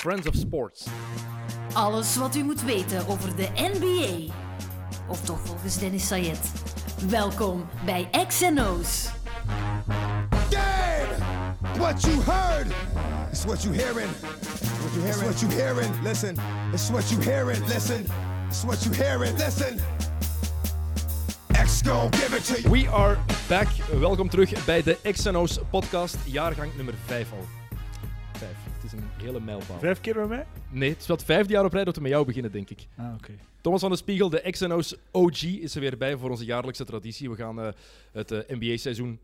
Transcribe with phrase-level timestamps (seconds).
[0.00, 0.86] Friends of Sports.
[1.72, 4.32] Alles wat u moet weten over de NBA.
[5.08, 6.52] Of toch volgens Dennis Sayed.
[7.08, 9.08] Welkom bij XNO's.
[10.50, 11.78] Damn!
[11.78, 12.66] What you heard
[13.32, 14.10] is what you hearing.
[14.80, 15.22] What you hearing?
[15.22, 16.02] It's what you hearing.
[16.02, 16.36] Listen.
[16.72, 17.66] It's what you hearing.
[17.66, 18.06] Listen.
[18.48, 19.36] It's what you hearing.
[19.36, 19.80] Listen.
[22.10, 22.70] Give it to you.
[22.70, 23.68] We are back.
[24.00, 27.46] Welkom terug bij de XNO's podcast, jaargang nummer 5 al.
[28.32, 28.69] 5.
[28.92, 29.78] Is een hele mijlpaal.
[29.78, 30.46] Vijf keer bij mij?
[30.70, 32.70] Nee, het is wel het vijfde jaar op rij dat we met jou beginnen, denk
[32.70, 32.86] ik.
[32.96, 33.32] Ah, oké.
[33.60, 37.30] Thomas van de Spiegel, de XNO's OG, is er weer bij voor onze jaarlijkse traditie.
[37.30, 37.68] We gaan eh,
[38.12, 39.18] het eh, NBA-seizoen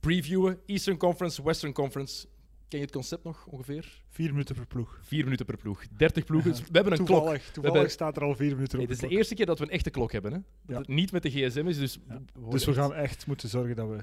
[0.00, 0.58] previewen.
[0.66, 2.26] Eastern Conference, Western Conference.
[2.68, 4.02] Ken je het concept nog ongeveer?
[4.08, 4.98] Vier minuten per ploeg.
[5.02, 5.82] Vier minuten per ploeg.
[5.96, 6.52] 30 ploegen.
[6.52, 7.18] We hebben een klok.
[7.18, 9.18] toevallig, Toevallig hebben- staat er al vier minuten Nee, op het is de de klok.
[9.18, 10.32] eerste keer dat we een echte klok hebben.
[10.32, 10.38] Hè?
[10.38, 10.78] Dat Ja.
[10.78, 11.78] het niet met de gsm is.
[11.78, 12.20] Dus, Ja.
[12.34, 13.98] we Dus we gaan echt moeten zorgen dat we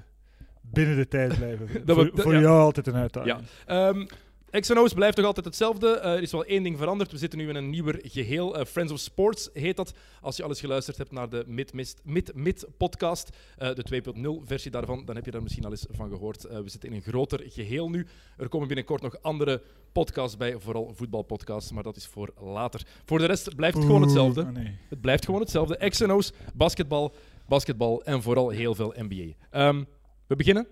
[0.61, 1.67] binnen de tijd blijven.
[1.85, 3.37] Dat we- voor dat- voor jou altijd een uitdaging.
[3.67, 3.89] Ja.
[3.89, 4.05] Ehm
[4.51, 5.87] XNO's blijft nog altijd hetzelfde.
[5.89, 7.11] Eh, er is wel één ding veranderd.
[7.11, 8.57] We zitten nu in een nieuwer geheel.
[8.57, 9.93] Eh, Friends of Sports heet dat.
[10.21, 14.41] Als je al eens geluisterd hebt naar de Mid-Mid Mid, Mid podcast, eh, de 2.0
[14.45, 16.45] versie daarvan, dan heb je daar misschien al eens van gehoord.
[16.45, 18.07] Eh, we zitten in een groter geheel nu.
[18.37, 19.61] Er komen binnenkort nog andere
[19.91, 22.81] podcasts bij, vooral voetbalpodcasts, maar dat is voor later.
[23.05, 24.43] Voor de rest blijft het gewoon hetzelfde.
[24.43, 24.77] ah, nee.
[24.89, 25.89] Het blijft gewoon hetzelfde.
[25.89, 27.13] XNO's, basketbal,
[27.47, 29.33] basketbal en vooral heel veel NBA.
[29.49, 29.83] Ehm,
[30.27, 30.67] we beginnen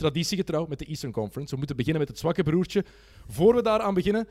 [0.00, 1.50] traditiegetrouw met de Eastern Conference.
[1.50, 2.84] We moeten beginnen met het zwakke broertje.
[3.28, 4.28] Voor we daaraan beginnen,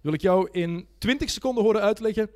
[0.00, 2.30] wil ik jou in 20 seconden horen uitleggen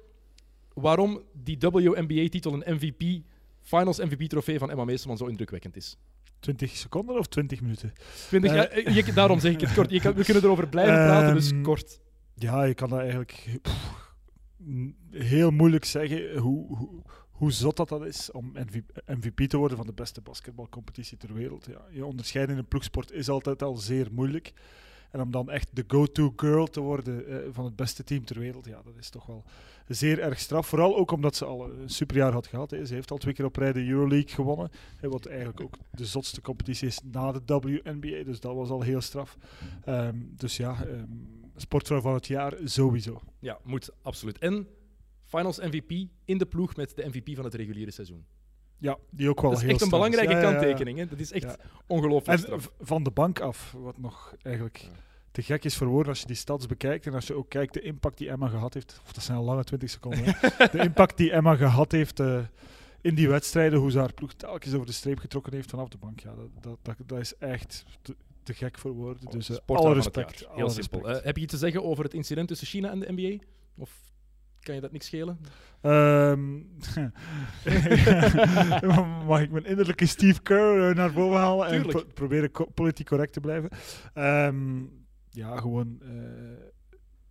[0.74, 3.22] waarom die WNBA-titel een MVP,
[3.62, 5.96] Finals MVP-trofee van Emma Meesterman zo indrukwekkend is.
[6.40, 7.92] 20 seconden of 20 minuten?
[8.28, 8.84] 20, Eh.
[8.84, 9.90] ja, je- daarom zeg ik het kort.
[9.90, 12.00] Je kan, we kunnen erover blijven praten, dus Ehm, kort.
[12.34, 14.12] Ja, je kan dat eigenlijk pff,
[15.10, 17.02] heel moeilijk zeggen hoe, hoe,
[17.40, 18.52] hoe zot dat, dat is om
[19.06, 21.66] MVP, te worden van de beste basketbalcompetitie ter wereld.
[21.66, 24.52] Ja, je onderscheiden in een ploegsport is altijd al zeer moeilijk.
[25.10, 28.38] En om dan echt de go-to girl te worden eh, van het beste team ter
[28.38, 29.44] wereld, ja, dat is toch wel
[29.88, 30.66] zeer erg straf.
[30.66, 32.70] Vooral ook omdat ze al een superjaar had gehad.
[32.70, 32.86] Hè.
[32.86, 34.70] Ze heeft al twee keer op rij de Euroleague gewonnen.
[34.96, 38.24] Hè, wat eigenlijk ook de zotste competitie is na de WNBA.
[38.24, 39.36] Dus dat was al heel straf.
[39.84, 41.06] Ehm, dus ja, ehm,
[41.56, 43.20] sportvrouw van het jaar sowieso.
[43.38, 44.38] Ja, moet absoluut.
[44.38, 44.66] En
[45.30, 45.90] Finals MVP
[46.24, 48.24] in de ploeg met de MVP van het reguliere seizoen.
[48.78, 50.98] Ja, die ook wel Dat is heel echt een belangrijke Ja, kanttekening.
[50.98, 51.06] Hè?
[51.06, 52.72] Dat is echt ongelooflijk En straf.
[52.80, 54.88] van de bank af, wat nog eigenlijk
[55.30, 57.74] te gek is voor woorden als je die stats bekijkt en als je ook kijkt
[57.74, 59.00] de impact die Emma gehad heeft.
[59.04, 60.20] Of dat zijn al lange 20 seconden.
[60.24, 60.32] hè.
[60.78, 62.40] de impact die Emma gehad heeft eh,
[63.00, 65.98] in die wedstrijden, hoe ze haar ploeg telkens over de streep getrokken heeft vanaf de
[65.98, 66.20] bank.
[66.20, 69.30] Ja, dat, dat, dat, dat is echt te, te gek voor woorden.
[69.30, 70.46] Dus eh, Sportvrouw alle respect.
[70.46, 71.00] alle Heel simpel.
[71.00, 71.24] respect.
[71.24, 73.44] Heb je iets te zeggen over het incident tussen China en de NBA?
[73.76, 73.90] Of
[74.62, 75.38] kan je dat niks schelen?
[75.80, 76.54] Ehm,
[79.26, 83.06] mag ik mijn innerlijke Steve Kerr eh, naar boven halen en pro- proberen co- politiek
[83.06, 83.70] correct te blijven?
[84.14, 84.78] Ehm,
[85.30, 85.98] ja, gewoon.
[86.02, 86.08] eh,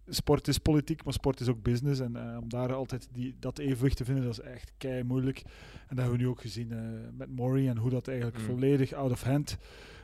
[0.10, 2.00] sport is politiek, maar sport is ook business.
[2.00, 5.42] En eh, om daar altijd die, dat evenwicht te vinden, dat is echt kei moeilijk.
[5.88, 6.80] En dat hebben we nu ook gezien eh,
[7.18, 8.44] met Maury en hoe dat eigenlijk Mm.
[8.46, 9.58] volledig out of hand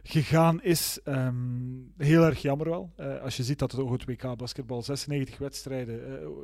[0.04, 1.00] gegaan is.
[1.04, 1.36] Ehm,
[1.98, 2.92] heel erg jammer wel.
[2.96, 6.00] Eh, als je ziet dat het ook het WK basketbal 96 wedstrijden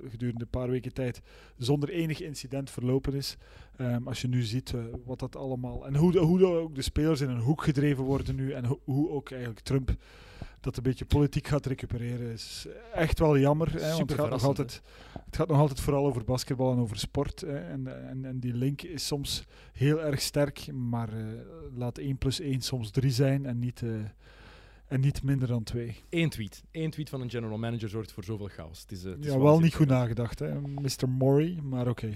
[0.10, 1.22] gedurende een paar weken tijd
[1.58, 3.38] zonder enig incident verlopen is.
[3.78, 4.74] Ehm, als je nu ziet
[5.06, 5.86] wat dat allemaal.
[5.88, 8.52] En hoe, de- hoe de- ook de spelers in een hoek gedreven worden nu.
[8.52, 9.96] En ho- hoe ook eigenlijk Trump
[10.62, 12.32] dat een beetje politiek gaat recupereren.
[12.32, 13.72] Is echt wel jammer.
[13.72, 14.82] Hè, want het gaat, nog altijd,
[15.26, 17.42] het gaat nog altijd vooral over basketbal en over sport.
[17.42, 20.72] Hè, en, en, en die link is soms heel erg sterk.
[20.74, 21.24] Maar eh,
[21.76, 23.90] laat 1 plus 1 soms 3 zijn en niet, eh,
[24.92, 25.96] en niet minder dan 2.
[26.10, 26.64] Eén tweet.
[26.72, 28.82] Eén tweet van een general manager zorgt voor zoveel chaos.
[28.82, 31.10] Het is, eh, het is Ja, wel niet goed nagedacht, hè, Mr.
[31.18, 31.60] Maury.
[31.64, 32.08] Maar oké.
[32.08, 32.14] eh.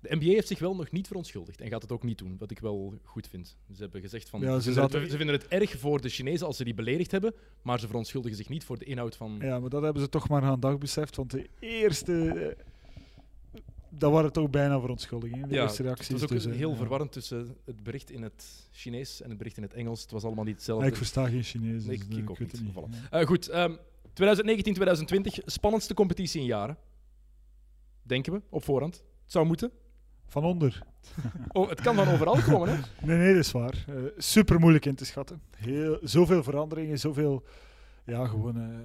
[0.00, 2.50] De NBA heeft zich wel nog niet verontschuldigd en gaat het ook niet doen, wat
[2.50, 3.56] ik wel goed vind.
[3.74, 6.08] Ze hebben gezegd van Ja, ze, vinden het, zaten- ze vinden het erg voor de
[6.08, 9.38] Chinezen als ze die beledigd hebben, maar ze verontschuldigen zich niet voor de inhoud van.
[9.40, 11.16] Ja, maar dat hebben ze toch maar aan dag beseft.
[11.16, 12.56] Want de eerste.
[13.92, 15.48] Eh, dat waren toch bijna verontschuldigingen.
[15.48, 16.10] De Ja, eerste Het reacties.
[16.12, 16.76] was ook dus, eh, heel ja.
[16.76, 20.02] verwarrend tussen het bericht in het Chinees en het bericht in het Engels.
[20.02, 20.86] Het was allemaal niet hetzelfde.
[20.86, 21.84] ik versta geen Chinees.
[21.84, 22.62] Nee, dus, ik- eh, ik ook niet.
[23.10, 23.18] Ja.
[23.20, 23.72] Eh, goed, ehm
[24.12, 26.76] 2019, 2020, spannendste competitie in jaren.
[28.02, 28.94] Denken we op voorhand.
[28.94, 29.70] Het zou moeten.
[30.26, 30.82] Van onder.
[31.52, 32.76] Oh, het kan van overal komen, hè?
[33.06, 33.84] Nee, nee, dat is waar.
[33.88, 35.42] Eh, super moeilijk in te schatten.
[35.56, 37.44] Heel, zoveel veranderingen, zoveel.
[38.04, 38.56] Ja, gewoon.
[38.56, 38.78] eh,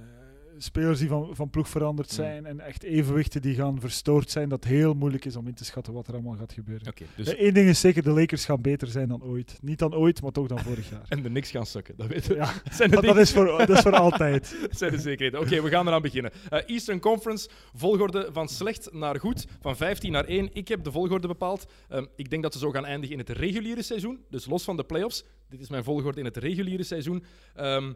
[0.58, 2.14] spelers die van, van ploeg veranderd Mm.
[2.14, 5.64] zijn en echt evenwichten die gaan verstoord zijn, dat heel moeilijk is om in te
[5.64, 6.88] schatten wat er allemaal gaat gebeuren.
[6.88, 7.38] Oké, dus...
[7.38, 9.58] Eén ding is zeker, de Lakers gaan beter zijn dan ooit.
[9.62, 11.04] Niet dan ooit, maar toch dan vorig jaar.
[11.16, 12.36] En de niks gaan sukken, dat weten we.
[12.36, 14.56] Ja, Zijn dat, dat, is voor, dat is voor altijd.
[14.60, 15.40] Dat zijn de zekerheden.
[15.40, 16.32] Oké, we gaan eraan beginnen.
[16.48, 20.48] Eh, Eastern Conference, volgorde van slecht naar goed, van 15 naar 1.
[20.52, 21.66] Ik heb de volgorde bepaald.
[21.88, 24.76] Ehm, ik denk dat ze zo gaan eindigen in het reguliere seizoen, dus los van
[24.76, 25.24] de playoffs.
[25.48, 27.24] Dit is mijn volgorde in het reguliere seizoen.
[27.54, 27.92] Ehm,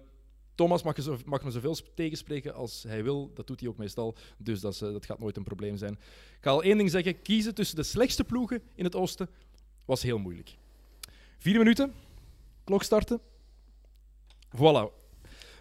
[0.60, 3.30] Thomas mag, mag me zoveel sp- tegenspreken als hij wil.
[3.34, 4.14] Dat doet hij ook meestal.
[4.36, 5.92] Dus dat, is, eh, dat gaat nooit een probleem zijn.
[5.92, 7.22] Ik ga al één ding zeggen.
[7.22, 9.28] Kiezen tussen de slechtste ploegen in het oosten
[9.84, 10.56] was heel moeilijk.
[11.38, 11.94] Vier minuten.
[12.64, 13.20] Klok starten.
[14.56, 14.99] Voilà.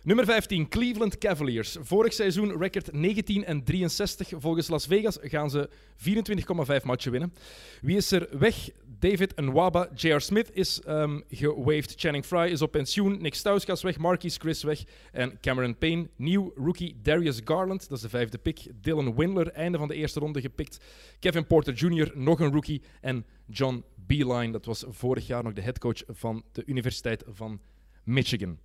[0.04, 1.78] Nummer 15, Cleveland Cavaliers.
[1.82, 4.32] Vorig seizoen record 19 en 63.
[4.38, 7.34] Volgens Las Vegas gaan ze 24,5 matchen winnen.
[7.82, 8.70] Wie is er weg?
[9.00, 9.90] David Nwaba.
[9.96, 10.22] J.R.
[10.22, 11.94] Smith is ehm gewaved.
[11.98, 13.22] Channing Frye is op pensioen.
[13.22, 13.98] Nick Stauskas weg.
[13.98, 14.84] Marquise Chris weg.
[15.12, 16.10] En Cameron Payne.
[16.16, 17.90] Nieuw rookie Darius Garland.
[17.90, 18.60] Dat is de vijfde pick.
[18.82, 20.80] Dylan Windler, einde van de eerste ronde gepikt.
[21.20, 22.82] Kevin Porter Jr., nog een rookie.
[23.02, 27.62] En John Beeline, dat was vorig jaar nog de headcoach van de Universiteit van
[28.04, 28.58] Michigan.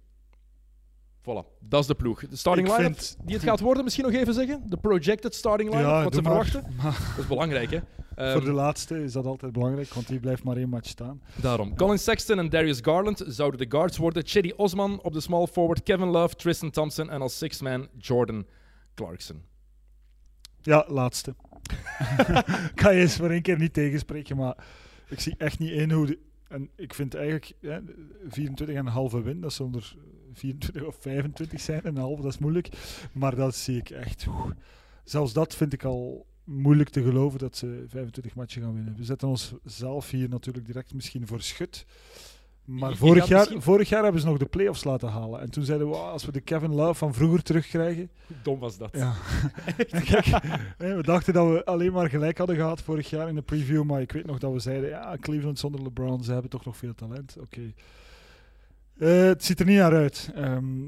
[1.25, 2.21] Voilà, dat is de ploeg.
[2.29, 4.63] De starting vind- die het gaat worden, misschien nog even zeggen.
[4.67, 6.45] De projected starting line-up, Ja, wat ze maar.
[6.45, 6.73] verwachten.
[6.83, 7.79] Maar Dat is belangrijk, hè?
[8.15, 11.23] Ehm, voor de laatste is dat altijd belangrijk, want die blijft maar één match staan.
[11.41, 11.77] Daarom.
[11.77, 14.27] Colin Sexton en Darius Garland zouden de guards worden.
[14.27, 15.83] Chidi Osman op de small forward.
[15.83, 18.47] Kevin Love, Tristan Thompson en als sixth man Jordan
[18.95, 19.43] Clarkson.
[20.61, 21.35] Ja, laatste.
[22.75, 24.57] kan je eens voor één keer niet tegenspreken, maar
[25.09, 26.07] ik zie echt niet in hoe...
[26.07, 26.19] De,
[26.49, 27.81] en ik vind eigenlijk ja,
[28.29, 29.95] 24 en een halve win, dat zonder
[30.35, 32.69] 24 of 25 zijn en een halve, dat is moeilijk.
[33.13, 34.27] Maar dat zie ik echt...
[34.29, 34.51] oeh.
[35.05, 38.95] Zelfs dat vind ik al moeilijk te geloven dat ze 25 matchen gaan winnen.
[38.97, 41.87] We zetten ons zelf hier natuurlijk direct misschien voor schut.
[42.65, 45.41] Maar vorig jaar, misschien- vorig jaar hebben ze nog de play-offs laten halen.
[45.41, 48.11] En toen zeiden we, "Wauw, als we de Kevin Love van vroeger terugkrijgen,
[48.43, 48.91] dom was dat?
[48.97, 49.15] ja.
[50.11, 50.25] Kijk,
[50.79, 54.01] we dachten dat we alleen maar gelijk hadden gehad vorig jaar in de preview, maar
[54.01, 56.95] ik weet nog dat we zeiden, ja, Cleveland zonder LeBron, ze hebben toch nog veel
[56.95, 57.37] talent.
[57.41, 57.73] Oké.
[58.99, 60.31] Eh, het ziet er niet naar uit.
[60.35, 60.87] Ehm,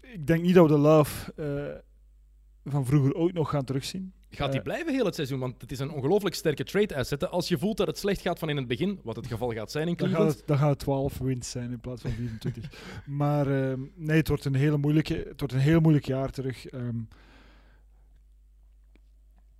[0.00, 4.12] ik denk niet dat we de Love eh, van vroeger ooit nog gaan terugzien.
[4.30, 5.38] Gaat die Eh, blijven heel het seizoen?
[5.38, 7.30] Want het is een ongelooflijk sterke trade asset.
[7.30, 9.70] Als je voelt dat het slecht gaat van in het begin, wat het geval gaat
[9.70, 10.38] zijn in Dan gaat, Cleveland.
[10.38, 12.70] het, dan gaat het 12 wins zijn in plaats van 24.
[13.06, 16.66] maar ehm, nee, het wordt, een hele moeilijke, het wordt een heel moeilijk jaar terug.
[16.66, 16.98] Ehm,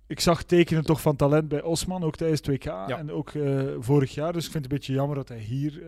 [0.07, 3.31] ik zag tekenen toch van talent bij Osman, ook tijdens 2K en ook
[3.79, 4.33] vorig jaar.
[4.33, 5.81] Dus ik vind het een beetje jammer dat hij hier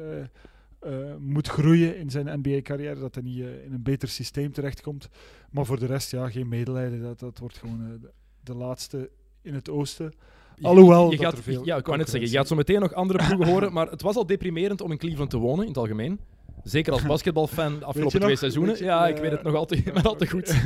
[0.80, 3.00] eh, moet groeien in zijn NBA-carrière.
[3.00, 5.10] Dat hij niet eh, in een beter systeem terechtkomt.
[5.52, 7.02] Maar voor de rest, ja, geen medelijden.
[7.02, 8.10] Dat, dat wordt gewoon eh,
[8.44, 9.10] de, laatste
[9.42, 10.14] in het oosten.
[10.62, 12.94] Alhoewel je gaat, er veel ja, ik wou net zeggen, je gaat zo meteen nog
[12.94, 15.78] andere ploegen horen, maar het was al deprimerend om in Cleveland te wonen, in het
[15.78, 16.20] algemeen.
[16.64, 18.40] Zeker als basketbalfan de afgelopen twee nog?
[18.40, 18.78] seizoenen.
[18.78, 20.50] Je, ja, ik weet het nog altijd, maar altijd goed.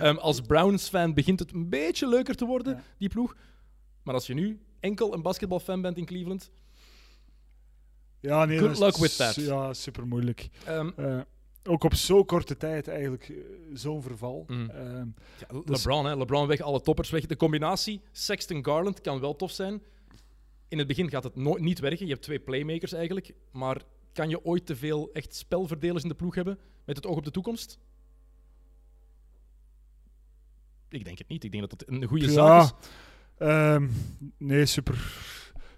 [0.00, 2.82] Ehm, als Browns-fan begint het een beetje leuker te worden, Ja.
[2.98, 3.36] die ploeg.
[4.02, 6.50] Maar als je nu enkel een basketbalfan bent in Cleveland...
[8.20, 9.34] Ja, nee, Good dat luck with that.
[9.34, 10.48] Ja, super moeilijk.
[10.64, 11.20] ehm, Eh,
[11.64, 13.36] ook op zo'n korte tijd eigenlijk eh,
[13.74, 14.44] zo'n verval.
[14.46, 14.70] Mm.
[14.70, 15.06] Ehm,
[15.38, 17.26] ja, Dus- LeBron, hè, LeBron weg, alle toppers weg.
[17.26, 19.82] De combinatie Sexton-Garland kan wel tof zijn.
[20.68, 22.06] In het begin gaat het nooit niet werken.
[22.06, 23.34] Je hebt twee playmakers eigenlijk.
[23.52, 23.80] Maar
[24.12, 27.24] kan je ooit te veel echt spelverdelers in de ploeg hebben met het oog op
[27.24, 27.78] de toekomst?
[30.88, 31.44] Ik denk het niet.
[31.44, 32.32] Ik denk dat het een goede Ja.
[32.32, 32.88] zaak is.
[33.38, 33.88] ehm,
[34.38, 34.94] nee, super,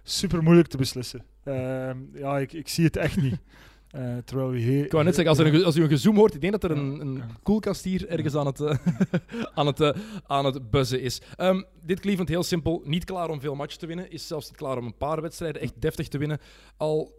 [0.09, 1.25] super moeilijk te beslissen.
[1.43, 3.37] Ehm, ja, ik, ik zie het echt niet.
[3.89, 6.15] Eh, terwijl we hier, Ik wou net zeggen, als, er een, als u een gezoom
[6.15, 8.77] hoort, ik denk dat er een, een koelkast hier ergens aan het, eh,
[9.57, 9.91] aan het, eh,
[10.25, 11.21] aan het buzzen is.
[11.35, 14.57] Ehm, dit Cleveland heel simpel, niet klaar om veel matchen te winnen, is zelfs niet
[14.57, 16.39] klaar om een paar wedstrijden echt deftig te winnen.
[16.77, 17.13] Al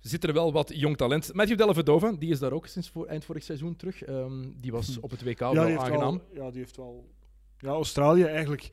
[0.00, 1.34] zit er wel wat jong talent.
[1.34, 4.02] Matthew Dellavedova, die is daar ook sinds voor, eind vorig seizoen terug.
[4.02, 6.22] Ehm, die was op het WK ja, wel aangenaam.
[6.32, 7.08] wel, ja, die heeft wel.
[7.58, 8.70] Ja, Australië eigenlijk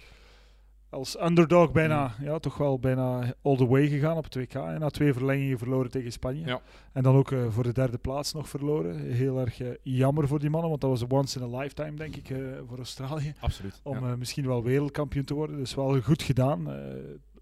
[0.94, 2.26] als underdog bijna, Mm.
[2.26, 4.54] ja, toch wel bijna all the way gegaan op het WK.
[4.54, 6.45] En na twee verlengingen verloren tegen Spanje.
[6.45, 6.62] Ja.
[6.92, 9.00] En dan ook eh, voor de derde plaats nog verloren.
[9.12, 11.94] Heel erg eh, jammer voor die mannen, want dat was een once in a lifetime,
[11.97, 13.33] denk ik, eh, voor Australië.
[13.40, 13.80] Absoluut.
[13.83, 14.16] Om ja.
[14.16, 15.57] misschien wel wereldkampioen te worden.
[15.57, 16.68] Dus wel goed gedaan.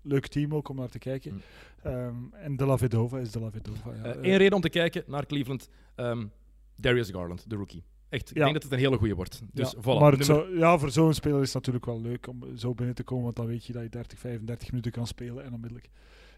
[0.04, 1.34] Leuk team ook om naar te kijken.
[1.34, 1.42] Mm.
[1.84, 3.92] Ehm, en De La Vedova is De La Vedova.
[4.04, 4.16] Ja.
[4.16, 5.70] Eén reden om te kijken naar Cleveland.
[5.96, 6.26] ehm,
[6.76, 7.84] Darius Garland, de rookie.
[8.12, 8.42] Echt, ik Ja.
[8.44, 9.42] denk dat het een hele goede wordt.
[9.54, 9.84] Dus ja, voilà.
[10.00, 12.96] maar nummer- zou- ja, voor zo'n speler is het natuurlijk wel leuk om zo binnen
[12.96, 13.24] te komen.
[13.24, 15.44] Want dan weet je dat je 30, 35 minuten kan spelen.
[15.46, 15.90] En onmiddellijk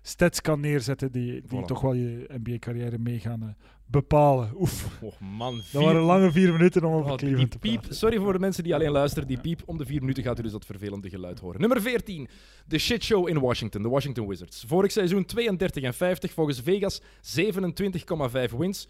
[0.02, 1.66] stats kan neerzetten die, die Voilà.
[1.66, 3.48] toch wel je NBA-carrière mee gaan eh,
[3.86, 4.52] bepalen.
[4.56, 7.80] Oef, Och man, dat vier- waren lange vier minuten om over Oh, Cleveland te piep,
[7.80, 7.96] praten.
[7.96, 9.28] sorry voor de mensen die alleen luisteren.
[9.28, 11.60] Die piep om de vier minuten gaat u dus dat vervelende geluid horen.
[11.60, 12.28] Nummer 14.
[12.68, 13.82] De shitshow in Washington.
[13.82, 14.64] De Washington Wizards.
[14.68, 16.32] Vorig seizoen 32 en 50.
[16.32, 18.88] Volgens Vegas 27,5 wins.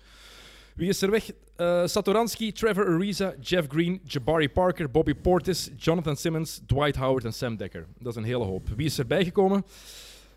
[0.76, 1.32] Wie is er weg?
[1.58, 7.34] Eh, Satoransky, Trevor Ariza, Jeff Green, Jabari Parker, Bobby Portis, Jonathan Simmons, Dwight Howard en
[7.34, 7.86] Sam Dekker.
[8.00, 8.70] Dat is een hele hoop.
[8.76, 9.64] Wie is erbij gekomen?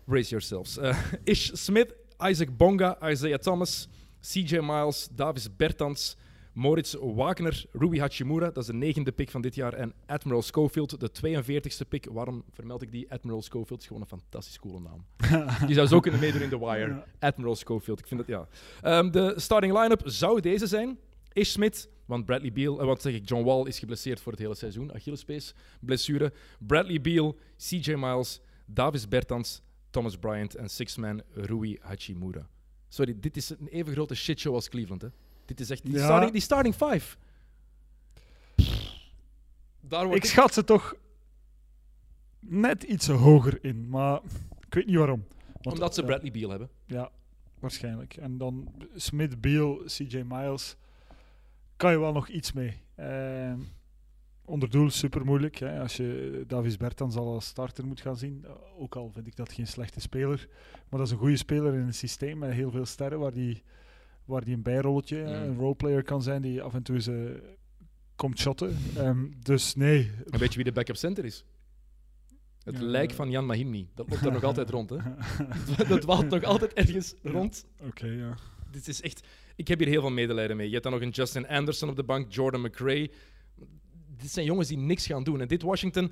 [0.03, 0.77] Brace yourselves.
[0.77, 1.93] Eh, Ish Smith,
[2.29, 3.87] Isaac Bonga, Isaiah Thomas,
[4.21, 6.15] CJ Miles, Davis Bertans,
[6.57, 10.99] Moritz Wagner, Rui Hachimura, dat is de negende pick van dit jaar, en Admiral Schofield,
[10.99, 12.05] de 42ste pick.
[12.11, 13.11] Waarom vermeld ik die?
[13.11, 15.05] Admiral Schofield is gewoon een fantastisch coole naam.
[15.67, 16.87] Die zou zo kunnen meedoen in The Wire.
[16.87, 17.05] Ja.
[17.19, 18.47] Admiral Schofield, ik vind dat ja.
[18.81, 20.99] Ehm, de starting line-up zou deze zijn.
[21.33, 24.41] Ish Smith, Want Bradley Beal, eh, wat zeg ik, John Wall is geblesseerd voor het
[24.41, 24.93] hele seizoen.
[24.93, 26.33] Achillespees, blessure.
[26.59, 32.47] Bradley Beal, CJ Miles, Davis Bertans, Thomas Bryant en sixman Rui Hachimura.
[32.87, 35.01] Sorry, dit is een even grote shitshow als Cleveland.
[35.01, 35.07] Hè?
[35.47, 36.03] Dit is echt die, Ja.
[36.03, 37.15] starting, die starting five.
[39.81, 40.95] Daar Ik wordt ik, schat ze toch
[42.39, 44.19] net iets hoger in, maar
[44.67, 45.25] ik weet niet waarom.
[45.61, 46.69] Want, omdat ze Bradley Beal hebben.
[46.85, 47.09] Ja,
[47.59, 48.17] waarschijnlijk.
[48.17, 50.75] En dan Smith, Beal, CJ Miles.
[51.75, 52.77] Kan je wel nog iets mee.
[52.95, 53.53] Eh,
[54.45, 55.55] onder doel super moeilijk.
[55.55, 58.45] Hè, als je Davis Bertans al als starter moet gaan zien.
[58.77, 60.47] Ook al vind ik dat geen slechte speler.
[60.89, 63.19] Maar dat is een goede speler in een systeem met heel veel sterren.
[63.19, 63.63] Waar die,
[64.27, 65.27] waar die een bijrolletje, Mm.
[65.27, 66.41] een roleplayer kan zijn.
[66.41, 67.15] Die af en toe eens, eh,
[68.15, 68.77] komt shotten.
[68.95, 70.11] Ehm, dus nee.
[70.29, 71.43] En weet je wie de backup center is?
[72.63, 73.89] Het Ja, lijk van Jan Mahimni.
[73.95, 74.89] Dat loopt er nog altijd rond.
[74.89, 74.97] Hè?
[75.87, 77.31] dat dwaalt nog altijd ergens Ja.
[77.31, 77.65] rond.
[77.83, 78.37] Oké, ja.
[78.71, 79.27] Dit is echt...
[79.55, 80.65] Ik heb hier heel veel medelijden mee.
[80.65, 83.11] Je hebt dan nog een Justin Anderson op de bank, Jordan McRae.
[84.17, 85.41] Dit zijn jongens die niks gaan doen.
[85.41, 86.11] En dit Washington...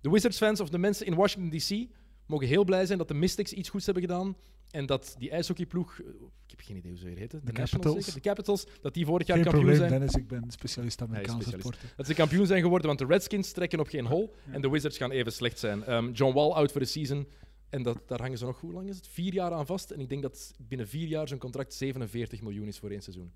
[0.00, 1.88] De Wizards-fans of de mensen in Washington D.C.
[2.26, 4.36] mogen heel blij zijn dat de Mystics iets goeds hebben gedaan.
[4.76, 5.98] En dat die ijshockeyploeg...
[6.00, 6.06] eh,
[6.44, 7.40] Ik heb geen idee hoe ze weer heten.
[7.40, 7.94] De, De Capitals.
[8.04, 8.12] zeker?
[8.12, 8.66] De Capitals.
[8.80, 10.00] Dat die vorig jaar Geen kampioen probleem, zijn.
[10.00, 10.22] Dennis.
[10.22, 11.66] Ik ben specialist Amerikaanse specialist.
[11.68, 11.96] sporten.
[11.96, 14.34] Dat ze kampioen zijn geworden, want de Redskins trekken op geen hol.
[14.46, 14.52] Ja.
[14.52, 15.84] En de Wizards gaan even slecht zijn.
[15.84, 17.26] Ehm, John Wall out voor de season.
[17.68, 19.08] En dat, daar hangen ze nog, hoe lang is het?
[19.08, 19.90] Vier jaar aan vast.
[19.90, 23.32] En ik denk dat binnen vier jaar zijn contract 47 miljoen is voor één seizoen.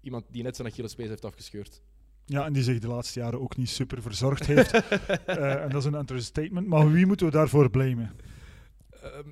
[0.00, 1.82] Iemand die net zijn Achillespees heeft afgescheurd.
[2.24, 4.70] Ja, en die zich de laatste jaren ook niet super verzorgd heeft.
[5.26, 6.66] Eh, en dat is een understatement.
[6.66, 8.12] Maar wie moeten we daarvoor blamen?
[9.02, 9.28] Ehm,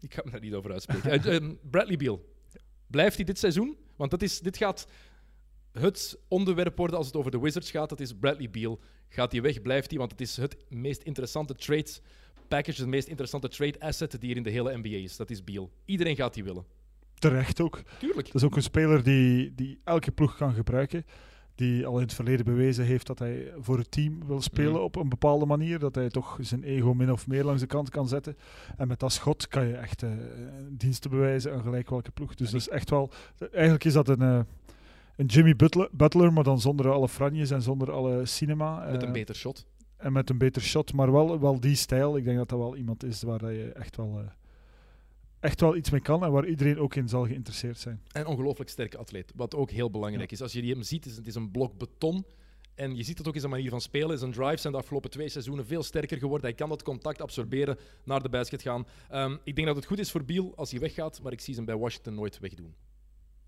[0.00, 1.10] ik ga me daar niet over uitspreken.
[1.10, 2.24] Eh, ehm, Bradley Beal.
[2.86, 3.76] Blijft hij dit seizoen?
[3.96, 4.86] Want dat is, dit gaat
[5.72, 7.88] het onderwerp worden als het over de Wizards gaat.
[7.88, 8.80] Dat is Bradley Beal.
[9.08, 9.62] Gaat hij weg?
[9.62, 9.98] Blijft hij?
[9.98, 11.90] Want het is het meest interessante trade
[12.48, 15.16] package, de meest interessante trade asset die er in de hele NBA is.
[15.16, 15.70] Dat is Beal.
[15.84, 16.64] Iedereen gaat die willen.
[17.14, 17.82] Terecht ook.
[17.98, 18.26] Tuurlijk.
[18.26, 21.04] Dat is ook een speler die, die elke ploeg kan gebruiken.
[21.58, 24.80] Die al in het verleden bewezen heeft dat hij voor het team wil spelen Mhm.
[24.82, 25.78] op een bepaalde manier.
[25.78, 28.36] Dat hij toch zijn ego min of meer langs de kant kan zetten.
[28.76, 30.10] En met dat schot kan je echt eh,
[30.70, 32.34] diensten bewijzen aan gelijk welke ploeg.
[32.34, 33.10] Dus dat is echt wel...
[33.52, 34.40] Eigenlijk is dat een, eh,
[35.16, 38.90] een Jimmy Butler, Butler, maar dan zonder alle franjes en zonder alle cinema.
[38.90, 39.66] Met een Eh, beter shot.
[39.96, 42.16] En met een beter shot, maar wel, wel die stijl.
[42.16, 44.20] Ik denk dat dat wel iemand is waar je echt wel,
[45.40, 48.02] echt wel iets mee kan en waar iedereen ook in zal geïnteresseerd zijn.
[48.12, 49.32] En ongelooflijk sterke atleet.
[49.36, 50.42] Wat ook heel belangrijk is.
[50.42, 52.24] Als je die hem ziet, is het is een blok beton.
[52.74, 54.18] En je ziet het ook in zijn manier van spelen.
[54.18, 56.46] Zijn drives zijn de afgelopen twee seizoenen veel sterker geworden.
[56.46, 58.86] Hij kan dat contact absorberen, naar de basket gaan.
[59.08, 61.54] Ehm, ik denk dat het goed is voor Beal als hij weggaat, maar ik zie
[61.54, 62.74] ze hem bij Washington nooit wegdoen.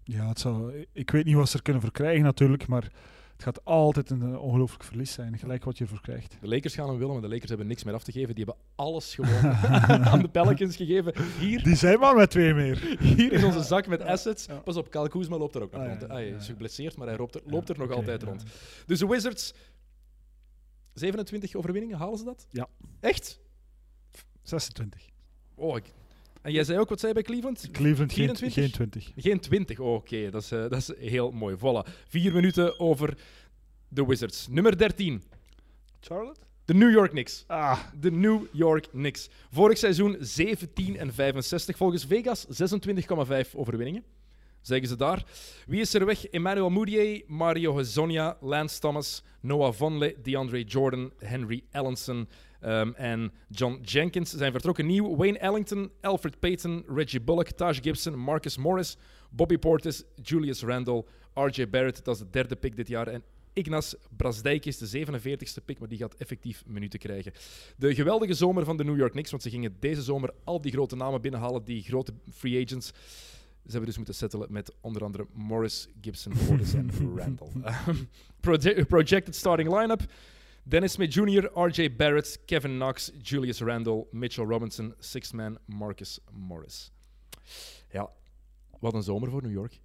[0.04, 2.92] Ja, het zou, ik weet niet wat ze er kunnen voor krijgen natuurlijk, maar
[3.40, 6.36] het gaat altijd een ongelooflijk verlies zijn, gelijk wat je ervoor krijgt.
[6.40, 8.34] De Lakers gaan hem willen, maar de Lakers hebben niks meer af te geven.
[8.34, 9.44] Die hebben alles gewoon
[10.12, 11.14] aan de Pelicans gegeven.
[11.38, 12.96] Hier, Die zijn maar met twee meer.
[13.00, 14.46] hier is onze zak met assets.
[14.46, 14.54] Ja.
[14.58, 16.04] Pas op, Kyle Kuzma loopt er ook nog Ah, ja, rond.
[16.04, 16.52] Ah, hij ja, is ja.
[16.52, 18.26] geblesseerd, maar hij loopt er, Ja, loopt er nog altijd ja.
[18.28, 18.42] rond.
[18.86, 19.54] Dus de Wizards,
[20.94, 22.46] 27 overwinningen, halen ze dat?
[22.50, 22.68] Ja.
[23.00, 23.40] Echt?
[24.42, 25.08] 26.
[25.54, 25.92] Oh, ik-
[26.42, 27.68] En jij zei ook, wat zei bij Cleveland?
[27.72, 28.52] Cleveland geen, 24?
[28.52, 29.12] geen 20.
[29.16, 29.78] Geen 20.
[29.80, 31.56] Oh, Oké, dat, is, eh, dat is heel mooi.
[31.56, 31.92] Voilà.
[32.08, 33.18] Vier minuten over
[33.88, 34.48] de Wizards.
[34.48, 35.22] Nummer 13.
[36.00, 36.40] Charlotte?
[36.64, 37.44] De New York Knicks.
[37.46, 39.28] Ah, De New York Knicks.
[39.50, 41.76] Vorig seizoen 17 en 65.
[41.76, 44.04] Volgens Vegas 26,5 overwinningen.
[44.60, 45.24] Zeggen ze daar.
[45.66, 46.26] Wie is er weg?
[46.26, 52.28] Emmanuel Moutier, Mario Hezonja, Lance Thomas, Noah Vonleh, DeAndre Jordan, Henry Ellenson
[52.60, 55.16] ehm, en John Jenkins zijn vertrokken nieuw.
[55.16, 58.96] Wayne Ellington, Alfred Payton, Reggie Bullock, Taj Gibson, Marcus Morris,
[59.30, 63.06] Bobby Portis, Julius Randle, RJ Barrett, dat is de derde pick dit jaar.
[63.08, 67.32] En Ignas Brasdijk is de 47ste pick, maar die gaat effectief minuten krijgen.
[67.76, 70.72] De geweldige zomer van de New York Knicks, want ze gingen deze zomer al die
[70.72, 72.86] grote namen binnenhalen, die grote free agents.
[72.86, 77.48] Ze hebben dus moeten settelen met onder andere Morris, Gibson, Portis en Randall.
[77.62, 77.96] Ehm,
[78.40, 80.02] proje- projected starting line-up.
[80.70, 86.92] Dennis Smith Jr., RJ Barrett, Kevin Knox, Julius Randle, Mitchell Robinson, sixth man Marcus Morris.
[87.88, 88.10] Ja,
[88.80, 89.80] wat een zomer voor New York.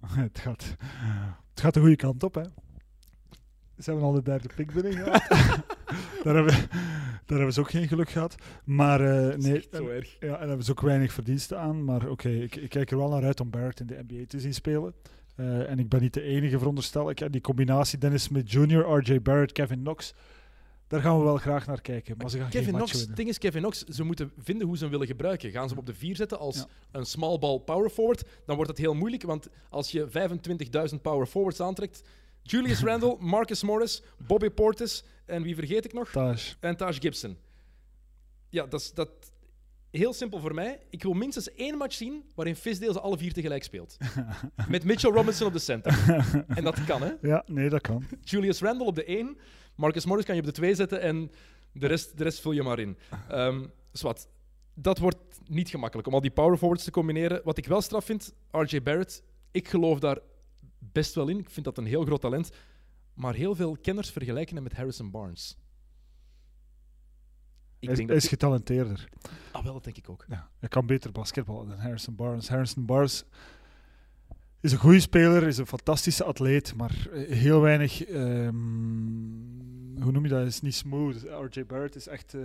[0.06, 0.76] het, gaat,
[1.50, 2.42] het gaat de goede kant op, hè.
[3.78, 5.28] Ze hebben al de derde pick binnen gehad.
[6.24, 6.54] daar, hebben,
[7.26, 8.34] daar hebben ze ook geen geluk gehad.
[8.64, 10.16] Maar eh, nee, Zo erg.
[10.20, 11.84] Ja, en daar hebben ze ook weinig verdiensten aan.
[11.84, 14.40] Maar oké, ik, ik kijk er wel naar uit om Barrett in de NBA te
[14.40, 14.94] zien spelen.
[15.38, 17.18] Eh, en ik ben niet de enige, veronderstel ik.
[17.18, 17.30] hè.
[17.30, 20.14] Die combinatie Dennis Smith Jr., RJ Barrett, Kevin Knox.
[20.86, 22.16] Daar gaan we wel graag naar kijken.
[22.16, 24.66] Maar ze gaan Kevin geen match Knox, het ding is, Kevin Knox, ze moeten vinden
[24.66, 25.50] hoe ze hem willen gebruiken.
[25.50, 26.66] Gaan ze hem op de vier zetten als Ja.
[26.90, 30.06] een small ball power forward, dan wordt het heel moeilijk, want als je
[30.90, 32.02] 25.000 power forwards aantrekt,
[32.42, 36.10] Julius Randle, Marcus Morris, Bobby Portis en wie vergeet ik nog?
[36.10, 36.38] Taj.
[36.60, 37.36] En Taj Gibson.
[38.48, 39.10] Ja, dat, dat,
[39.90, 40.80] heel simpel voor mij.
[40.90, 43.96] Ik wil minstens één match zien waarin Fisdale ze alle vier tegelijk speelt.
[44.68, 46.24] Met Mitchell Robinson op de center.
[46.48, 47.12] En dat kan, hè?
[47.22, 48.04] Ja, nee, dat kan.
[48.20, 49.36] Julius Randle op de 1.
[49.74, 51.30] Marcus Morris kan je op de 2 zetten en
[51.72, 52.98] de rest, de rest vul je maar in.
[53.92, 54.28] Zwart.
[54.74, 57.40] Dat wordt niet gemakkelijk om al die power forwards te combineren.
[57.44, 60.18] Wat ik wel straf vind, RJ Barrett, ik geloof daar
[60.78, 61.38] best wel in.
[61.38, 62.50] Ik vind dat een heel groot talent.
[63.14, 65.56] Maar heel veel kenners vergelijken hem met Harrison Barnes.
[67.80, 69.08] Ik Hij is, hij is getalenteerder.
[69.52, 70.24] Ah, wel, dat denk ik ook.
[70.28, 72.48] Ja, hij kan beter basketballen dan Harrison Barnes.
[72.48, 73.24] Harrison Barnes
[74.60, 78.04] is een goede speler, is een fantastische atleet, maar heel weinig.
[78.04, 78.54] ehm,
[80.02, 80.46] hoe noem je dat?
[80.46, 81.16] Is niet smooth.
[81.50, 82.40] RJ Barrett is echt eh,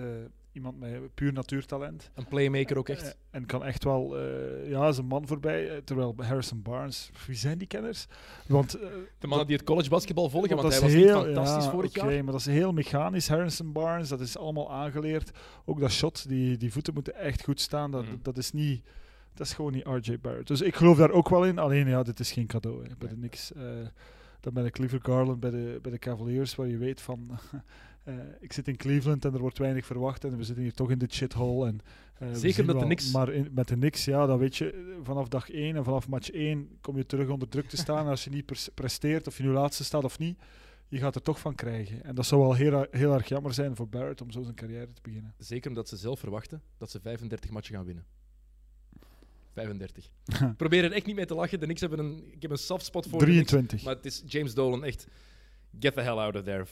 [0.51, 2.11] iemand met puur natuurtalent.
[2.13, 3.17] Een playmaker ook Eh, echt.
[3.29, 5.69] en kan echt wel, eh, ja, is een man voorbij.
[5.69, 8.05] eh, terwijl Harrison Barnes, wie zijn die kenners?
[8.47, 8.87] Want eh,
[9.19, 11.93] De mannen die het college basketbal volgen, want, hij was niet heel- fantastisch ja, vorig
[11.95, 12.05] jaar.
[12.23, 13.27] maar dat is heel mechanisch.
[13.27, 15.31] Harrison Barnes, dat is allemaal aangeleerd.
[15.65, 17.91] Ook dat shot, die, die voeten moeten echt goed staan.
[17.91, 18.15] Dat, Mhm.
[18.21, 18.83] dat is niet...
[19.35, 20.47] Dat is gewoon niet RJ Barrett.
[20.47, 21.57] Dus ik geloof daar ook wel in.
[21.59, 22.83] Alleen, ja, dit is geen cadeau.
[22.83, 22.89] Hè.
[22.97, 23.61] Bij de Knicks, eh
[24.43, 27.29] dan ben ik liever Garland bij de, bij de Cavaliers, waar je weet van...
[28.03, 30.91] eh, ik zit in Cleveland en er wordt weinig verwacht en we zitten hier toch
[30.91, 31.67] in de shithole.
[31.67, 31.79] En,
[32.17, 33.11] eh, Zeker met de Knicks.
[33.11, 36.31] Maar in- met de Knicks, ja, dan weet je, vanaf dag 1 en vanaf match
[36.31, 38.03] 1 kom je terug onder druk te staan.
[38.05, 40.37] En als je niet pres- presteert, of je nu laatste staat of niet,
[40.87, 42.03] je gaat er toch van krijgen.
[42.03, 44.93] En dat zou wel heel, heel erg jammer zijn voor Barrett om zo zijn carrière
[44.93, 45.33] te beginnen.
[45.37, 48.05] Zeker omdat ze zelf verwachten dat ze 35 matchen gaan winnen.
[49.53, 50.05] 35.
[50.51, 51.59] Ik probeer er echt niet mee te lachen.
[51.59, 53.83] De Knicks hebben een, ik heb een soft spot voor de Knicks, 23.
[53.83, 55.07] maar het is James Dolan echt.
[55.79, 56.65] Get the hell out of there.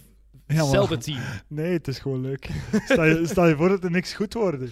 [0.47, 1.19] Ja, team.
[1.47, 2.49] Nee, het is gewoon leuk.
[2.85, 4.71] Stel je, stel je voor dat er niks goed worden.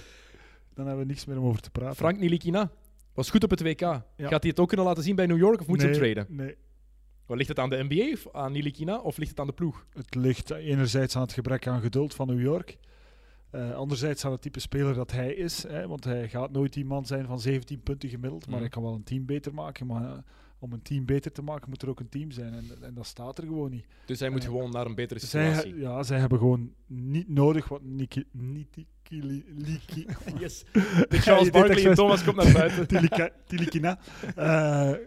[0.74, 1.96] Dan hebben we niks meer om over te praten.
[1.96, 2.72] Frank Nilikina
[3.14, 3.82] was goed op het WK.
[3.82, 6.26] Gaat hij het ook kunnen laten zien bij New York of moet ze hem traden?
[6.30, 6.56] Nee,
[7.26, 9.86] Wat, ligt het aan de NBA of aan Nilikina of ligt het aan de ploeg?
[9.94, 12.78] het ligt enerzijds aan het gebrek aan geduld van New York.
[13.52, 15.64] Eh, anderzijds aan het type speler dat hij is.
[15.68, 18.42] Hè, want hij gaat nooit die man zijn van 17 punten gemiddeld.
[18.46, 18.60] Maar Mhm.
[18.62, 19.88] hij kan wel een team beter maken.
[19.88, 20.18] Maar eh,
[20.60, 22.54] om een team beter te maken moet er ook een team zijn.
[22.54, 23.86] En, en dat staat er gewoon niet.
[24.06, 25.80] Dus hij moet Eh, gewoon naar een betere Zij, situatie.
[25.80, 28.24] ja, zij hebben gewoon niet nodig wat Niki...
[28.32, 28.86] Niki...
[29.12, 30.06] Liki...
[30.40, 30.64] Yes.
[31.10, 31.94] De Charles Barkley en.
[31.96, 32.88] Thomas komt naar buiten.
[33.48, 34.00] Tilikina.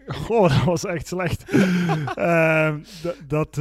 [0.07, 1.51] Goh, dat was echt slecht.
[3.03, 3.57] Dat, dat,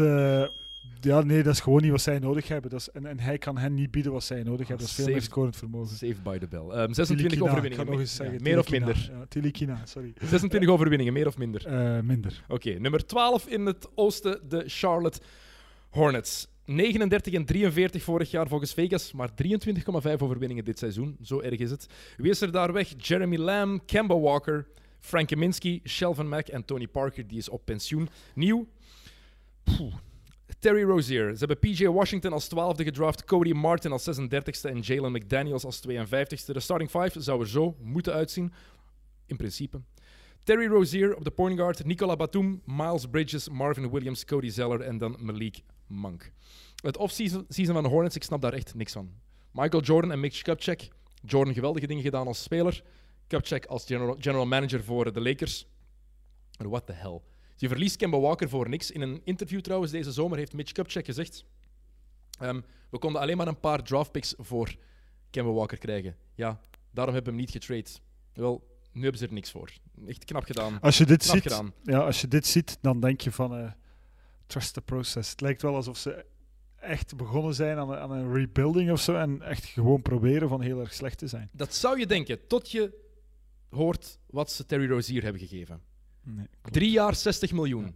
[1.05, 2.71] ja, nee, dat is gewoon niet wat zij nodig hebben.
[2.71, 4.87] Dat is, en, en hij kan hen niet bieden wat zij nodig hebben.
[4.87, 5.97] Dat is veel meer scorend vermogen.
[5.97, 6.61] Saved by the bell.
[6.61, 7.85] Ehm, 26 Tilikina, Ik overwinningen.
[7.87, 8.43] ga nog eens Ja, zeggen.
[8.43, 9.11] meer of minder?
[9.13, 10.13] Ja, Tilikina, sorry.
[10.23, 12.05] 26 overwinningen, meer of minder?
[12.05, 12.45] Minder.
[12.49, 15.21] Oké, nummer 12 in het oosten, de Charlotte
[15.91, 16.47] Hornets.
[16.65, 21.17] 39 en 43 vorig jaar volgens Vegas, maar 23,5 overwinningen dit seizoen.
[21.23, 21.87] Zo erg is het.
[22.17, 22.93] Wie is er daar weg?
[22.99, 24.67] Jeremy Lamb, Kemba Walker,
[25.01, 28.09] Frank Kaminsky, Shelvin Mack en Tony Parker, die is op pensioen.
[28.35, 28.67] Nieuw.
[29.63, 29.95] Poeh.
[30.59, 31.33] Terry Rozier.
[31.37, 35.83] Ze hebben PJ Washington als 12e gedraft, Cody Martin als 36e en Jalen McDaniels als
[35.89, 36.45] 52e.
[36.47, 38.53] De starting five zou er zo moeten uitzien,
[39.27, 39.81] in principe.
[40.43, 44.99] Terry Rozier op de point guard, Nicola Batum, Miles Bridges, Marvin Williams, Cody Zeller en
[44.99, 46.33] dan Malik Monk.
[46.83, 49.11] Het offseason season van de Hornets, ik snap daar echt niks van.
[49.53, 50.81] Michael Jordan en Mitch Kupchak.
[51.25, 52.83] Jordan geweldige dingen gedaan als speler.
[53.27, 53.85] Kupchak als
[54.19, 55.67] general, manager voor de Lakers.
[56.59, 57.21] What the hell.
[57.57, 58.91] Je verliest Kemba Walker voor niks.
[58.91, 61.45] In een interview trouwens deze zomer heeft Mitch Kupchak gezegd...
[62.39, 62.61] ehm,
[62.91, 64.75] we konden alleen maar een paar draftpicks voor
[65.31, 66.17] Kemba Walker krijgen.
[66.35, 66.61] Ja,
[66.91, 67.91] daarom hebben we hem niet getrade.
[68.33, 69.71] Wel, nu hebben ze er niks voor.
[70.07, 70.81] Echt knap gedaan.
[70.81, 71.73] Als je dit Knap ziet, gedaan.
[71.83, 73.71] ja, als je dit ziet, dan denk je van eh,
[74.47, 75.31] trust the process.
[75.31, 76.25] Het lijkt wel alsof ze
[76.81, 80.81] echt begonnen zijn aan, aan een rebuilding of zo en echt gewoon proberen van heel
[80.81, 81.51] erg slecht te zijn.
[81.53, 83.01] Dat zou je denken, tot je
[83.71, 85.83] hoort wat ze Terry Rozier hebben gegeven.
[86.23, 87.95] Nee, Drie jaar 60 miljoen.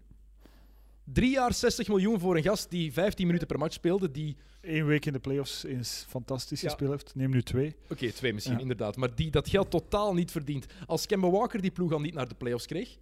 [1.04, 4.10] Drie jaar 60 miljoen voor een gast die 15 minuten per match speelde.
[4.10, 6.68] Die, Eén week in de playoffs eens fantastisch Ja.
[6.68, 7.14] gespeeld heeft.
[7.14, 7.76] Neem nu twee.
[7.90, 8.60] oké, twee misschien Ja.
[8.60, 10.66] inderdaad, maar die dat geld totaal niet verdient.
[10.86, 12.98] Als Kemba Walker die ploeg al niet naar de playoffs kreeg,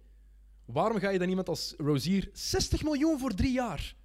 [0.65, 3.95] waarom ga je dan iemand als Rozier 60 miljoen voor drie jaar?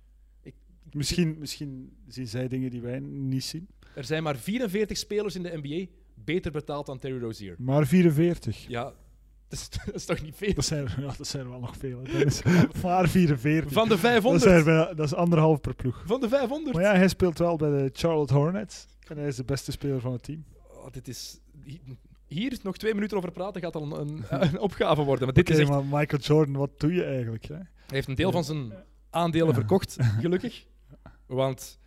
[0.93, 3.69] Misschien, misschien zien zij dingen die wij niet zien.
[3.95, 7.55] Er zijn maar 44 spelers in de NBA beter betaald dan Terry Rozier.
[7.59, 8.65] Maar 44.
[8.69, 8.95] Ja,
[9.51, 10.55] dat is, dat is toch niet veel?
[10.55, 12.01] Dat zijn, er- ja, dat zijn er wel nog veel.
[12.03, 12.19] hè.
[12.19, 12.43] Dat is
[12.83, 13.73] maar 44.
[13.73, 14.43] Van de dat, 500.
[14.43, 16.03] zijn wel, dat is anderhalf per ploeg.
[16.07, 16.75] Van de 500.
[16.77, 18.87] Maar ja, hij speelt wel bij de Charlotte Hornets.
[19.09, 20.45] En hij is de beste speler van het team.
[20.69, 21.41] Oh, dit is...
[22.27, 25.25] Hier nog twee minuten over praten gaat al een, een, opgave worden.
[25.25, 25.69] Maar dit is echt...
[25.69, 27.45] maar Michael Jordan, wat doe je eigenlijk?
[27.45, 27.55] Hè?
[27.55, 28.73] Hij heeft een deel van zijn
[29.11, 30.67] aandelen verkocht, gelukkig.
[31.27, 31.79] Want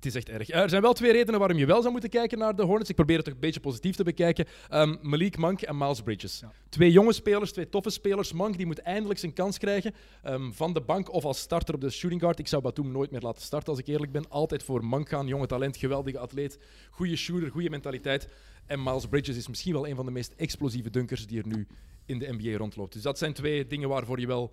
[0.00, 0.48] Het is echt erg.
[0.50, 2.90] Er zijn wel twee redenen waarom je wel zou moeten kijken naar de Hornets.
[2.90, 4.46] Ik probeer het toch een beetje positief te bekijken.
[4.68, 6.40] Ehm, Malik Monk en Miles Bridges.
[6.40, 6.52] Ja.
[6.68, 8.32] Twee jonge spelers, twee toffe spelers.
[8.32, 9.94] Monk die moet eindelijk zijn kans krijgen.
[10.22, 12.38] ehm, van de bank of als starter op de shooting guard.
[12.38, 14.28] Ik zou Batum nooit meer laten starten, als ik eerlijk ben.
[14.28, 15.26] Altijd voor Monk gaan.
[15.26, 16.58] Jonge talent, geweldige atleet.
[16.90, 18.28] Goede shooter, goede mentaliteit.
[18.66, 21.66] En Miles Bridges is misschien wel een van de meest explosieve dunkers die er nu
[22.06, 22.92] in de NBA rondloopt.
[22.92, 24.52] Dus dat zijn twee dingen waarvoor je wel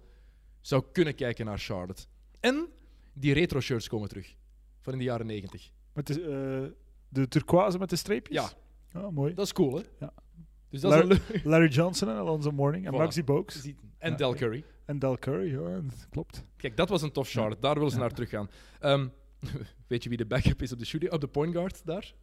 [0.62, 2.04] zou kunnen kijken naar Charlotte.
[2.40, 2.68] En
[3.14, 4.36] die retro shirts komen terug.
[4.88, 5.72] Van in de jaren 90.
[5.94, 6.78] Met de, eh,
[7.10, 8.36] de turquoise met de streepjes?
[8.94, 9.34] Ja, Ah, mooi.
[9.34, 9.84] dat is cool, hè?
[10.00, 10.14] Ja.
[10.70, 11.44] Dus dat is Larry, leuk.
[11.44, 12.98] Larry Johnson en Alonzo Mourning en Voilà.
[12.98, 13.66] Maxi Bogues.
[13.98, 14.34] En Ja, Del.
[14.36, 14.64] Curry.
[14.86, 16.44] En Del Curry, ja, dat klopt.
[16.58, 17.62] Kijk, dat was een tof Charlotte.
[17.62, 18.02] Daar willen ze Ja.
[18.02, 18.50] naar teruggaan.
[18.80, 19.08] Ehm,
[19.88, 22.14] weet je wie de backup is op de, shooting, op de point guard daar?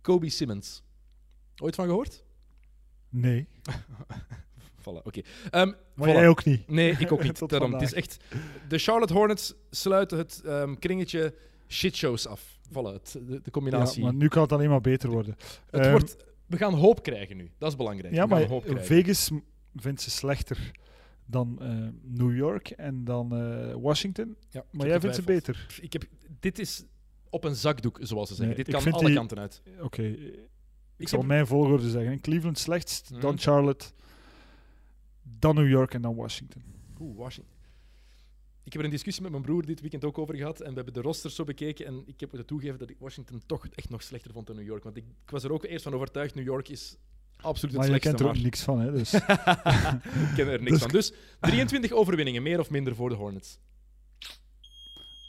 [0.00, 0.82] Kobe Simmons.
[1.62, 2.24] Ooit van gehoord?
[3.08, 3.48] Nee,
[4.80, 5.20] Voilà, oké.
[5.50, 6.12] Ehm, maar voilà.
[6.12, 6.68] jij ook niet.
[6.68, 7.48] Nee, ik ook niet.
[7.48, 8.16] Daarom, het is echt...
[8.68, 11.34] De Charlotte Hornets sluiten het ehm, kringetje
[11.68, 12.58] shitshows af.
[12.68, 14.02] Voilà, het, de, de Ja, combinatie.
[14.02, 15.34] maar nu kan het alleen maar beter worden.
[15.70, 17.50] het Ehm, wordt, we gaan hoop krijgen nu.
[17.58, 18.14] Dat is belangrijk.
[18.14, 18.48] Ja, maar.
[18.66, 19.30] Vegas
[19.74, 20.70] vindt ze slechter
[21.26, 21.68] dan eh,
[22.02, 24.36] New York en dan eh, Washington.
[24.50, 25.66] Ja, Maar jij vindt ze beter.
[25.80, 26.04] Ik heb,
[26.40, 26.84] dit is
[27.30, 28.54] op een zakdoek, zoals ze zeggen.
[28.56, 29.62] Nee, dit kan alle die- kanten uit.
[29.80, 30.38] Oké, ik,
[30.96, 32.20] Ik zal heb- mijn volgorde zeggen.
[32.20, 33.20] Cleveland slechtst, Mhm.
[33.20, 33.86] dan Charlotte,
[35.38, 36.62] dan New York en dan Washington.
[37.00, 37.56] Oeh, Washington.
[38.64, 40.60] Ik heb er een discussie met mijn broer dit weekend ook over gehad.
[40.60, 41.86] En we hebben de rosters zo bekeken.
[41.86, 44.66] En ik heb moeten toegeven dat ik Washington toch echt nog slechter vond dan New
[44.66, 44.84] York.
[44.84, 46.96] Want ik, ik was er ook eerst van overtuigd: New York is
[47.36, 48.08] absoluut het Maar je slechtste.
[48.08, 48.92] kent er ook maar niks van, hè?
[48.92, 49.12] Dus.
[50.28, 50.90] ik ken er niks Dus- van.
[50.90, 53.58] Dus 23 overwinningen, meer of minder voor de Hornets.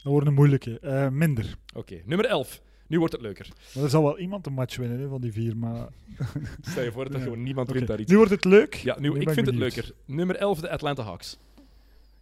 [0.02, 0.78] Dat wordt een moeilijke.
[0.78, 1.56] Eh, minder.
[1.74, 2.62] Oké, nummer 11.
[2.90, 3.48] Nu wordt het leuker.
[3.74, 5.56] Maar er zal wel iemand een match winnen hè, van die vier.
[5.56, 5.88] Maar...
[6.70, 7.24] Stel je voor dat er Ja.
[7.24, 8.10] gewoon niemand Oké, wint daar iets.
[8.10, 8.74] Nu wordt het leuk.
[8.74, 9.90] Ja, nu, ik vind het leuker.
[10.04, 11.38] Nummer 11, de Atlanta Hawks.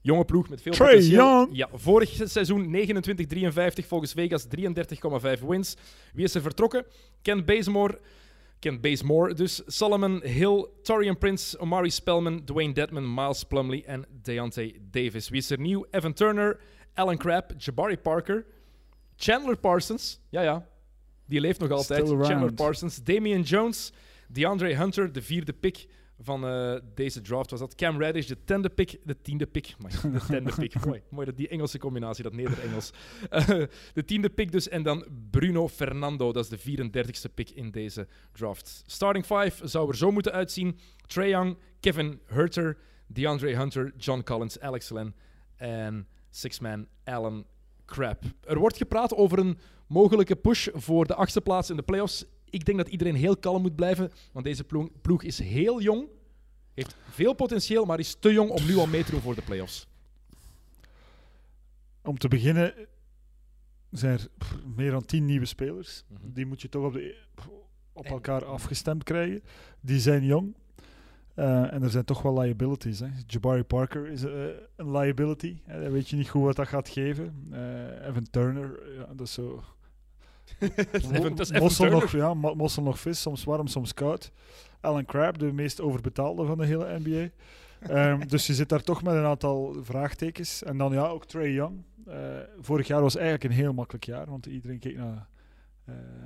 [0.00, 1.24] Jonge ploeg met veel Trae potentieel.
[1.24, 1.48] Young.
[1.52, 2.74] Ja, vorig seizoen
[3.84, 4.46] 29-53, volgens Vegas
[5.38, 5.76] 33,5 wins.
[6.12, 6.84] Wie is er vertrokken?
[7.22, 7.98] Ken Bazemore,
[8.58, 14.80] Ken Bazemore dus, Solomon Hill, Torian Prince, Omari Spellman, Dwayne Dedman, Miles Plumlee en Deontay
[14.90, 15.28] Davis.
[15.28, 15.84] Wie is er nieuw?
[15.90, 16.60] Evan Turner,
[16.94, 18.44] Alan Crabb, Jabari Parker,
[19.20, 20.68] Chandler Parsons, ja ja,
[21.26, 22.08] die leeft nog altijd.
[22.08, 23.92] Chandler Parsons, Damian Jones,
[24.28, 25.86] DeAndre Hunter, de vierde pick
[26.20, 27.74] van eh, deze draft was dat.
[27.74, 28.98] Cam Reddish, de tiende pick.
[29.04, 29.74] De tiende pick.
[29.78, 30.74] Maar de tiende pick.
[30.86, 31.02] Mooi.
[31.10, 32.92] Mooi dat die Engelse combinatie, dat Neder-Engels.
[33.30, 33.46] Eh,
[33.92, 34.68] de tiende pick dus.
[34.68, 38.82] En dan Bruno Fernando, dat is de 34ste pick in deze draft.
[38.86, 40.78] Starting five zou er zo moeten uitzien.
[41.06, 45.14] Trae Young, Kevin Herter, DeAndre Hunter, John Collins, Alex Len
[45.56, 47.44] en six-man Alan
[47.88, 48.24] Crabb.
[48.40, 52.24] Er wordt gepraat over een mogelijke push voor de achtste plaats in de playoffs.
[52.50, 56.08] Ik denk dat iedereen heel kalm moet blijven, want deze ploeg, ploeg is heel jong,
[56.74, 59.42] heeft veel potentieel, maar is te jong om nu al mee te doen voor de
[59.42, 59.86] playoffs.
[62.02, 62.74] Om te beginnen
[63.90, 64.28] zijn er
[64.76, 66.04] meer dan tien nieuwe spelers.
[66.08, 66.32] Mhm.
[66.32, 67.16] Die moet je toch op, de,
[67.92, 69.42] op elkaar afgestemd krijgen.
[69.80, 70.54] Die zijn jong.
[71.38, 73.00] Eh, en er zijn toch wel liabilities.
[73.00, 73.06] Hè.
[73.26, 74.32] Jabari Parker is eh,
[74.76, 75.56] een liability.
[75.66, 77.46] Weet je niet goed wat dat gaat geven.
[77.50, 79.62] Eh, Evan Turner, ja, dat is zo.
[81.34, 84.32] Dat is mossel, nog, ja, mossel nog vis, soms warm, soms koud.
[84.80, 87.28] Alan Crabb, de meest overbetaalde van de hele NBA.
[87.80, 90.62] Ehm, dus je zit daar toch met een aantal vraagtekens.
[90.62, 91.84] En dan ja, ook Trey Young.
[92.60, 95.28] Vorig jaar was eigenlijk een heel makkelijk jaar, want iedereen keek naar,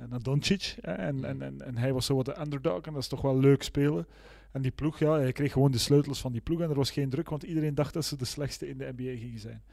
[0.09, 0.75] naar Doncic.
[0.81, 3.21] hè, en, en, en, en hij was zo wat de underdog en dat is toch
[3.21, 4.07] wel leuk spelen.
[4.51, 6.91] En die ploeg, ja, hij kreeg gewoon de sleutels van die ploeg en er was
[6.91, 9.63] geen druk, want iedereen dacht dat ze de slechtste in de NBA gingen zijn.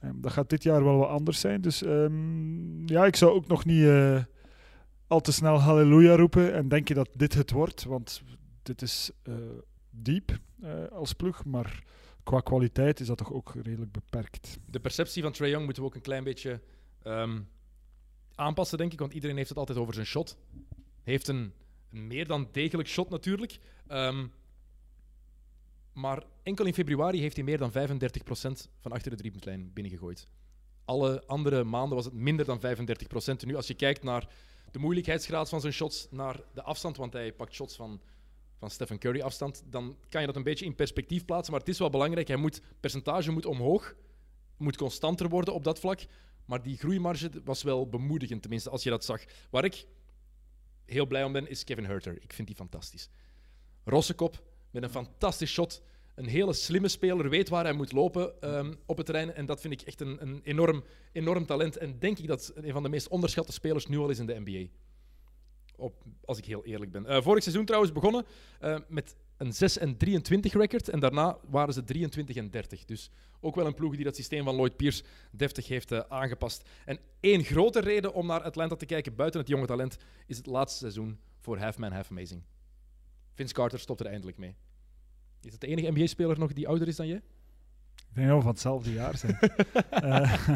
[0.00, 1.60] Ehm, dat gaat dit jaar wel wat anders zijn.
[1.60, 4.22] Dus ehm, ja, ik zou ook nog niet eh,
[5.06, 8.22] al te snel halleluja roepen en denken dat dit het wordt, want
[8.62, 9.34] dit is eh,
[9.90, 11.82] diep eh, als ploeg, maar
[12.22, 14.58] qua kwaliteit is dat toch ook redelijk beperkt.
[14.66, 16.60] De perceptie van Trae Young moeten we ook een klein beetje
[17.02, 17.40] ehm,
[18.34, 20.36] aanpassen, denk ik, want iedereen heeft het altijd over zijn shot.
[21.02, 21.52] Heeft een,
[21.90, 23.58] een meer dan degelijk shot natuurlijk.
[23.86, 24.26] Ehm,
[25.92, 30.28] maar enkel in februari heeft hij meer dan 35% van achter de driepuntlijn binnengegooid.
[30.84, 33.46] Alle andere maanden was het minder dan 35%.
[33.46, 34.28] Nu, als je kijkt naar
[34.70, 38.00] de moeilijkheidsgraad van zijn shots, naar de afstand, want hij pakt shots van,
[38.58, 41.52] van Stephen Curry afstand, dan kan je dat een beetje in perspectief plaatsen.
[41.52, 43.94] Maar het is wel belangrijk, hij moet, percentage moet omhoog,
[44.56, 46.00] moet constanter worden op dat vlak.
[46.44, 49.24] Maar die groeimarge was wel bemoedigend, tenminste, als je dat zag.
[49.50, 49.86] Waar ik
[50.84, 52.22] heel blij om ben, is Kevin Herter.
[52.22, 53.08] Ik vind die fantastisch.
[53.84, 55.82] Rossekop met een fantastisch shot.
[56.14, 59.34] Een hele slimme speler, weet waar hij moet lopen ehm, op het terrein.
[59.34, 61.76] En dat vind ik echt een, een enorm, enorm talent.
[61.76, 64.40] En denk ik dat een van de meest onderschatte spelers nu al is in de
[64.44, 64.66] NBA.
[65.76, 67.06] Op, als ik heel eerlijk ben.
[67.06, 68.26] Eh, vorig seizoen trouwens begonnen
[68.60, 70.88] eh, met een 6 en 23 record.
[70.88, 72.84] En daarna waren ze 23 en 30.
[72.84, 76.68] Dus ook wel een ploeg die dat systeem van Lloyd Pierce deftig heeft eh, aangepast.
[76.84, 80.46] En één grote reden om naar Atlanta te kijken buiten het jonge talent is het
[80.46, 82.42] laatste seizoen voor Half Man Half Amazing.
[83.32, 84.56] Vince Carter stopt er eindelijk mee.
[85.42, 87.22] Is het de enige NBA-speler nog die ouder is dan jij?
[88.08, 89.38] Ik denk dat we van hetzelfde jaar zijn.
[89.90, 90.48] Eh,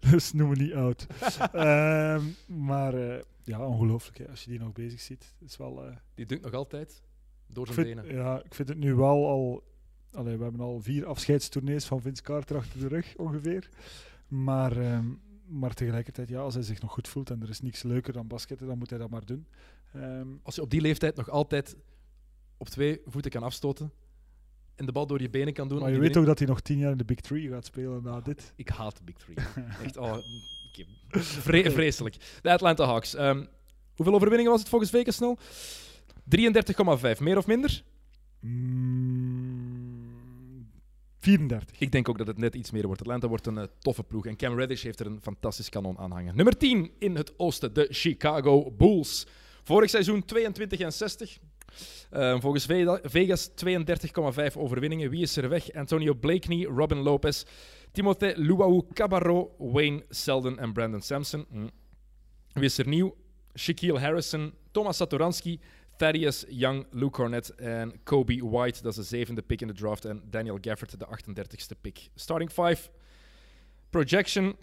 [0.10, 1.06] dus noem me niet oud.
[1.52, 5.34] Ehm, maar eh, ja, ongelooflijk hè, als je die nog bezig ziet.
[5.38, 7.02] Is wel, Die dunkt nog altijd
[7.48, 8.14] door zijn vind, benen.
[8.14, 9.66] ja, ik vind het nu wel al...
[10.12, 13.68] Allee, we hebben al vier afscheidstournees van Vince Carter achter de rug, ongeveer.
[14.28, 15.04] Maar, ehm,
[15.46, 18.26] maar tegelijkertijd, ja, als hij zich nog goed voelt en er is niks leuker dan
[18.26, 19.46] basketten, dan moet hij dat maar doen.
[19.94, 21.76] Ehm, Als je op die leeftijd nog altijd
[22.56, 23.92] op twee voeten kan afstoten
[24.74, 25.78] en de bal door je benen kan doen.
[25.78, 28.02] maar je weet ook dat hij nog tien jaar in de Big Three gaat spelen
[28.02, 28.52] na dit.
[28.56, 29.36] Ik haat de Big Three.
[29.84, 30.16] Echt, oh.
[31.10, 32.38] Vre- vreselijk.
[32.42, 33.14] De Atlanta Hawks.
[33.14, 33.44] Ehm,
[33.96, 35.38] hoeveel overwinningen was het volgens Vegas snel?
[36.28, 37.20] 33,5.
[37.20, 37.82] Meer of minder?
[38.40, 40.06] Mm,
[41.18, 41.80] 34.
[41.80, 43.00] Ik denk ook dat het net iets meer wordt.
[43.00, 44.26] Atlanta wordt een eh, toffe ploeg.
[44.26, 46.36] En Cam Reddish heeft er een fantastisch kanon aan hangen.
[46.36, 49.26] Nummer 10 in het oosten, de Chicago Bulls.
[49.62, 51.38] Vorig seizoen 22 en 60.
[52.10, 55.10] Eh, volgens Ve- Vegas 32,5 overwinningen.
[55.10, 55.72] Wie is er weg?
[55.72, 57.44] Antonio Blakeney, Robin Lopez,
[57.92, 61.46] Timothée Luau Cabarro, Wayne Selden en Brandon Sampson.
[61.50, 61.68] Hm.
[62.52, 63.14] Wie is er nieuw?
[63.54, 65.58] Shaquille Harrison, Thomas Satoransky,
[65.98, 68.82] Thaddeus Young, Luke Cornett en Kobe White.
[68.82, 70.04] Dat is de zevende pick in de draft.
[70.04, 72.08] En Daniel Gafford, de 38ste pick.
[72.14, 72.88] Starting five.
[73.90, 74.56] Projection.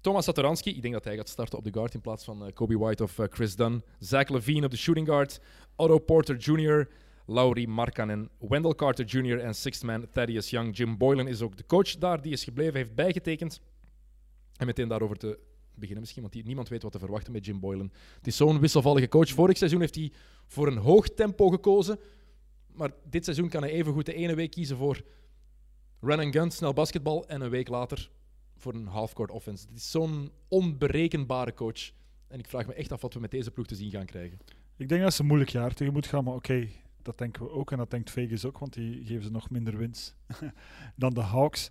[0.00, 2.52] Thomas Satoransky, ik denk dat hij gaat starten op de guard in plaats van eh,
[2.52, 3.82] Kobe White of eh, Chris Dunn.
[3.98, 5.40] Zach Levine op de shooting guard.
[5.76, 6.88] Otto Porter Jr.,
[7.26, 9.40] Laurie Markkanen, Wendell Carter Jr.
[9.40, 10.76] en sixth man Thaddeus Young.
[10.76, 13.60] Jim Boylan is ook de coach daar, die is gebleven, heeft bijgetekend.
[14.56, 15.38] En meteen daarover te
[15.78, 17.92] beginnen misschien, want niemand weet wat te verwachten met Jim Boylan.
[18.16, 19.28] Het is zo'n wisselvallige coach.
[19.28, 20.12] Vorig seizoen heeft hij
[20.46, 21.98] voor een hoog tempo gekozen.
[22.72, 25.02] Maar dit seizoen kan hij evengoed de ene week kiezen voor
[26.00, 28.10] run and gun, snel basketbal, en een week later
[28.56, 29.66] voor een half-court offense.
[29.68, 31.90] Het is zo'n onberekenbare coach.
[32.28, 34.38] En ik vraag me echt af wat we met deze ploeg te zien gaan krijgen.
[34.76, 36.68] Ik denk dat ze een moeilijk jaar tegemoet gaan, maar oké,
[37.02, 39.76] dat denken we ook en dat denkt Vegas ook, want die geven ze nog minder
[39.76, 40.16] winst
[40.96, 41.70] dan de Hawks.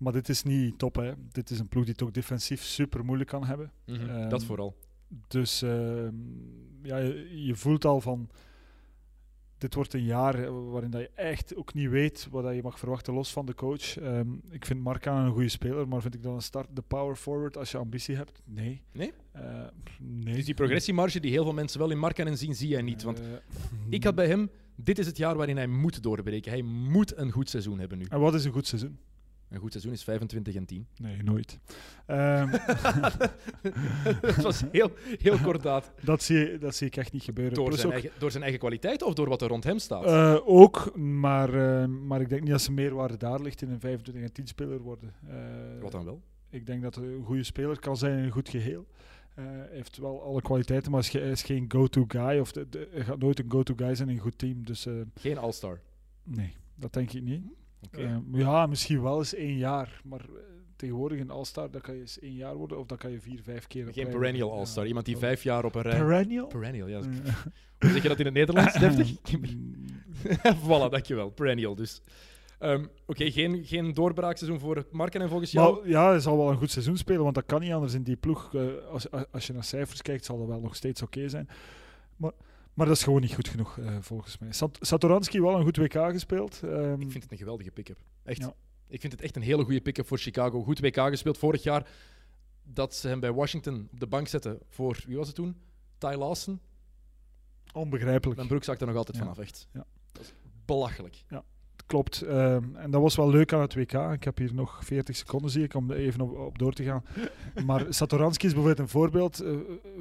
[0.00, 1.12] Maar dit is niet top, hè.
[1.32, 3.72] Dit is een ploeg die het ook defensief super moeilijk kan hebben.
[3.86, 4.76] Ehm, dat vooral.
[5.28, 6.14] Dus ehm,
[6.82, 8.28] ja, je, je voelt al van.
[9.58, 12.62] Dit wordt een jaar eh, waarin dat je echt ook niet weet wat dat je
[12.62, 13.98] mag verwachten, los van de coach.
[13.98, 17.16] Ehm, ik vind Markan een goede speler, maar vind ik dan een start de power
[17.16, 18.42] forward als je ambitie hebt?
[18.44, 18.82] Nee.
[18.92, 19.12] Nee?
[19.32, 19.42] Eh,
[19.98, 20.34] nee.
[20.34, 23.02] Dus die progressiemarge die heel veel mensen wel in Markkanen zien, zie jij niet.
[23.02, 23.26] Want Eh,
[23.88, 26.50] ik had bij hem, dit is het jaar waarin hij moet doorbreken.
[26.50, 28.04] Hij moet een goed seizoen hebben nu.
[28.08, 28.98] En wat is een goed seizoen?
[29.50, 30.86] Een goed seizoen is 25 en 10.
[30.96, 31.58] Nee, nooit.
[32.06, 32.50] Ehm,
[34.20, 35.92] dat was heel, heel kordaat.
[36.02, 37.54] dat, zie, dat zie ik echt niet gebeuren.
[37.54, 39.78] Door Plus zijn, ook, eigen, door zijn eigen kwaliteit of door wat er rond hem
[39.78, 40.04] staat?
[40.04, 43.80] eh, ook, maar, eh, maar ik denk niet dat zijn meerwaarde daar ligt in een
[43.80, 45.12] 25 en 10 speler worden.
[45.28, 45.36] Eh,
[45.80, 46.22] wat dan wel?
[46.50, 48.86] Ik denk dat hij een goede speler kan zijn in een goed geheel.
[49.34, 52.38] Eh, Hij heeft wel alle kwaliteiten, maar hij is geen go-to guy.
[52.38, 54.64] Of de, de- hij gaat nooit een go-to guy zijn in een goed team.
[54.64, 55.80] Dus Geen All-Star.
[56.24, 57.42] nee, dat denk ik niet.
[57.86, 58.02] Oké.
[58.02, 60.00] Eh, ja, misschien wel eens één jaar.
[60.04, 60.26] Maar eh,
[60.76, 62.78] tegenwoordig een All-Star, dat kan je eens één jaar worden.
[62.78, 64.52] Of dat kan je vier, vijf keer Geen perennial.
[64.52, 64.82] All-Star.
[64.82, 65.98] Ja, Iemand die vijf jaar op een rij...
[65.98, 66.46] Perennial?
[66.46, 67.00] Perennial, ja.
[67.78, 68.74] Hoe zeg je dat in het Nederlands?
[68.78, 69.12] Deftig?
[69.38, 69.84] mm,
[70.64, 71.30] voilà, dankjewel.
[71.30, 72.02] Perennial dus.
[72.58, 75.80] Ehm, Oké, geen, geen doorbraakseizoen voor Marken en volgens jou?
[75.80, 78.02] Maar ja, hij zal wel een goed seizoen spelen, want dat kan niet anders in
[78.02, 78.54] die ploeg.
[78.54, 81.48] Eh, als, als- als je naar cijfers kijkt, zal dat wel nog steeds oké zijn.
[82.16, 82.32] Maar,
[82.80, 84.52] maar dat is gewoon niet goed genoeg, eh, volgens mij.
[84.52, 86.60] Sat Satoransky wel een goed WK gespeeld.
[86.62, 87.98] Ehm, Ik vind het een geweldige pick-up.
[88.22, 88.38] Echt.
[88.40, 88.54] Ja.
[88.88, 90.62] Ik vind het echt een hele goede pick-up voor Chicago.
[90.62, 91.88] Goed WK gespeeld vorig jaar.
[92.62, 95.56] Dat ze hem bij Washington op de bank zetten voor, wie was het toen?
[95.98, 96.60] Ty Lawson.
[97.72, 98.36] onbegrijpelijk.
[98.36, 99.22] Mijn broek zakt er nog altijd Ja.
[99.22, 99.68] vanaf, echt.
[99.72, 99.84] Ja.
[100.12, 100.32] Dat is
[100.64, 101.24] belachelijk.
[101.90, 102.22] Klopt.
[102.22, 103.92] Ehm, en dat was wel leuk aan het WK.
[103.92, 106.84] Ik heb hier nog 40 seconden, zie ik, om er even op, op door te
[106.84, 107.04] gaan.
[107.66, 109.52] Maar Satoransky is bijvoorbeeld een voorbeeld eh,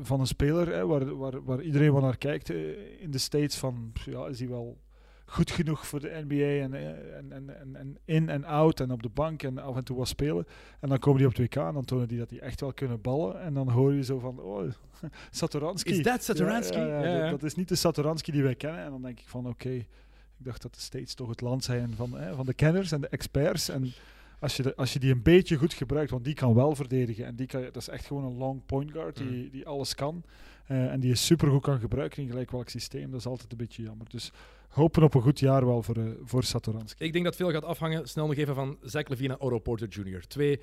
[0.02, 3.58] van een speler hè, waar, waar, waar iedereen wel naar kijkt eh, in de States.
[3.58, 4.78] Van, ja, is hij wel
[5.26, 8.92] goed genoeg voor de NBA en, eh, en, en, en, en in en out en
[8.92, 10.46] op de bank en af en toe wat spelen.
[10.80, 12.74] En dan komen die op het WK en dan tonen die dat die echt wel
[12.74, 13.42] kunnen ballen.
[13.42, 14.72] En dan hoor je zo van, oh,
[15.32, 15.90] Satoransky.
[15.90, 16.78] Is dat Satoransky?
[16.78, 17.22] Ja.
[17.22, 18.84] Dat, dat is niet de Satoransky die wij kennen.
[18.84, 19.86] En dan denk ik van, oké,
[20.40, 23.02] ik dacht dat de States toch het land zijn van, hè, van de kenners en
[23.02, 23.70] de experts.
[23.70, 23.92] En
[24.40, 27.26] als je, de, als je die een beetje goed gebruikt, want die kan wel verdedigen.
[27.26, 29.50] En die kan, dat is echt gewoon een long point guard die, Mm.
[29.50, 30.24] die alles kan.
[30.66, 33.12] Eh, en die je supergoed kan gebruiken in gelijk welk systeem.
[33.12, 34.10] Dat is altijd een beetje jammer.
[34.10, 34.32] Dus
[34.70, 37.04] hopen op een goed jaar wel voor, eh voor Satoransky.
[37.04, 39.88] Ik denk dat veel gaat afhangen, snel nog even, van Zach Levine en Otto Porter
[39.88, 40.28] Jr.
[40.28, 40.60] Twee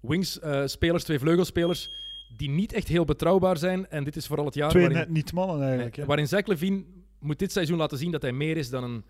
[0.00, 1.90] wings-spelers, twee vleugelspelers,
[2.36, 3.88] die niet echt heel betrouwbaar zijn.
[3.88, 5.96] En dit is vooral het jaar Twee waarin, net niet mannen eigenlijk.
[5.96, 6.04] hè.
[6.04, 6.84] waarin Zach Levine
[7.20, 9.04] moet dit seizoen laten zien dat hij meer is dan een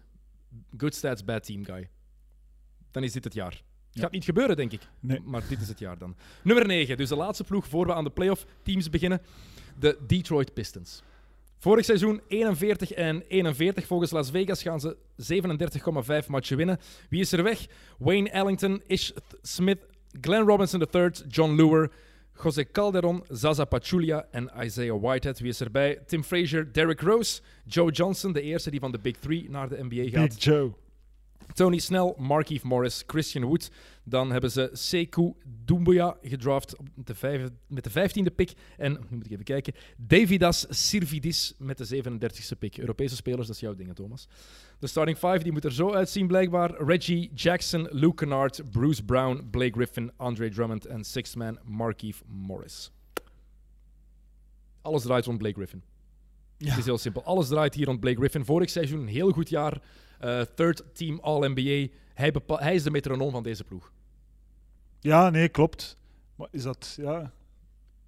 [0.76, 1.88] good stats, bad team guy.
[2.90, 3.62] Dan is dit het jaar.
[3.90, 4.80] Het gaat niet gebeuren, denk ik.
[5.00, 5.20] Nee.
[5.24, 6.16] Maar dit is het jaar dan.
[6.42, 9.22] Nummer 9, dus de laatste ploeg voor we aan de playoff teams beginnen.
[9.78, 11.02] De Detroit Pistons.
[11.58, 13.86] Vorig seizoen 41 en 41.
[13.86, 14.96] Volgens Las Vegas gaan ze
[16.22, 16.78] 37,5 matchen winnen.
[17.08, 17.66] Wie is er weg?
[17.98, 19.10] Wayne Ellington, Ish
[19.42, 19.78] Smith,
[20.20, 21.90] Glenn Robinson III, John Lure,
[22.36, 25.40] José Calderon, Zaza Pachulia en Isaiah Whitehead.
[25.40, 25.98] Wie is erbij?
[26.06, 29.84] Tim Frazier, Derrick Rose, Joe Johnson, de eerste die van de Big Three naar de
[29.84, 30.28] NBA gaat.
[30.28, 30.72] Big Joe.
[31.54, 33.70] Tony Snell, Markeith Morris, Christian Wood.
[34.04, 38.52] Dan hebben ze Sekou Doumbouya gedraft op de vijf, met de 15e pick.
[38.76, 42.78] En, nu moet ik even kijken, Davidas Sirvidis met de 37e pick.
[42.78, 44.28] Europese spelers, dat is jouw ding, Thomas.
[44.78, 46.82] De starting five die moet er zo uitzien blijkbaar.
[46.84, 52.90] Reggie Jackson, Luke Kennard, Bruce Brown, Blake Griffin, Andre Drummond en sixth man Markeith Morris.
[54.82, 55.82] Alles draait rond Blake Griffin.
[56.58, 56.68] Ja.
[56.68, 57.24] Het is heel simpel.
[57.24, 58.44] Alles draait hier rond Blake Griffin.
[58.44, 59.80] Vorig seizoen een heel goed jaar.
[60.18, 61.86] Eh, third team All-NBA.
[62.14, 63.92] Hij, is de metronoom van deze ploeg.
[65.00, 65.98] Ja, nee, klopt.
[66.34, 67.32] Maar is dat, ja...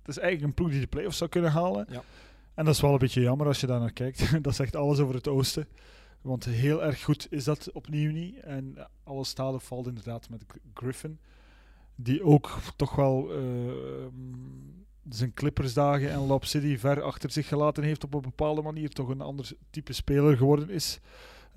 [0.03, 1.87] Het is eigenlijk een ploeg die de playoffs zou kunnen halen.
[1.91, 2.03] Ja.
[2.55, 4.33] En dat is wel een beetje jammer als je daar naar kijkt.
[4.45, 5.69] dat zegt alles over het oosten.
[6.23, 8.41] Want heel erg goed is dat opnieuw niet.
[8.41, 10.45] En alles staat of valt inderdaad met
[10.75, 11.19] Griffin.
[11.95, 13.43] Die ook toch wel eh,
[15.09, 18.89] zijn Clippersdagen en Lob City ver achter zich gelaten heeft op een bepaalde manier.
[18.89, 21.01] Toch een ander type speler geworden is.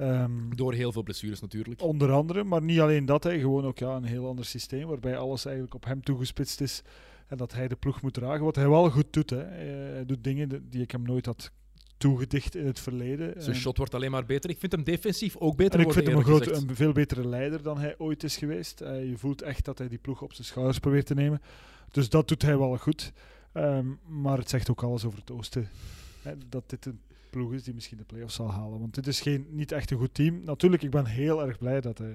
[0.01, 1.81] Ehm, Door heel veel blessures natuurlijk.
[1.81, 3.23] Onder andere, maar niet alleen dat.
[3.23, 6.81] Hij gewoon ook ja, een heel ander systeem waarbij alles eigenlijk op hem toegespitst is.
[7.27, 8.43] En dat hij de ploeg moet dragen.
[8.45, 9.29] Wat hij wel goed doet.
[9.29, 9.41] Hè.
[9.41, 11.51] Eh, Hij doet dingen die- ik hem nooit had
[11.97, 13.33] toegedicht in het verleden.
[13.41, 14.49] Zijn En- shot wordt alleen maar beter.
[14.49, 17.27] Ik vind hem defensief ook beter en ik vind hem een, groot, een veel betere
[17.27, 18.81] leider dan hij ooit is geweest.
[18.81, 21.41] Eh, je voelt echt dat hij die ploeg op zijn schouders probeert te nemen.
[21.91, 23.11] Dus dat doet hij wel goed.
[23.53, 25.69] Ehm, maar het zegt ook alles over het oosten.
[26.21, 26.99] Hè, dat dit een
[27.31, 28.79] ploeg is die misschien de playoffs zal halen.
[28.79, 30.43] Want dit is geen, niet echt een goed team.
[30.43, 32.07] Natuurlijk, ik ben heel erg blij dat eh,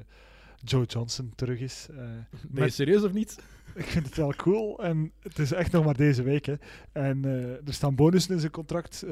[0.65, 1.87] Joe Johnson terug is.
[1.91, 3.39] Je met- serieus of niet?
[3.75, 4.83] ik vind het wel cool.
[4.85, 6.47] En het is echt nog maar deze week.
[6.47, 6.55] Hè.
[6.93, 9.05] En eh, er staan bonussen in zijn contract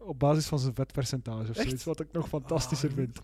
[0.00, 1.50] op basis van zijn vetpercentage.
[1.50, 1.60] Of Echt?
[1.66, 3.20] zoiets, wat ik nog fantastischer Ah, vind.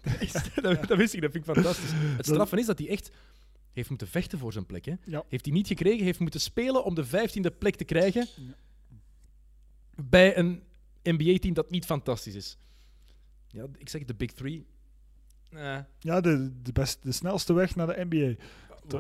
[0.63, 1.91] dat, dat wist ik, dat vind ik fantastisch.
[2.17, 3.11] Het straffe is dat hij echt
[3.73, 4.85] heeft moeten vechten voor zijn plek.
[4.85, 4.95] Hè.
[5.05, 5.25] Ja.
[5.29, 8.27] Heeft hij niet gekregen, heeft moeten spelen om de vijftiende plek te krijgen
[9.97, 10.63] bij een
[11.03, 12.57] NBA-team dat niet fantastisch is.
[13.49, 14.67] Ja, ik zeg de Big Three.
[15.51, 18.43] Eh, Ja, de, de, best, de snelste weg naar de NBA.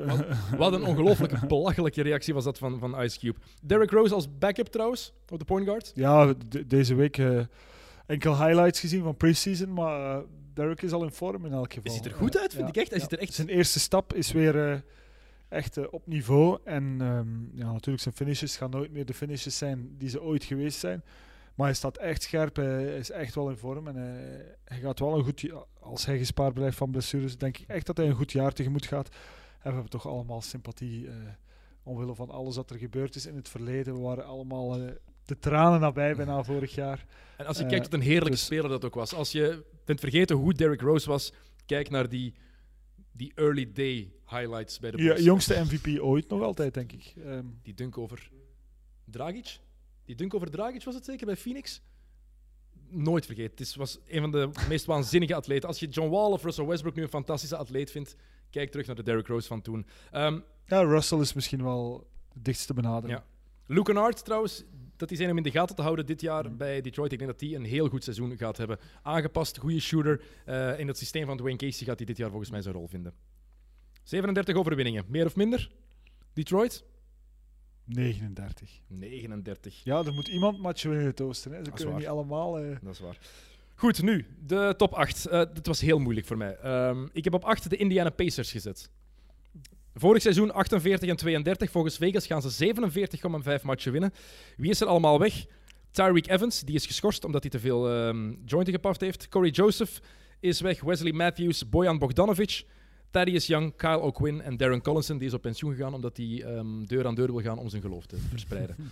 [0.06, 3.38] wat, wat een ongelooflijke belachelijke reactie was dat van, van Ice Cube.
[3.62, 5.92] Derrick Rose als backup trouwens, op de point guard.
[5.94, 7.40] Ja, de- deze week eh,
[8.06, 10.22] enkel highlights gezien van preseason, maar eh,
[10.54, 11.92] Derek is al in vorm in elk geval.
[11.92, 12.88] Hij ziet er goed uit, vind ik echt.
[12.90, 13.02] Hij ja.
[13.04, 13.32] ziet er echt...
[13.34, 14.78] Zijn eerste stap is weer eh,
[15.48, 16.58] echt op niveau.
[16.64, 20.44] En ehm, ja, natuurlijk, zijn finishes gaan nooit meer de finishes zijn die ze ooit
[20.44, 21.02] geweest zijn.
[21.54, 23.86] Maar hij staat echt scherp, hij is echt wel in vorm.
[23.88, 27.58] En eh, hij gaat wel een goed ja- als hij gespaard blijft van blessures, denk
[27.58, 29.08] ik echt dat hij een goed jaar tegemoet gaat.
[29.08, 31.14] En we hebben toch allemaal sympathie eh,
[31.82, 33.94] omwille van alles wat er gebeurd is in het verleden.
[33.94, 34.90] We waren allemaal eh,
[35.24, 37.06] de tranen nabij bijna vorig jaar.
[37.36, 39.14] En als je kijkt wat een heerlijke dus- speler dat ook was.
[39.14, 41.32] Als je bent vergeten hoe Derrick Rose was,
[41.66, 42.34] kijk naar die,
[43.12, 45.24] die early day highlights bij de Ja, Bulls.
[45.24, 47.14] jongste MVP ooit nog altijd, denk ik.
[47.24, 48.30] Ehm, Die dunk over
[49.04, 49.58] Dragic.
[50.04, 51.80] Die dunk over Dragic was het zeker bij Phoenix?
[52.88, 53.50] Nooit vergeten.
[53.50, 55.68] Het is, was een van de meest waanzinnige atleten.
[55.68, 58.16] Als je John Wall of Russell Westbrook nu een fantastische atleet vindt,
[58.50, 59.86] kijk terug naar de Derrick Rose van toen.
[60.10, 63.18] Ehm ja, Russell is misschien wel de dichtste benadering.
[63.18, 63.24] Ja.
[63.66, 64.64] Luke Kennard trouwens,
[64.96, 67.12] dat is een om in de gaten te houden dit jaar bij Detroit.
[67.12, 68.78] Ik denk dat hij een heel goed seizoen gaat hebben.
[69.02, 70.22] Aangepast, goede shooter.
[70.44, 72.88] Eh, in het systeem van Dwayne Casey gaat hij dit jaar volgens mij zijn rol
[72.88, 73.14] vinden.
[74.02, 75.70] 37 overwinningen, meer of minder?
[76.32, 76.84] Detroit?
[77.94, 78.70] 39.
[78.86, 79.80] 39.
[79.84, 81.52] Ja, er moet iemand matchen winnen in het oosten.
[81.52, 81.64] Hè.
[81.64, 81.98] Ze kunnen waar.
[81.98, 82.58] niet allemaal...
[82.58, 83.18] eh, Dat is waar.
[83.74, 85.26] Goed, nu de top 8.
[85.26, 86.56] Eh dit was heel moeilijk voor mij.
[86.56, 88.90] Ehm, ik heb op 8 de Indiana Pacers gezet.
[89.94, 91.70] Vorig seizoen 48 en 32.
[91.70, 92.74] Volgens Vegas gaan ze
[93.58, 94.12] 47,5 matchen winnen.
[94.56, 95.44] Wie is er allemaal weg?
[95.90, 99.28] Tyreek Evans, die is geschorst omdat hij te veel ehm jointen gepaft heeft.
[99.28, 100.00] Corey Joseph
[100.40, 100.80] is weg.
[100.80, 102.64] Wesley Matthews, Bojan Bogdanovic,
[103.12, 105.18] Thaddeus Young, Kyle O'Quinn en Darren Collinson.
[105.18, 107.82] Die is op pensioen gegaan omdat hij ehm, deur aan deur wil gaan om zijn
[107.82, 108.76] geloof te verspreiden.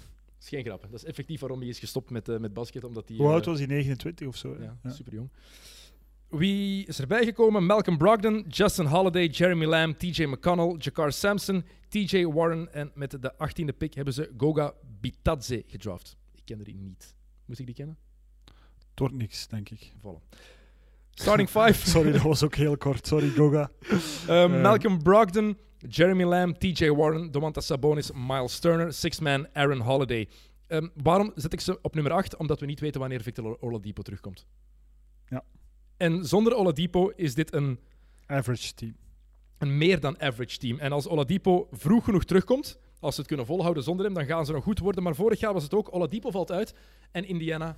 [0.41, 0.83] Dat is geen grap.
[0.83, 0.89] hè.
[0.91, 2.85] Dat is effectief waarom hij is gestopt met, eh, met basket.
[2.85, 3.67] Omdat hij, Hoe eh, oud was hij?
[3.67, 4.57] 29 of zo?
[4.61, 4.91] ja, Ja.
[4.91, 5.29] super jong.
[6.29, 7.67] Wie is erbij gekomen?
[7.67, 12.73] Malcolm Brogdon, Justin Holiday, Jeremy Lamb, TJ McConnell, Jakar Sampson, TJ Warren.
[12.73, 16.17] En met de 18e pick hebben ze Goga Bitadze gedraft.
[16.35, 17.15] Ik kende die niet.
[17.45, 17.97] Moest ik die kennen?
[18.91, 19.93] Het wordt niks, denk ik.
[19.99, 20.39] Voilà.
[21.15, 21.87] Starting five.
[21.91, 23.07] Sorry, dat was ook heel kort.
[23.07, 23.71] Sorry, Goga.
[23.91, 23.99] Um,
[24.29, 24.63] Eh.
[24.63, 25.57] Malcolm Brogdon,
[25.89, 30.29] Jeremy Lamb, TJ Warren, Domantas Sabonis, Miles Turner, Sixth Man, Aaron Holiday.
[30.69, 32.37] Um, waarom zet ik ze op nummer 8?
[32.37, 34.47] Omdat we niet weten wanneer Victor Oladipo terugkomt.
[35.29, 35.43] Ja.
[35.97, 37.79] En zonder Oladipo is dit een,
[38.27, 38.97] Average team.
[39.59, 40.79] een meer dan average team.
[40.79, 44.47] En als Oladipo vroeg genoeg terugkomt, als ze het kunnen volhouden zonder hem, dan gaan
[44.47, 45.03] ze nog goed worden.
[45.03, 46.75] Maar vorig jaar was het ook, Oladipo valt uit
[47.13, 47.77] en Indiana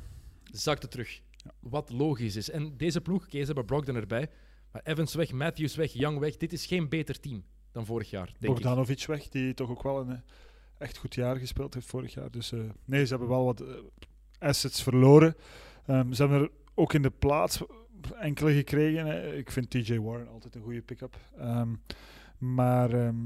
[0.50, 1.20] zakte terug.
[1.60, 2.50] Wat logisch is.
[2.50, 4.28] En deze ploeg, ze hebben Brogdon erbij,
[4.72, 6.36] maar Evans weg, Matthews weg, Young weg.
[6.36, 8.48] Dit is geen beter team dan vorig jaar, denk ik.
[8.48, 10.18] Bogdanovic weg, die toch ook wel een eh,
[10.78, 12.30] echt goed jaar gespeeld heeft vorig jaar.
[12.30, 13.68] Dus eh, nee, ze hebben wel wat eh,
[14.38, 15.36] assets verloren.
[15.86, 17.62] Ehm, ze hebben er ook in de plaats
[18.20, 19.36] enkele gekregen.
[19.38, 21.16] Ik vind TJ Warren altijd een goede pick-up.
[21.38, 21.74] Ehm,
[22.38, 23.16] maar ehm,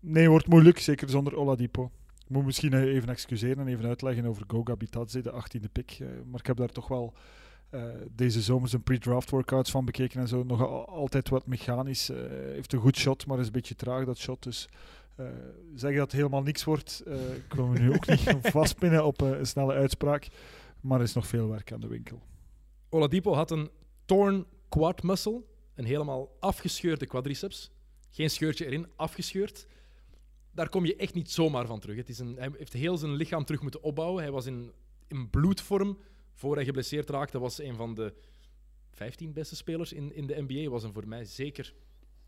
[0.00, 1.90] nee, wordt moeilijk, zeker zonder Oladipo.
[2.24, 5.98] Ik moet misschien even excuseren en even uitleggen over Goga Bitadze, de 18e pick.
[6.00, 7.14] maar ik heb daar toch wel
[7.70, 10.42] eh, deze zomer zijn pre-draft workouts van bekeken en zo.
[10.44, 12.08] Nog al- altijd wat mechanisch.
[12.10, 14.42] eh, heeft een goed shot, maar is een beetje traag dat shot.
[14.42, 14.68] Dus
[15.16, 15.26] eh,
[15.74, 17.02] zeggen dat het helemaal niks wordt,
[17.48, 18.20] komen we nu ook niet
[18.58, 20.28] vastpinnen op een snelle uitspraak.
[20.80, 22.22] Maar er is nog veel werk aan de winkel.
[22.88, 23.70] Oladipo had een
[24.04, 25.42] torn quad muscle,
[25.74, 27.70] een helemaal afgescheurde quadriceps.
[28.10, 29.66] Geen scheurtje erin, afgescheurd.
[30.52, 31.96] Daar kom je echt niet zomaar van terug.
[31.96, 34.22] Het is een, hij heeft heel zijn lichaam terug moeten opbouwen.
[34.22, 34.72] Hij was in,
[35.08, 35.98] in bloedvorm
[36.36, 37.38] voor hij geblesseerd raakte.
[37.38, 38.12] Was een van de
[38.90, 40.70] 15 beste spelers in, in de NBA.
[40.70, 41.74] Was een voor mij zeker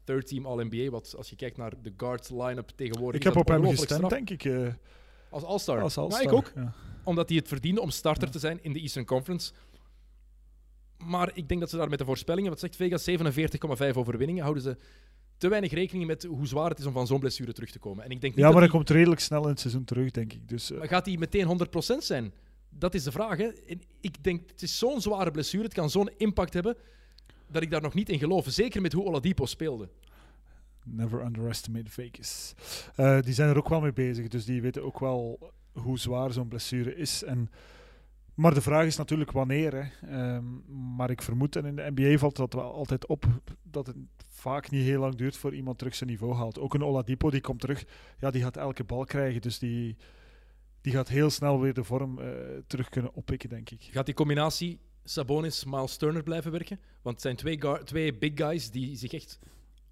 [0.04, 0.90] third team All-NBA.
[0.90, 3.20] Wat als je kijkt naar de guards line-up tegenwoordig.
[3.20, 4.10] Ik heb op hem gestemd, straf.
[4.10, 4.44] denk ik.
[4.44, 4.66] eh,
[5.30, 5.80] Als All-Star.
[5.80, 6.22] als All-Star.
[6.22, 6.72] ik ook Ja.
[7.04, 9.52] omdat hij het verdiende om starter te zijn in de Eastern Conference.
[10.98, 14.62] Maar ik denk dat ze daar met de voorspellingen, wat zegt Vegas, 47,5 overwinningen, houden
[14.62, 14.76] ze
[15.38, 18.04] te weinig rekening met hoe zwaar het is om van zo'n blessure terug te komen.
[18.04, 20.32] En ik denk niet Ja, maar hij komt redelijk snel in het seizoen terug, denk
[20.32, 20.48] ik.
[20.48, 22.32] Dus, eh, maar gaat hij meteen 100% zijn?
[22.70, 23.38] Dat is de vraag.
[23.38, 23.46] Hè?
[23.46, 26.76] En ik denk, het is zo'n zware blessure, het kan zo'n impact hebben,
[27.46, 28.46] dat ik daar nog niet in geloof.
[28.48, 29.88] Zeker met hoe Oladipo speelde.
[30.84, 32.54] Never underestimate Vegas.
[32.94, 36.32] Eh, die zijn er ook wel mee bezig, dus die weten ook wel hoe zwaar
[36.32, 37.22] zo'n blessure is.
[37.22, 37.50] En,
[38.34, 39.74] maar de vraag is natuurlijk wanneer.
[39.74, 40.08] Hè.
[40.08, 40.44] Ehm,
[40.96, 43.26] maar ik vermoed, en in de NBA valt dat wel altijd op,
[43.62, 43.96] dat het
[44.28, 46.58] vaak niet heel lang duurt voor iemand terug zijn niveau haalt.
[46.58, 47.84] Ook een Oladipo, die komt terug,
[48.18, 49.96] ja, die gaat elke bal krijgen, dus die,
[50.80, 52.26] die gaat heel snel weer de vorm eh,
[52.66, 53.88] terug kunnen oppikken, denk ik.
[53.90, 56.80] Gaat die combinatie Sabonis-Miles Turner blijven werken?
[57.02, 59.38] Want het zijn twee, twee big guys die zich echt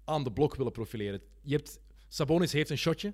[0.05, 1.21] aan de blok willen profileren.
[1.41, 3.13] Je hebt, Sabonis heeft een shotje,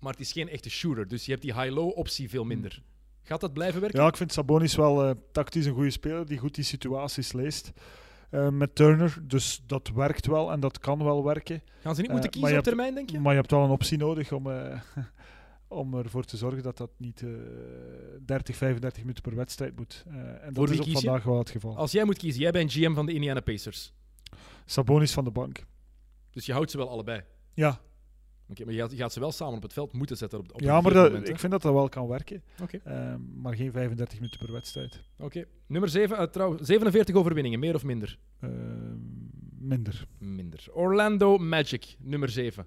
[0.00, 1.08] maar het is geen echte shooter.
[1.08, 2.82] Dus je hebt die high-low optie veel minder.
[3.22, 4.00] Gaat dat blijven werken?
[4.00, 7.72] Ja, ik vind Sabonis wel eh, tactisch een goede speler die goed die situaties leest.
[8.30, 11.62] eh, met Turner, dus dat werkt wel en dat kan wel werken.
[11.80, 13.20] Gaan ze niet moeten kiezen op termijn, denk je?
[13.20, 14.46] Maar je hebt wel een optie nodig om,
[15.70, 17.28] om ervoor te zorgen dat dat niet eh
[18.24, 20.04] 30, 35 minuten per wedstrijd moet.
[20.06, 21.76] Eh, en Voor dat is op vandaag wel het geval.
[21.76, 23.92] Als jij moet kiezen, jij bent GM van de Indiana Pacers.
[24.64, 25.64] Sabonis van de bank.
[26.30, 27.22] Dus je houdt ze wel allebei.
[27.54, 27.80] Ja,
[28.50, 30.38] Oké, maar je gaat, je gaat ze wel samen op het veld moeten zetten.
[30.38, 32.42] Op, op ja maar dat, moment, ik vind dat dat wel kan werken.
[32.62, 32.76] Oké.
[32.84, 35.02] Eh, maar geen 35 minuten per wedstrijd.
[35.18, 35.44] Oké.
[35.66, 38.18] Nummer 7, trouw, 47 overwinningen, meer of minder?
[38.38, 38.50] Eh,
[39.58, 40.06] minder.
[40.18, 40.66] Minder.
[40.72, 42.66] Orlando Magic, nummer 7.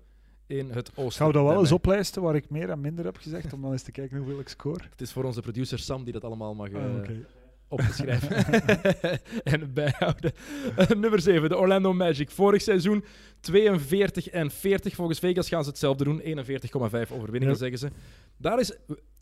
[0.58, 1.18] In het oosten.
[1.18, 3.72] Gaan we dat wel eens oplijsten waar ik meer en minder heb gezegd, om dan
[3.72, 4.84] eens te kijken hoeveel ik score?
[4.90, 7.26] Het is voor onze producer Sam die dat allemaal mag eh, Ah, oké.
[7.68, 8.46] opschrijven
[9.54, 10.32] en bijhouden.
[10.76, 12.32] Eh, nummer 7, de Orlando Magic.
[12.32, 13.04] Vorig seizoen
[13.40, 14.96] 42 en 40.
[14.96, 16.22] Volgens Vegas gaan ze hetzelfde doen.
[16.22, 17.90] 41,5 overwinningen, zeggen ze.
[18.38, 18.78] Daar is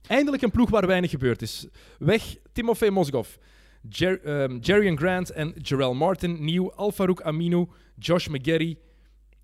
[0.08, 1.68] eindelijk een ploeg waar weinig gebeurd is.
[2.00, 3.30] Weg Timofey Mozgov.
[3.90, 6.44] Jer ehm, Jerry Grant en Jarrell Martin.
[6.44, 8.78] Nieuw Alfarouk Aminu, Josh McGarry.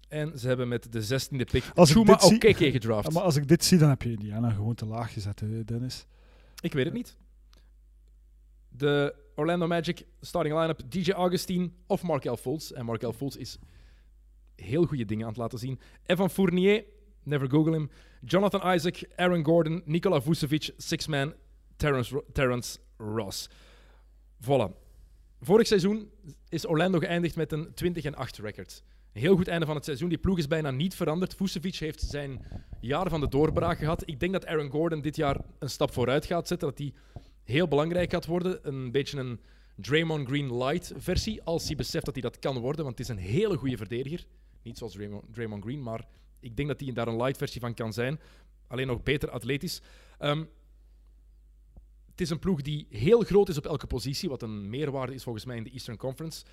[0.07, 3.07] En ze hebben met de 16e pick Als Chuma Okeke gedraft.
[3.07, 5.63] Ja, maar als ik dit zie, dan heb je Indiana gewoon te laag gezet, hè,
[5.63, 6.05] Dennis.
[6.59, 7.17] Ik weet het niet.
[8.69, 12.71] De Orlando Magic starting line-up: DJ Augustine of Markel Fultz.
[12.71, 13.57] En Markel Fultz is
[14.55, 15.79] heel goede dingen aan het laten zien.
[16.05, 16.83] Evan Fournier,
[17.23, 17.89] never google him.
[18.21, 21.33] Jonathan Isaac, Aaron Gordon, Nikola Vucevic, Six-Man,
[21.75, 23.49] Terrence, Terrence Ross.
[24.43, 24.85] Voilà.
[25.41, 26.11] Vorig seizoen
[26.49, 28.83] is Orlando geëindigd met een 20 en 8 record.
[29.17, 30.09] Heel goed einde van het seizoen.
[30.09, 31.35] Die ploeg is bijna niet veranderd.
[31.35, 32.45] Vucevic heeft zijn
[32.79, 34.03] jaar van de doorbraak gehad.
[34.05, 36.67] Ik denk dat Aaron Gordon dit jaar een stap vooruit gaat zetten.
[36.67, 36.93] Dat hij
[37.43, 38.59] heel belangrijk gaat worden.
[38.67, 39.39] Een beetje een
[39.75, 41.43] Draymond Green light versie.
[41.43, 42.85] Als hij beseft dat hij dat kan worden.
[42.85, 44.25] Want het is een hele goede verdediger.
[44.63, 46.07] Niet zoals Draymond, Draymond Green, maar
[46.39, 48.19] ik denk dat hij daar een light versie van kan zijn.
[48.67, 49.81] Alleen nog beter atletisch.
[50.17, 50.43] Ehm,
[52.11, 54.29] het is een ploeg die heel groot is op elke positie.
[54.29, 56.45] Wat een meerwaarde is volgens mij in de Eastern Conference.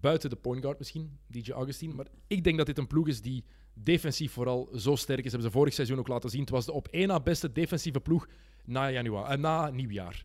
[0.00, 1.94] Buiten de point guard misschien, DJ Augustine.
[1.94, 5.32] Maar ik denk dat dit een ploeg is die defensief vooral zo sterk is.
[5.32, 6.40] hebben ze vorig seizoen ook laten zien.
[6.40, 8.28] Het was de op één na beste defensieve ploeg
[8.64, 10.24] na, januari, eh, na nieuwjaar.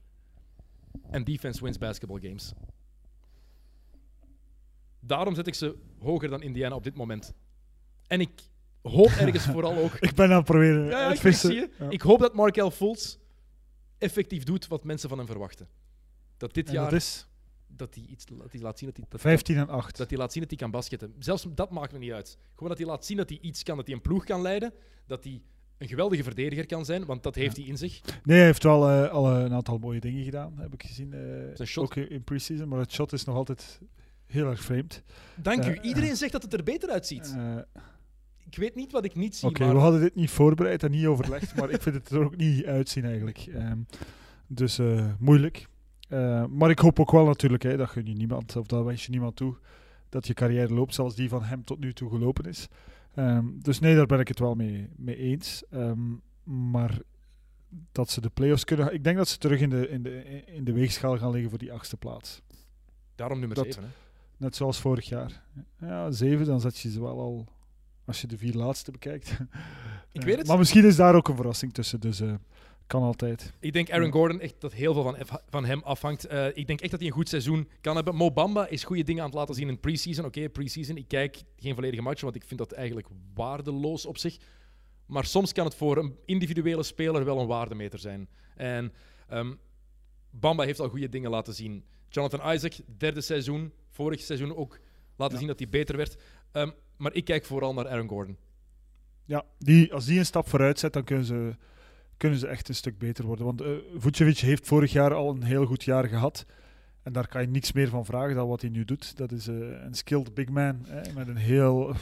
[1.10, 2.54] En defense wins basketball games.
[5.00, 7.34] Daarom zet ik ze hoger dan Indiana op dit moment.
[8.08, 8.42] En ik
[8.82, 9.94] hoop ergens vooral ook...
[9.94, 11.70] Ik ben aan het proberen Ja, ja, ik, zie je.
[11.80, 11.90] Ja.
[11.90, 13.18] Ik hoop dat Markel Fultz
[13.98, 15.68] effectief doet wat mensen van hem verwachten.
[16.38, 17.28] Dat dit En jaar dat is...
[17.76, 19.98] dat hij iets dat hij laat zien dat hij, dat, 15 en 8.
[19.98, 21.14] dat hij laat zien dat hij kan basketten.
[21.20, 22.38] Zelfs dat maakt me niet uit.
[22.54, 24.74] Gewoon dat hij laat zien dat hij iets kan, dat hij een ploeg kan leiden,
[25.08, 25.42] dat hij
[25.78, 28.02] een geweldige verdediger kan zijn, want dat heeft hij in zich.
[28.24, 31.14] Nee, hij heeft wel eh, al een aantal mooie dingen gedaan, heb ik gezien.
[31.58, 31.84] eh, shot.
[31.84, 33.80] Ook in pre-season, maar het shot is nog altijd
[34.26, 35.04] heel erg vreemd.
[35.36, 35.74] Dank u.
[35.74, 37.34] Eh, Iedereen zegt dat het er beter uitziet.
[37.38, 37.58] Eh,
[38.46, 40.92] Ik weet niet wat ik niet zie, Oké, maar we hadden dit niet voorbereid en
[40.92, 43.38] niet overlegd, maar ik vind het er ook niet uitzien eigenlijk.
[43.54, 43.78] Ehm,
[44.48, 45.68] dus eh, moeilijk.
[46.10, 49.06] Eh, maar ik hoop ook wel natuurlijk, hè, dat gun je niemand, of dat wens
[49.06, 49.56] je niemand toe,
[50.10, 52.68] dat je carrière loopt zoals die van hem tot nu toe gelopen is.
[53.16, 55.64] Ehm, dus nee, daar ben ik het wel mee, mee eens.
[55.72, 56.00] Ehm,
[56.44, 57.00] maar
[57.92, 58.94] dat ze de play-offs kunnen...
[58.94, 61.60] Ik denk dat ze terug in de, in, de, in de weegschaal gaan liggen voor
[61.60, 62.42] die achtste plaats.
[63.16, 63.84] daarom nummer dat- 7.
[63.84, 63.90] Hè.
[64.38, 65.44] Net zoals vorig jaar.
[65.80, 67.46] Ja, zeven, dan zet je ze wel al...
[68.06, 69.38] Als je de vier laatste bekijkt.
[70.12, 70.48] Ik weet het.
[70.48, 72.34] Maar misschien is daar ook een verrassing tussen, dus eh,
[72.90, 73.54] kan altijd.
[73.60, 74.12] Ik denk Aaron.
[74.12, 75.18] Gordon echt dat heel veel van,
[75.50, 76.26] van hem afhangt.
[76.26, 78.16] Eh, ik denk echt dat hij een goed seizoen kan hebben.
[78.16, 80.26] Mo Bamba is goede dingen aan het laten zien in preseason.
[80.26, 80.98] Oké, preseason.
[80.98, 84.38] Ik kijk geen volledige match, want ik vind dat eigenlijk waardeloos op zich.
[85.06, 88.30] Maar soms kan het voor een individuele speler wel een waardemeter zijn.
[88.56, 88.94] En
[89.28, 89.54] ehm,
[90.32, 91.84] Bamba heeft al goede dingen laten zien.
[92.10, 94.80] Jonathan Isaac, derde seizoen, vorig seizoen ook
[95.16, 95.40] laten Ja.
[95.40, 96.18] zien dat hij beter werd.
[96.52, 98.38] Ehm, maar ik kijk vooral naar Aaron Gordon.
[99.26, 101.56] Ja, die, als die een stap vooruit zet, dan kunnen ze,
[102.20, 103.46] kunnen ze echt een stuk beter worden.
[103.46, 103.64] Want
[103.98, 106.46] Vucevic heeft vorig jaar al een heel goed jaar gehad.
[107.04, 109.18] En daar kan je niets meer van vragen dan wat hij nu doet.
[109.18, 111.94] Dat is eh, een skilled big man hè, met een heel,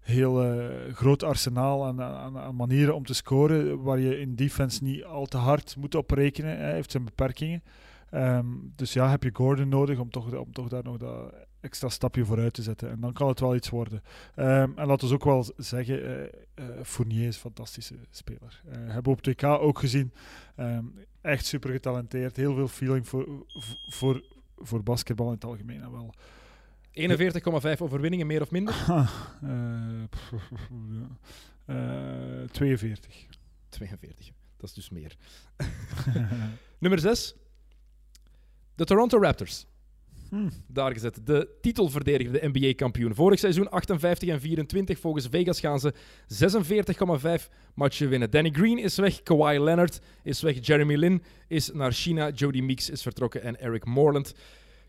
[0.00, 3.82] heel eh, groot arsenaal aan, aan, aan manieren om te scoren.
[3.82, 6.58] Waar je in defense niet al te hard moet op rekenen.
[6.58, 7.62] Hij heeft zijn beperkingen.
[8.10, 8.46] Ehm,
[8.76, 12.24] dus ja, heb je Gordon nodig om toch, om toch daar nog dat extra stapje
[12.24, 12.90] vooruit te zetten.
[12.90, 14.02] En dan kan het wel iets worden.
[14.34, 16.22] Ehm, en laten we ook wel zeggen, eh,
[16.54, 18.62] eh, Fournier is een fantastische speler.
[18.68, 20.12] Eh hebben we op 2K ook gezien.
[20.56, 20.84] Ehm,
[21.20, 22.36] echt super getalenteerd.
[22.36, 23.46] Heel veel feeling voor,
[23.86, 24.24] voor,
[24.56, 25.82] voor basketbal in het algemeen.
[25.82, 26.14] En wel.
[26.96, 28.74] 41,5 overwinningen, meer of minder.
[29.42, 30.32] Eh, pff,
[30.90, 31.18] ja.
[31.64, 33.26] Eh, 42.
[33.68, 34.30] 42.
[34.56, 35.16] Dat is dus meer.
[36.78, 37.34] Nummer 6.
[38.74, 39.66] De Toronto Raptors.
[40.66, 41.26] Daar gezet.
[41.26, 43.14] De titelverdediger, de NBA-kampioen.
[43.14, 44.98] Vorig seizoen 58 en 24.
[44.98, 45.94] Volgens Vegas gaan ze
[47.46, 48.30] 46,5 matchen winnen.
[48.30, 49.22] Danny Green is weg.
[49.22, 50.66] Kawhi Leonard is weg.
[50.66, 52.30] Jeremy Lin is naar China.
[52.30, 53.42] Jody Meeks is vertrokken.
[53.42, 54.34] En Eric Moreland.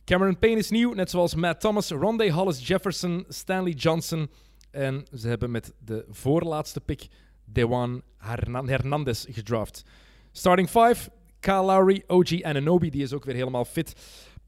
[0.05, 4.29] Cameron Payne is nieuw, net zoals Matt Thomas, Rondé Hollis Jefferson, Stanley Johnson.
[4.71, 7.07] En ze hebben met de voorlaatste pick
[7.45, 9.83] Dewan Hernan- Hernandez gedraft.
[10.31, 13.93] Starting 5, Kyle Lowry, OG Ananobi, die is ook weer helemaal fit.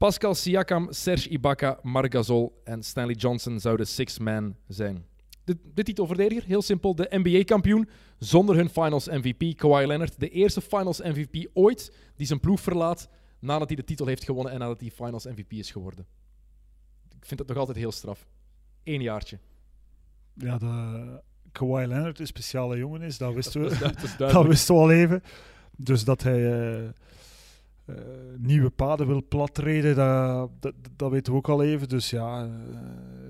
[0.00, 5.04] Pascal Siakam, Serge Ibaka, Marc Gasol en Stanley Johnson zouden six-man zijn.
[5.44, 7.88] De, de titelverdediger, heel simpel, de NBA-kampioen
[8.18, 10.20] zonder hun finals MVP, Kawhi Leonard.
[10.20, 13.08] De eerste finals MVP ooit die zijn ploeg verlaat
[13.40, 16.06] nadat hij de titel heeft gewonnen en nadat hij finals MVP is geworden.
[17.16, 18.26] Ik vind dat nog altijd heel straf.
[18.84, 19.38] Eén jaartje.
[20.34, 21.20] Ja, de
[21.52, 23.92] Kawhi Leonard een speciale jongen is, dat wisten we.
[24.18, 25.22] Dat wisten we al even.
[25.76, 26.88] Dus dat hij eh,
[27.84, 27.94] eh,
[28.38, 31.88] nieuwe paden wil platreden, dat, dat, dat weten we ook al even.
[31.88, 32.50] Dus ja, eh,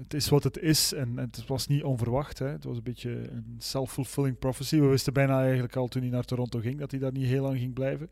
[0.03, 0.93] het is wat het is.
[0.93, 2.39] En, en het was niet onverwacht.
[2.39, 2.47] Hè.
[2.47, 4.81] Het was een beetje een self-fulfilling prophecy.
[4.81, 7.43] We wisten bijna eigenlijk al toen hij naar Toronto ging dat hij daar niet heel
[7.43, 8.11] lang ging blijven.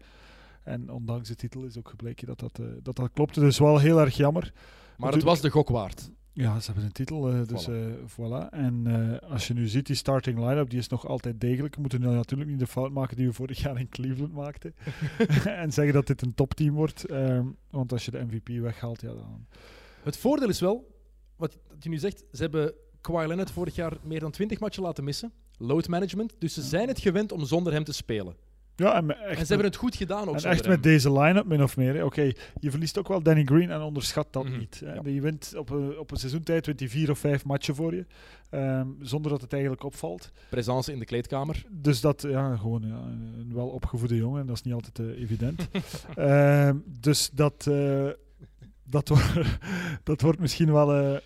[0.63, 3.41] En ondanks de titel is ook gebleken dat dat, eh, dat, dat klopte.
[3.41, 4.53] Dus wel heel erg jammer.
[4.97, 6.11] Maar het was de gok waard.
[6.39, 7.73] Ja, ze hebben een titel, eh, dus Voilà.
[7.73, 8.51] eh, voilà.
[8.51, 11.75] En eh, als je nu ziet, die starting line-up, die is nog altijd degelijk.
[11.75, 14.75] We moeten nu natuurlijk niet de fout maken die we vorig jaar in Cleveland maakten.
[15.63, 17.05] en zeggen dat dit een topteam wordt.
[17.05, 19.47] Ehm, want als je de MVP weghaalt, ja, dan...
[20.03, 20.97] Het voordeel is wel,
[21.37, 24.83] wat wat je nu zegt, ze hebben Kawhi Leonard vorig jaar meer dan 20 matchen
[24.83, 25.33] laten missen.
[25.59, 26.35] Load management.
[26.39, 28.35] Dus ze zijn het gewend om zonder hem te spelen.
[28.79, 31.13] Ja, en, echt En ze met- hebben het goed gedaan ook en echt met deze
[31.13, 32.05] line-up min of meer.
[32.05, 32.23] Oké,
[32.61, 34.81] je verliest ook wel Danny Green en onderschat dat Mhm, niet.
[34.85, 34.93] Hè.
[34.95, 35.01] ja.
[35.05, 38.07] Je wint op een, op een seizoentijd wint hij vier of vijf matchen voor je.
[38.51, 40.31] ehm, zonder dat het eigenlijk opvalt.
[40.49, 41.65] Presence in de kleedkamer.
[41.71, 42.95] Dus dat, ja, gewoon ja,
[43.39, 45.69] een wel opgevoede jongen, dat is niet altijd eh, evident.
[46.17, 48.09] Ehm, dus dat, eh,
[48.85, 49.33] dat, wordt,
[50.05, 51.17] dat wordt misschien wel eh,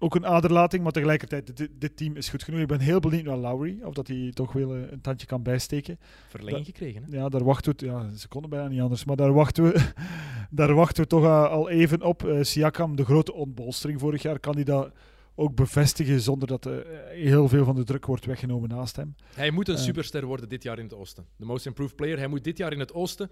[0.00, 2.60] ook een aderlating, maar tegelijkertijd, dit, dit team is goed genoeg.
[2.60, 5.42] Ik ben heel benieuwd naar Lowry, of dat hij toch wel eh, een tandje kan
[5.42, 5.98] bijsteken.
[6.28, 7.02] Verlenging gekregen.
[7.02, 7.16] Hè?
[7.16, 9.92] Ja, daar wachten we, ja, ze konden bijna niet anders, maar daar wachten we,
[10.50, 12.24] daar wachten we toch eh, al even op.
[12.24, 14.92] Eh, Siakam, de grote ontbolstering vorig jaar, kan hij dat
[15.40, 16.74] ook bevestigen zonder dat eh,
[17.08, 19.14] heel veel van de druk wordt weggenomen naast hem.
[19.34, 21.26] Hij moet een superster worden dit jaar in het oosten.
[21.36, 22.18] De most improved player.
[22.18, 23.30] Hij moet dit jaar in het oosten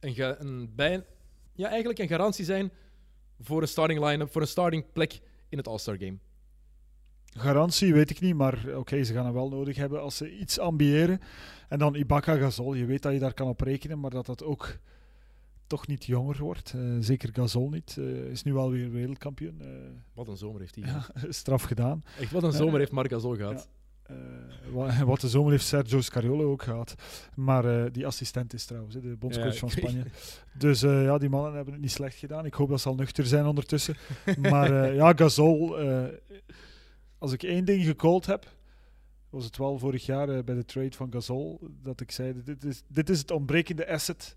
[0.00, 1.04] een, een, bij,
[1.54, 2.70] ja, eigenlijk een garantie zijn
[3.40, 6.18] voor een starting line-up, voor een starting plek in het All-Star Game.
[7.24, 10.58] Garantie weet ik niet, maar oké, ze gaan hem wel nodig hebben als ze iets
[10.58, 11.20] ambiëren.
[11.68, 14.42] En dan Ibaka Gasol, je weet dat je daar kan op rekenen, maar dat dat
[14.44, 14.78] ook
[15.66, 16.72] toch niet jonger wordt.
[16.76, 17.96] Eh, zeker Gasol niet.
[17.98, 19.60] Eh, is nu alweer wereldkampioen.
[19.60, 19.66] Eh,
[20.14, 22.04] Wat een zomer heeft hij ja, straf gedaan.
[22.18, 23.68] Echt, wat een zomer heeft Marc Gasol gehad.
[24.08, 24.16] Eh,
[24.72, 26.94] wa- wat de zomer heeft Sergio Scariolo ook gehad.
[27.34, 30.02] Maar eh, die assistent is trouwens, de bondscoach Ja, van Spanje.
[30.58, 32.44] Dus eh, ja, die mannen hebben het niet slecht gedaan.
[32.46, 33.96] Ik hoop dat ze al nuchter zijn ondertussen.
[34.50, 35.78] maar ja, Gasol,
[37.18, 38.56] als ik één ding gecallt heb,
[39.30, 42.82] was het wel vorig jaar bij de trade van Gasol, dat ik zei, dit is,
[42.88, 44.36] dit is het ontbrekende asset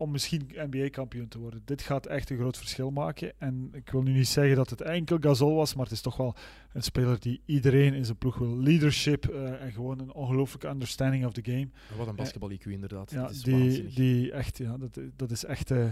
[0.00, 1.62] om misschien NBA-kampioen te worden.
[1.64, 3.32] Dit gaat echt een groot verschil maken.
[3.38, 6.16] En ik wil nu niet zeggen dat het enkel Gasol was, maar het is toch
[6.16, 6.34] wel
[6.72, 8.56] een speler die iedereen in zijn ploeg wil.
[8.56, 11.68] Leadership eh, en gewoon een ongelooflijke understanding of the game.
[11.96, 13.10] Wat een basketbal-IQ inderdaad.
[13.10, 13.94] Ja, dat is die, waanzinnig.
[13.94, 15.86] die echt, ja, dat, dat is echt eh,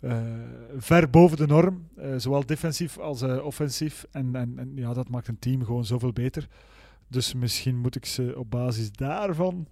[0.00, 0.22] eh,
[0.76, 1.88] ver boven de norm.
[1.96, 4.06] eh, zowel defensief als eh, offensief.
[4.10, 6.48] En, en, en ja, dat maakt een team gewoon zoveel beter.
[7.08, 9.66] Dus misschien moet ik ze op basis daarvan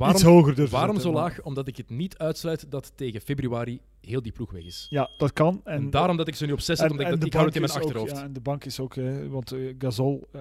[0.00, 1.42] iets waarom hoger durven waarom zetten, zo maar- laag?
[1.42, 4.86] Omdat ik het niet uitsluit dat tegen februari heel die ploeg weg is.
[4.90, 5.60] Ja, dat kan.
[5.64, 7.46] En, En, daarom dat ik ze nu op 6 zet, omdat ik, dat, ik hou
[7.46, 8.12] het in mijn ook- achterhoofd.
[8.16, 10.40] ja, en de bank is ook, hè, want eh, Gasol, eh,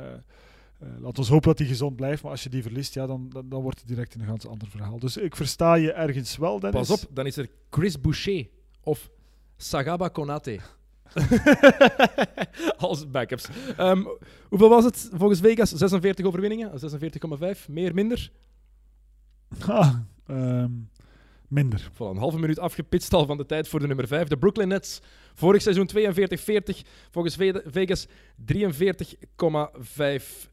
[0.99, 3.49] laat ons hopen dat hij gezond blijft, maar als je die verliest, ja, dan, dan,
[3.49, 4.99] dan wordt het direct een ganz ander verhaal.
[4.99, 6.88] Dus ik versta je ergens wel, Dennis.
[6.88, 8.47] Pas op, dan is er Chris Boucher
[8.84, 9.10] of
[9.58, 10.60] Sagaba Konate.
[12.78, 13.47] Als backups.
[13.78, 14.03] Ehm,
[14.49, 15.70] hoeveel was het volgens Vegas?
[15.72, 16.72] 46 overwinningen?
[16.80, 17.68] 46,5?
[17.70, 18.32] Meer, minder?
[20.28, 20.72] Ehm,
[21.48, 21.82] minder.
[21.93, 24.28] Voilà, een halve minuut afgepitst al van de tijd voor de nummer 5.
[24.28, 25.02] De Brooklyn Nets.
[25.34, 26.84] Vorig seizoen 42-40.
[27.12, 28.08] Volgens Ve- Vegas
[28.45, 30.50] 43,5.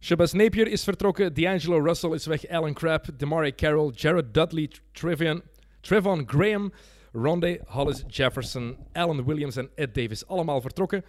[0.00, 1.34] Shabazz Napier is vertrokken.
[1.34, 2.48] D'Angelo Russell is weg.
[2.48, 5.42] Alan Crabb, Damari Carroll, Jared Dudley, Trevian,
[5.80, 6.72] Trevon Graham,
[7.12, 10.26] Rondé Hollis Jefferson, Alan Williams en Ed Davis.
[10.26, 11.04] Allemaal vertrokken.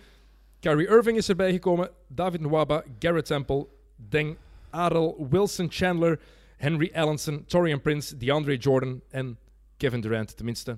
[0.59, 1.89] Kyrie Irving is erbij gekomen.
[2.07, 3.67] David Nwaba, Garrett Temple,
[4.09, 4.37] Deng
[4.69, 6.19] Adel, Wilson Chandler,
[6.57, 9.37] Henry Allenson, Torian Prince, DeAndre Jordan en
[9.77, 10.37] Kevin Durant.
[10.37, 10.77] Tenminste,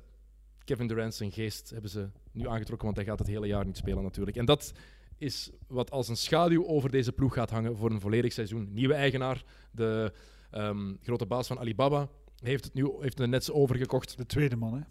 [0.63, 3.77] Kevin Durant zijn geest hebben ze nu aangetrokken, want hij gaat het hele jaar niet
[3.77, 4.37] spelen natuurlijk.
[4.37, 4.73] En dat
[5.17, 8.73] is wat als een schaduw over deze ploeg gaat hangen voor een volledig seizoen.
[8.73, 10.13] Nieuwe eigenaar, de
[10.51, 12.09] ehm, grote baas van Alibaba,
[12.39, 14.17] heeft het nu heeft de Nets overgekocht.
[14.17, 14.81] De tweede man, hè.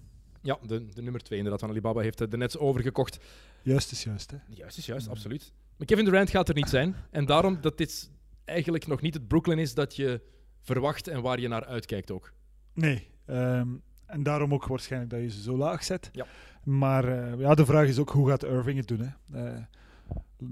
[0.42, 3.18] Ja, de, de nummer 2 inderdaad van Alibaba heeft de Nets overgekocht.
[3.62, 4.36] Juist is juist, hè.
[4.48, 5.52] Juist is juist, absoluut.
[5.76, 6.96] Maar Kevin Durant gaat er niet zijn.
[7.10, 8.10] En daarom dat dit
[8.44, 10.20] eigenlijk nog niet het Brooklyn is dat je
[10.66, 12.32] verwacht en waar je naar uitkijkt ook.
[12.72, 13.06] Nee.
[13.26, 13.68] ehm,
[14.06, 16.10] en daarom ook waarschijnlijk dat je ze zo laag zet.
[16.12, 16.26] Ja.
[16.64, 19.40] Maar eh, ja, de vraag is ook, hoe gaat Irving het doen, hè?
[19.40, 19.62] Eh,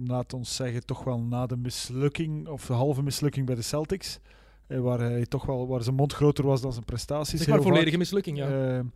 [0.07, 4.19] laat ons zeggen, toch wel na de mislukking, of de halve mislukking bij de Celtics,
[4.67, 7.39] eh, waar hij toch wel, waar zijn mond groter was dan zijn prestaties.
[7.39, 7.67] Zeg maar vaak.
[7.67, 8.49] volledige mislukking, ja.
[8.49, 8.87] Ehm,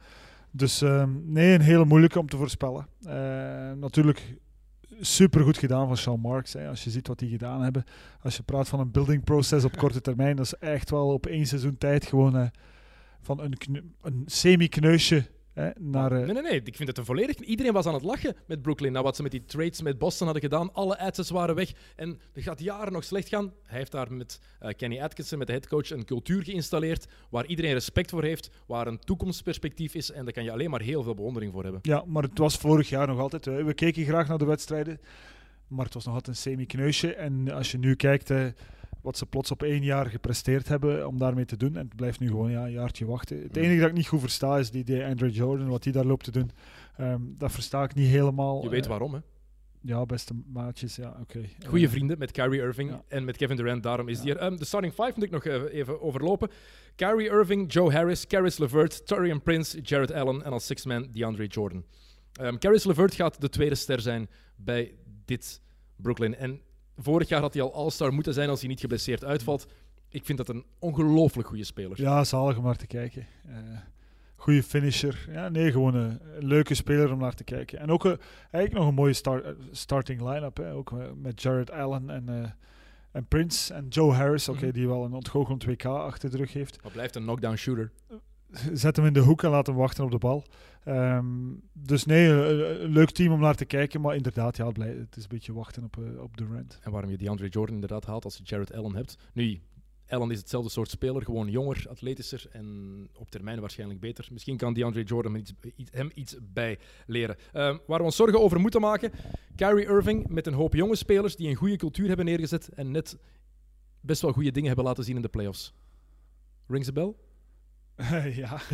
[0.51, 2.87] dus ehm, nee, een hele moeilijke om te voorspellen.
[3.81, 4.37] Natuurlijk
[5.01, 6.53] super goed gedaan van Sean Marks.
[6.53, 6.69] Hè.
[6.69, 7.85] Als je ziet wat die gedaan hebben.
[8.23, 11.27] Als je praat van een building process op korte termijn, dat is echt wel op
[11.27, 12.47] één seizoen tijd gewoon eh,
[13.21, 13.55] van een,
[14.03, 15.27] een semi-kneusje
[15.63, 16.13] hè, naar...
[16.13, 16.63] eh, Nee, nee, nee.
[16.65, 17.37] Ik vind het een volledig...
[17.37, 18.93] Iedereen was aan het lachen met Brooklyn.
[18.93, 20.73] Na wat ze met die trades met Boston hadden gedaan.
[20.75, 21.73] Alle assets waren weg.
[21.97, 23.53] En het gaat jaren nog slecht gaan.
[23.65, 27.73] Hij heeft daar met eh, Kenny Atkinson, met de headcoach, een cultuur geïnstalleerd waar iedereen
[27.73, 30.11] respect voor heeft, waar een toekomstperspectief is.
[30.11, 31.81] En daar kan je alleen maar heel veel bewondering voor hebben.
[31.83, 33.45] Ja, maar het was vorig jaar nog altijd.
[33.45, 33.65] hè.
[33.65, 35.01] We keken graag naar de wedstrijden,
[35.67, 37.15] maar het was nog altijd een semi-kneusje.
[37.15, 38.31] En als je nu kijkt
[39.09, 42.21] wat ze plots op één jaar gepresteerd hebben om daarmee te doen, en het blijft
[42.21, 43.43] nu gewoon ja, een jaartje wachten.
[43.43, 43.63] Het Mm.
[43.63, 46.25] enige dat ik niet goed versta is die, die Andrew Jordan, wat hij daar loopt
[46.25, 46.51] te doen.
[46.97, 48.63] Ehm, dat versta ik niet helemaal.
[48.63, 49.21] Je weet Eh, waarom, hè?
[49.83, 51.41] Ja, beste maatjes, ja, oké.
[51.67, 53.03] Goeie Eh, vrienden met Kyrie Irving ja.
[53.09, 53.83] en met Kevin Durant.
[53.83, 54.25] Daarom is Ja.
[54.25, 54.39] die er.
[54.41, 56.51] Ehm, de starting five moet ik nog eh, even overlopen.
[56.97, 61.47] Kyrie Irving, Joe Harris, Caris LeVert, Torian Prince, Jared Allen en als sixth man DeAndre
[61.47, 61.85] Jordan.
[62.59, 64.95] Caris LeVert gaat de tweede ster zijn bij
[65.25, 65.61] dit
[65.97, 66.35] Brooklyn.
[66.37, 66.61] En
[66.99, 69.67] vorig jaar had hij al All-Star moeten zijn als hij niet geblesseerd uitvalt.
[70.09, 72.01] Ik vind dat een ongelooflijk goede speler.
[72.01, 73.27] Ja, zalig om naar te kijken.
[73.47, 73.55] Eh
[74.41, 75.27] goede finisher.
[75.31, 77.79] Ja, nee, gewoon een, een leuke speler om naar te kijken.
[77.79, 80.57] En ook eh, eigenlijk nog een mooie start, eh, starting line-up.
[80.57, 80.73] Hè.
[80.75, 82.51] Ook met Jared Allen en, eh,
[83.13, 84.73] en Prince en Joe Harris, oké, Mhm.
[84.75, 86.83] die wel een ontgoocheld WK achter de rug heeft.
[86.83, 87.91] Maar blijft een knockdown shooter.
[88.73, 90.45] Zet hem in de hoek en laat hem wachten op de bal.
[90.85, 91.27] Ehm,
[91.73, 94.01] dus nee, een, een leuk team om naar te kijken.
[94.01, 96.79] Maar inderdaad, ja, het is een beetje wachten op, eh, op Durant.
[96.83, 99.17] En waarom je DeAndre Jordan inderdaad haalt als je Jared Allen hebt.
[99.33, 99.61] Nu,
[100.09, 104.29] Allen is hetzelfde soort speler, gewoon jonger, atletischer en op termijn waarschijnlijk beter.
[104.33, 105.53] Misschien kan DeAndre Jordan hem iets,
[105.91, 107.37] hem iets bij leren.
[107.53, 109.13] Ehm, waar we ons zorgen over moeten maken,
[109.57, 113.19] Kyrie Irving met een hoop jonge spelers die een goede cultuur hebben neergezet en net
[114.01, 115.75] best wel goede dingen hebben laten zien in de playoffs.
[116.67, 117.15] Rings a bell?
[118.43, 118.59] ja.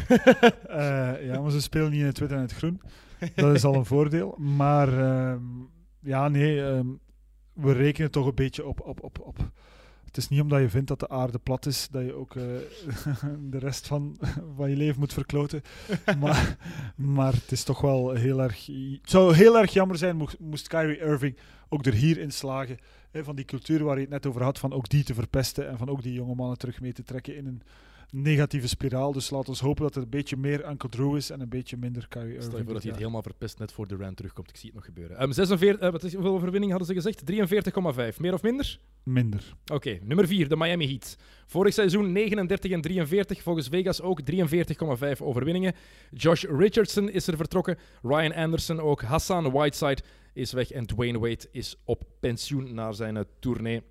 [0.69, 2.81] Eh, ja, maar ze spelen niet in het wit en het groen.
[3.35, 4.37] Dat is al een voordeel.
[4.39, 5.43] Maar ehm,
[6.01, 6.87] ja, nee, ehm,
[7.53, 9.51] we rekenen toch een beetje op, op, op, op
[10.15, 12.45] het is niet omdat je vindt dat de aarde plat is, dat je ook eh,
[13.51, 14.17] de rest van,
[14.57, 15.63] van je leven moet verkloten.
[16.19, 16.57] maar,
[16.97, 18.67] maar het is toch wel heel erg...
[18.67, 21.37] Het zou heel erg jammer zijn moest, moest Kyrie Irving
[21.69, 22.79] ook er hier in slagen.
[23.11, 25.69] Hè, van die cultuur waar je het net over had, van ook die te verpesten
[25.69, 27.63] en van ook die jonge mannen terug mee te trekken in een
[28.15, 29.13] negatieve spiraal.
[29.13, 31.77] Dus laat ons hopen dat het een beetje meer Uncle Drew is en een beetje
[31.77, 32.43] minder Kyrie Irving.
[32.45, 34.51] Stel je voor dat hij het helemaal verpest net voor de Rand terugkomt.
[34.51, 35.19] Ik zie het nog gebeuren.
[35.19, 37.27] Ehm 46, eh, wat is, hoeveel overwinningen hadden ze gezegd?
[37.27, 38.21] 43,5.
[38.21, 38.79] Meer of minder?
[39.03, 39.55] Minder.
[39.73, 41.17] Oké, nummer 4, de Miami Heat.
[41.47, 45.75] Vorig seizoen 39 en 43, volgens Vegas ook 43,5 overwinningen.
[46.11, 50.03] Josh Richardson is er vertrokken, Ryan Anderson ook, Hassan Whiteside
[50.33, 53.83] is weg en Dwayne Wade is op pensioen na zijn eh, tournee.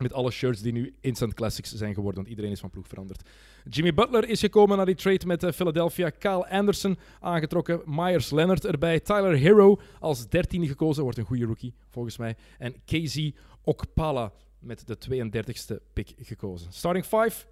[0.00, 3.28] Met alle shirts die nu instant classics zijn geworden, want iedereen is van ploeg veranderd.
[3.68, 6.10] Jimmy Butler is gekomen naar die trade met eh, Philadelphia.
[6.10, 7.82] Kyle Anderson aangetrokken.
[7.84, 9.00] Myers Leonard erbij.
[9.00, 11.02] Tyler Hero als dertiende gekozen.
[11.02, 12.36] Wordt een goede rookie, volgens mij.
[12.58, 13.30] En KZ
[13.62, 16.72] Okpala met de 32e pick gekozen.
[16.72, 17.46] Starting five.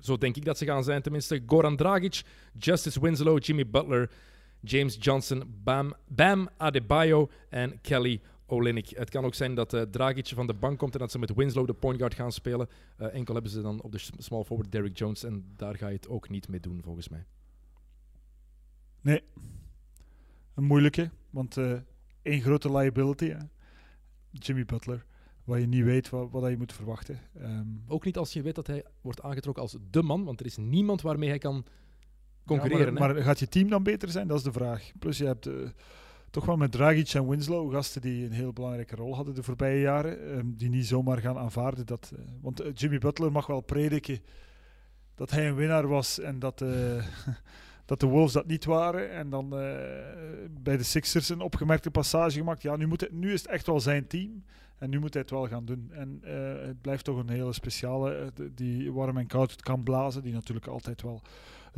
[0.00, 1.42] Zo denk ik dat ze gaan zijn, tenminste.
[1.46, 2.22] Goran Dragic,
[2.58, 4.10] Justice Winslow, Jimmy Butler,
[4.60, 8.88] James Johnson, Bam, Bam Adebayo en Kelly Olynyk.
[8.88, 11.34] Het kan ook zijn dat eh Dragic van de bank komt en dat ze met
[11.34, 12.68] Winslow de point guard gaan spelen.
[12.96, 15.94] Eh, enkel hebben ze dan op de small forward Derrick Jones en daar ga je
[15.96, 17.24] het ook niet mee doen, volgens mij.
[19.00, 19.22] Nee.
[20.54, 21.78] Een moeilijke, want eh
[22.22, 23.28] één grote liability.
[23.28, 23.38] Hè.
[24.30, 25.04] Jimmy Butler.
[25.44, 27.20] Waar je niet weet wat, wat je moet verwachten.
[27.38, 30.46] Ehm, Ook niet als je weet dat hij wordt aangetrokken als de man, want er
[30.46, 31.64] is niemand waarmee hij kan
[32.46, 32.94] concurreren.
[32.94, 34.28] maar, maar gaat je team dan beter zijn?
[34.28, 34.90] Dat is de vraag.
[34.98, 35.48] Plus je hebt
[36.36, 39.80] toch wel met Dragic en Winslow gasten die een heel belangrijke rol hadden de voorbije
[39.80, 40.32] jaren.
[40.32, 41.86] ehm, die niet zomaar gaan aanvaarden.
[41.86, 44.20] Dat, eh, want eh, Jimmy Butler mag wel prediken
[45.14, 47.06] dat hij een winnaar was en dat, eh,
[47.86, 49.10] dat de Wolves dat niet waren.
[49.10, 49.48] En dan
[50.50, 52.62] bij de Sixers een opgemerkte passage gemaakt.
[52.62, 54.44] Ja, nu, moet nu is het echt wel zijn team.
[54.78, 55.90] En nu moet hij het wel gaan doen.
[55.92, 56.20] En
[56.66, 60.22] het blijft toch een hele speciale, die warm en koud kan blazen.
[60.22, 61.22] Die natuurlijk altijd wel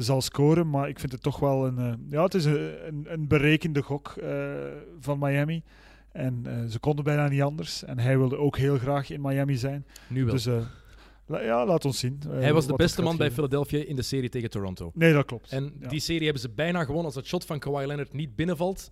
[0.03, 0.71] zal scoren.
[0.71, 3.83] Maar ik vind het toch wel een, eh, ja, het is een, een, een berekende
[3.83, 4.31] gok eh,
[5.01, 5.63] van Miami.
[6.13, 7.85] En eh, ze konden bijna niet anders.
[7.85, 9.87] En hij wilde ook heel graag in Miami zijn.
[10.09, 10.35] nu wel.
[10.35, 10.49] Dus
[11.27, 12.19] la- ja, laat ons zien.
[12.29, 13.31] hij was de beste man bij.
[13.31, 14.91] Philadelphia in de serie tegen Toronto.
[14.95, 15.51] Nee, dat klopt.
[15.53, 15.89] En Ja.
[15.89, 18.91] die serie hebben ze bijna gewonnen als het shot van Kawhi Leonard niet binnenvalt.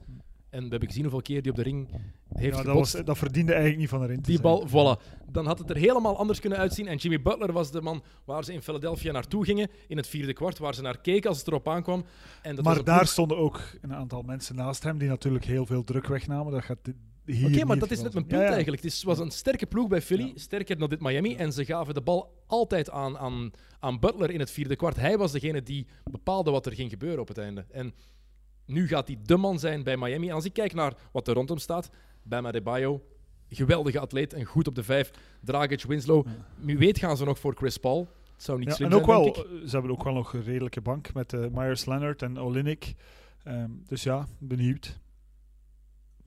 [0.57, 1.89] En we hebben gezien hoeveel keer die op de ring
[2.35, 4.43] heeft ja, dat, was, dat verdiende eigenlijk niet van erin te Die zijn.
[4.43, 5.23] bal, voilà.
[5.31, 6.87] Dan had het er helemaal anders kunnen uitzien.
[6.87, 9.71] En Jimmy Butler was de man waar ze in Philadelphia naartoe gingen.
[9.89, 12.05] In het vierde kwart, waar ze naar keken als het erop aankwam.
[12.43, 15.85] En dat Maar daar stonden ook een aantal mensen naast hem die natuurlijk heel veel
[15.85, 16.53] druk wegnamen.
[16.53, 16.79] Dat gaat
[17.25, 18.53] hier Oké, maar dat is net mijn punt Ja, ja.
[18.53, 18.83] eigenlijk.
[18.83, 21.35] Het is, was een sterke ploeg bij Philly, sterker dan dit Miami.
[21.35, 23.51] En ze gaven de bal altijd aan, aan,
[23.81, 24.97] aan Butler in het vierde kwart.
[24.97, 27.65] Hij was degene die bepaalde wat er ging gebeuren op het einde.
[27.71, 27.95] En
[28.67, 30.29] nu gaat hij de man zijn bij Miami.
[30.29, 31.91] En als ik kijk naar wat er rondom staat,
[32.23, 33.03] Bam Adebayo,
[33.49, 35.11] geweldige atleet en goed op de vijf.
[35.41, 36.27] Dragic, Winslow.
[36.57, 38.09] Wie weet gaan ze nog voor Chris Paul.
[38.35, 39.35] Het zou niet Ja, slim en ook zijn, wel,
[39.67, 42.95] ze hebben ook wel nog een redelijke bank met eh, Myers Leonard en Olynyk.
[43.45, 44.99] Ehm, dus ja, benieuwd.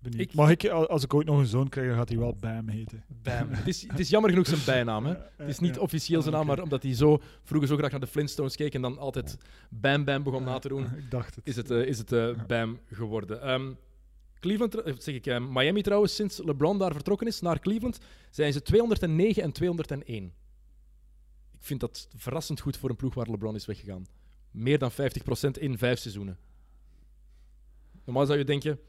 [0.01, 0.21] Benieuwd.
[0.21, 2.35] Ik- Mag ik, al- als ik ooit nog een zoon krijg, dan gaat hij wel
[2.39, 3.03] Bam heten.
[3.23, 3.49] Bam.
[3.51, 5.05] het, is, het is jammer genoeg zijn bijnaam.
[5.05, 5.15] Hè.
[5.37, 5.81] Het is niet Ja.
[5.81, 8.73] officieel zijn Ah, naam, maar omdat hij zo vroeger zo graag naar de Flintstones keek
[8.73, 9.37] en dan altijd
[9.69, 10.83] Bam Bam begon na te doen.
[10.97, 11.47] Ik dacht het.
[11.47, 13.41] is het, eh, is het eh, Bam geworden.
[13.41, 13.71] Ehm,
[14.39, 18.53] Cleveland, eh, zeg ik, eh, Miami trouwens, sinds LeBron daar vertrokken is naar Cleveland, zijn
[18.53, 20.23] ze 209 en 201.
[21.53, 24.05] Ik vind dat verrassend goed voor een ploeg waar LeBron is weggegaan.
[24.51, 24.95] Meer dan 50%
[25.59, 26.37] in vijf seizoenen.
[28.05, 28.79] Normaal zou je denken,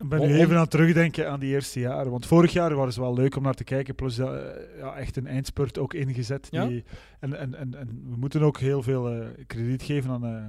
[0.00, 2.10] Ik ben nu even aan het terugdenken aan die eerste jaren.
[2.10, 3.94] Want vorig jaar waren ze wel leuk om naar te kijken.
[3.94, 6.48] Plus dat, eh, ja, echt een eindspurt ook ingezet.
[6.50, 6.66] Ja?
[6.66, 6.84] Die,
[7.18, 10.46] en, en, en, en we moeten ook heel veel eh, krediet geven aan, eh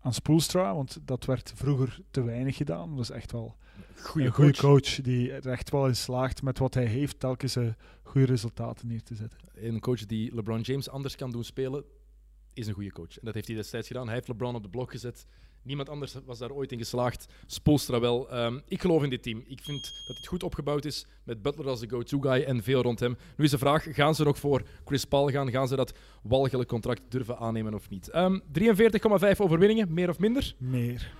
[0.00, 0.74] aan Spoelstra.
[0.74, 2.90] Want dat werd vroeger te weinig gedaan.
[2.90, 3.56] Dat is echt wel
[4.00, 4.82] goede een goede coach.
[4.82, 5.00] coach.
[5.00, 7.66] die er echt wel in slaagt met wat hij heeft telkens eh,
[8.02, 9.38] goede resultaten neer te zetten.
[9.54, 11.84] Een coach die LeBron James anders kan doen spelen,
[12.54, 13.18] is een goede coach.
[13.18, 14.06] En dat heeft hij destijds gedaan.
[14.06, 15.26] Hij heeft LeBron op de blok gezet.
[15.62, 17.26] Niemand anders was daar ooit in geslaagd.
[17.46, 18.30] Spoelstra wel.
[18.30, 19.42] Ehm, ik geloof in dit team.
[19.46, 23.00] Ik vind dat het goed opgebouwd is met Butler als de go-to-guy en veel rond
[23.00, 23.16] hem.
[23.36, 25.50] Nu is de vraag, gaan ze nog voor Chris Paul gaan?
[25.50, 25.92] Gaan ze dat
[26.22, 28.08] walgelijk contract durven aannemen of niet?
[28.08, 30.54] Ehm 43,5 overwinningen, meer of minder.
[30.58, 31.14] Meer.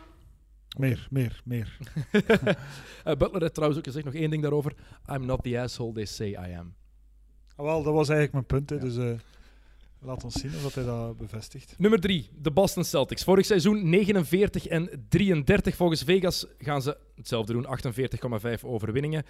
[0.79, 1.77] Meer, meer, meer.
[3.05, 4.75] Eh, Butler heeft trouwens ook gezegd, nog één ding daarover.
[5.13, 6.75] I'm not the asshole they say I am.
[7.57, 8.71] Ah, wel, dat was eigenlijk mijn punt.
[8.71, 9.19] Hè, Dus eh,
[10.05, 11.75] laat ons zien of dat hij dat bevestigt.
[11.79, 13.25] Nummer 3, de Boston Celtics.
[13.25, 15.77] Vorig seizoen 49 en 33.
[15.77, 17.67] Volgens Vegas gaan ze hetzelfde doen,
[18.59, 19.25] 48,5 overwinningen.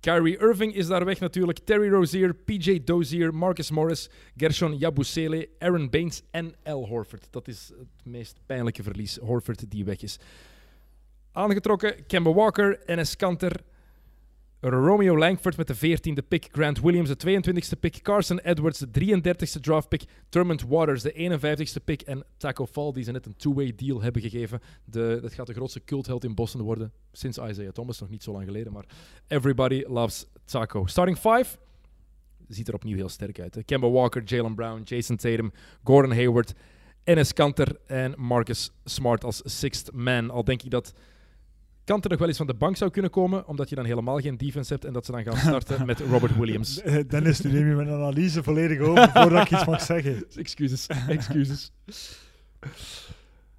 [0.00, 1.58] Kyrie Irving is daar weg natuurlijk.
[1.58, 7.26] Terry Rozier, PJ Dozier, Marcus Morris, Gershon Yabusele, Aaron Baines en Al Horford.
[7.30, 10.18] Dat is het meest pijnlijke verlies, Horford die weg is.
[11.32, 13.60] Aangetrokken Kemba Walker, Enes Kanter,
[14.60, 16.48] Romeo Langford met de 14e pick.
[16.52, 18.02] Grant Williams de 22e pick.
[18.02, 20.04] Carson Edwards de 33e draft pick.
[20.28, 21.38] Thurmond Waters de
[21.80, 22.02] 51e pick.
[22.02, 24.60] En Taco Fall, die ze net een two-way deal hebben gegeven.
[24.84, 26.92] De, dat gaat de grootste cultheld in Boston worden.
[27.12, 28.72] Sinds Isaiah Thomas, nog niet zo lang geleden.
[28.72, 28.84] Maar
[29.26, 30.86] everybody loves Taco.
[30.86, 31.58] Starting five
[32.48, 33.62] ziet er opnieuw heel sterk uit.
[33.64, 35.52] Kemba Walker, Jalen Brown, Jason Tatum,
[35.84, 36.54] Gordon Hayward,
[37.04, 40.30] Enes Kanter en Marcus Smart als sixth man.
[40.30, 40.92] Al denk ik dat
[41.84, 44.36] Kanter nog wel eens van de bank zou kunnen komen, omdat je dan helemaal geen
[44.36, 46.80] defense hebt en dat ze dan gaan starten met Robert Williams.
[46.80, 50.24] Eh, Dennis, nu neem je mijn analyse volledig over voordat ik iets mag zeggen.
[50.34, 51.72] Excuses, excuses.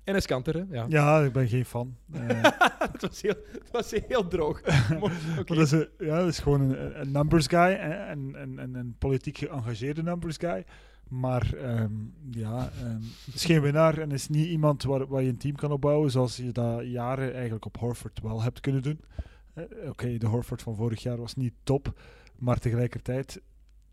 [0.04, 0.64] Enes Kanter, hè?
[0.70, 0.86] Ja.
[0.90, 1.96] Ja, ik ben geen fan.
[2.12, 2.22] Eh,
[2.92, 4.62] het, was heel, het was heel droog.
[5.00, 8.60] Maar dat, is een, ja, dat is gewoon een, een numbers guy en, en, en,
[8.60, 10.66] en een politiek geëngageerde numbers guy.
[11.12, 11.92] Maar ehm,
[12.30, 13.02] ja, ehm,
[13.34, 16.38] is geen winnaar en is niet iemand waar, waar je een team kan opbouwen zoals
[16.38, 19.00] je dat jaren eigenlijk op Horford wel hebt kunnen doen.
[19.54, 22.00] Eh, Oké, de Horford van vorig jaar was niet top,
[22.38, 23.42] maar tegelijkertijd,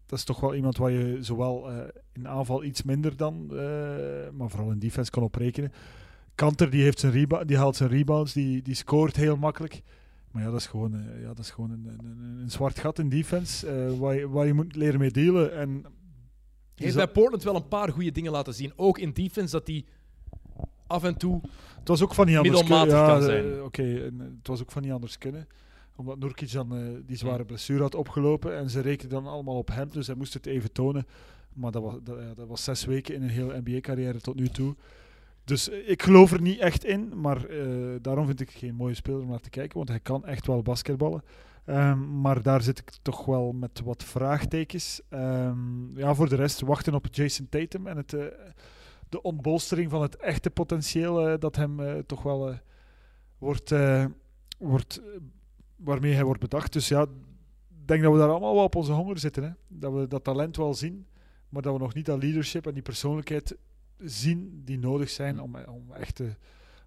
[0.07, 1.77] dat is toch wel iemand waar je zowel eh,
[2.13, 3.57] in aanval iets minder dan, eh,
[4.33, 5.73] maar vooral in defense kan oprekenen.
[6.35, 9.83] Kanter die, heeft zijn die haalt zijn rebounds, die, die scoort heel makkelijk.
[10.31, 13.09] Maar ja, dat is gewoon, ja, dat is gewoon een, een, een- zwart gat in
[13.09, 15.55] defense waar, je, waar je moet leren mee dealen.
[15.57, 15.85] En
[16.85, 18.73] heeft bij Portland wel een paar goede dingen laten zien.
[18.77, 19.85] Ook in defense, dat hij
[20.87, 21.41] af en toe...
[21.79, 23.09] Het was ook van niet anders middelmatig kunnen.
[23.09, 23.55] kan Ja, zijn.
[23.57, 24.03] eh, Oké, eh,
[24.37, 25.47] het was ook van niet anders kunnen.
[25.97, 29.69] Omdat Nurkic dan eh, die zware blessure had opgelopen en ze rekenden dan allemaal op
[29.69, 31.07] hem, dus hij moest het even tonen.
[31.55, 34.49] Maar dat was, dat, ja, dat was zes weken in een hele NBA-carrière tot nu
[34.49, 34.75] toe.
[35.45, 37.67] Dus eh, ik geloof er niet echt in, maar eh,
[38.03, 40.63] daarom vind ik geen mooie speler om naar te kijken, want hij kan echt wel
[40.63, 41.23] basketballen.
[41.69, 45.01] Ehm, maar daar zit ik toch wel met wat vraagtekens.
[45.09, 48.25] Ehm, ja, voor de rest wachten op Jason Tatum en het, eh,
[49.09, 52.55] de ontbolstering van het echte potentieel eh, dat hem eh, toch wel
[53.39, 53.75] wordt,
[54.59, 55.03] wordt
[55.77, 56.73] waarmee hij wordt bedacht.
[56.73, 57.09] Dus ja, ik
[57.87, 59.43] denk dat we daar allemaal wel op onze honger zitten.
[59.43, 59.51] Hè?
[59.69, 61.07] Dat we dat talent wel zien,
[61.49, 63.57] maar dat we nog niet dat leadership en die persoonlijkheid
[63.99, 66.37] zien die nodig zijn om, om, echte,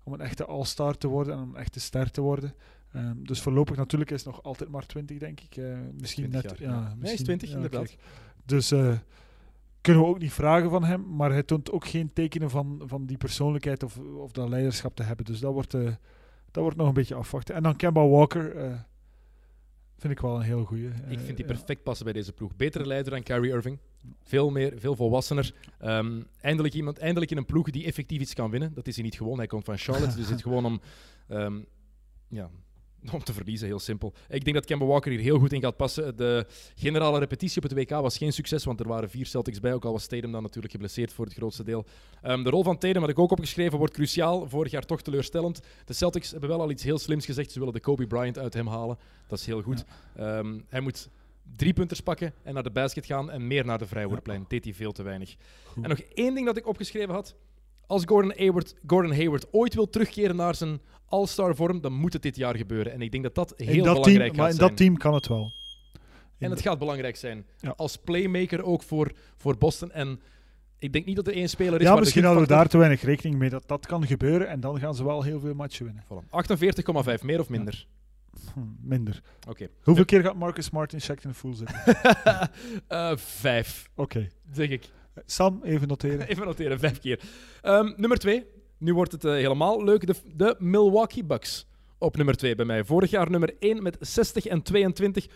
[0.04, 2.54] om een echte all-star te worden en om een echte ster te worden.
[2.92, 5.58] Ehm, dus voorlopig natuurlijk is het nog altijd maar 20, denk ik.
[5.58, 6.60] Eh, misschien 20 net.
[6.60, 6.82] jaar, ja, ja.
[6.82, 7.88] Nee, hij is misschien- 20 ja, inderdaad.
[7.88, 8.00] kijk.
[8.46, 8.98] Dus eh,
[9.82, 13.06] kunnen we ook niet vragen van hem, maar hij toont ook geen tekenen van, van
[13.06, 15.26] die persoonlijkheid of, of dat leiderschap te hebben.
[15.26, 15.84] Dus dat wordt, eh,
[16.52, 17.56] dat wordt nog een beetje afwachten.
[17.56, 18.74] En dan Kemba Walker eh,
[19.98, 20.88] vind ik wel een heel goeie.
[20.88, 21.54] Ik vind die ja.
[21.54, 22.56] perfect passen bij deze ploeg.
[22.56, 23.78] Betere leider dan Kyrie Irving.
[24.24, 25.54] Veel meer, veel volwassener.
[25.80, 28.74] Ehm, eindelijk, iemand, eindelijk in een ploeg die effectief iets kan winnen.
[28.74, 29.38] Dat is hij niet gewoon.
[29.38, 30.82] Hij komt van Charlotte, dus het gewoon om,
[31.28, 31.60] ehm,
[32.28, 32.50] ja,
[33.14, 34.14] om te verliezen, heel simpel.
[34.30, 36.18] Ik denk dat Kemba Walker hier heel goed in gaat passen.
[36.18, 36.46] De
[36.76, 39.86] generale repetitie op het WK was geen succes, want er waren vier Celtics bij, ook
[39.86, 41.86] al was Tatum dan natuurlijk geblesseerd voor het grootste deel.
[42.22, 44.50] Ehm, de rol van Tatum, had ik ook opgeschreven, wordt cruciaal.
[44.50, 45.60] Vorig jaar toch teleurstellend.
[45.86, 47.52] De Celtics hebben wel al iets heel slims gezegd.
[47.52, 48.98] Ze willen de Kobe Bryant uit hem halen.
[49.28, 49.86] Dat is heel goed.
[50.16, 51.10] Ehm, hij moet
[51.56, 54.46] drie punters pakken en naar de basket gaan en meer naar de vrijwoordplein.
[54.48, 55.36] Deed hij veel te weinig.
[55.66, 55.84] Goed.
[55.84, 57.36] En nog één ding dat ik opgeschreven had.
[57.92, 62.22] Als Gordon Hayward, Gordon Hayward ooit wil terugkeren naar zijn all-star vorm, dan moet het
[62.22, 62.92] dit jaar gebeuren.
[62.92, 64.68] En ik denk dat dat heel dat belangrijk team, gaat maar in zijn.
[64.68, 65.52] dat team kan het wel.
[66.38, 67.46] En het gaat belangrijk zijn.
[67.58, 67.74] Ja.
[67.76, 69.92] Als playmaker ook voor, voor Boston.
[69.92, 70.20] En
[70.80, 72.68] ik denk niet dat er één speler is ja, waar misschien de hadden we daar
[72.68, 75.54] te weinig rekening mee dat dat kan gebeuren en dan gaan ze wel heel veel
[75.54, 76.04] matchen winnen.
[76.04, 77.20] Voilà.
[77.20, 77.88] 48,5, meer of minder?
[78.54, 79.22] Hm, minder.
[79.48, 79.68] Oké.
[79.82, 81.76] Hoeveel keer gaat Marcus Smart in Shackton Full zitten?
[82.88, 84.28] Eh, vijf, Oké.
[84.52, 84.90] zeg ik.
[85.26, 86.28] Sam, even noteren.
[86.32, 87.20] Even noteren, vijf keer.
[87.62, 88.46] Ehm, nummer twee.
[88.78, 90.08] Nu wordt het eh, helemaal leuk.
[90.08, 91.66] De, de Milwaukee Bucks
[91.98, 92.84] op nummer twee bij mij.
[92.84, 95.28] Vorig jaar nummer 1 met 60 en 22.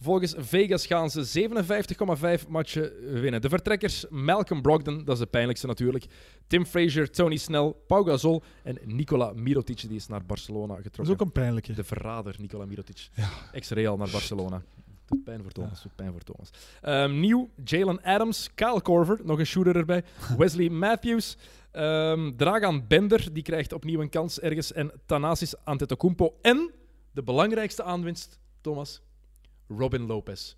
[0.00, 1.48] Volgens Vegas gaan ze
[2.42, 3.40] 57,5 matchen winnen.
[3.40, 6.06] De vertrekkers Malcolm Brogdon, dat is de pijnlijkste natuurlijk.
[6.46, 10.82] Tim Frazier, Tony Snell, Pau Gasol en Nikola Mirotic, die is naar Barcelona Dat is
[10.84, 11.14] getrokken.
[11.14, 11.72] ook een pijnlijke.
[11.72, 13.08] De verrader, Nikola Mirotic.
[13.14, 13.28] Ja.
[13.52, 14.62] Ex-Real naar Barcelona.
[15.06, 15.82] Doet pijn voor Thomas.
[15.82, 16.50] Doet pijn voor Thomas.
[16.80, 20.04] Ehm, nieuw, Jalen Adams, Kyle Korver, nog een shooter erbij.
[20.38, 21.36] Wesley Matthews,
[21.70, 24.72] ehm, Dragan Bender, die krijgt opnieuw een kans ergens.
[24.72, 26.38] En Thanasis Antetokounmpo.
[26.42, 26.70] En
[27.12, 29.02] de belangrijkste aanwinst, Thomas,
[29.68, 30.54] Robin Lopez.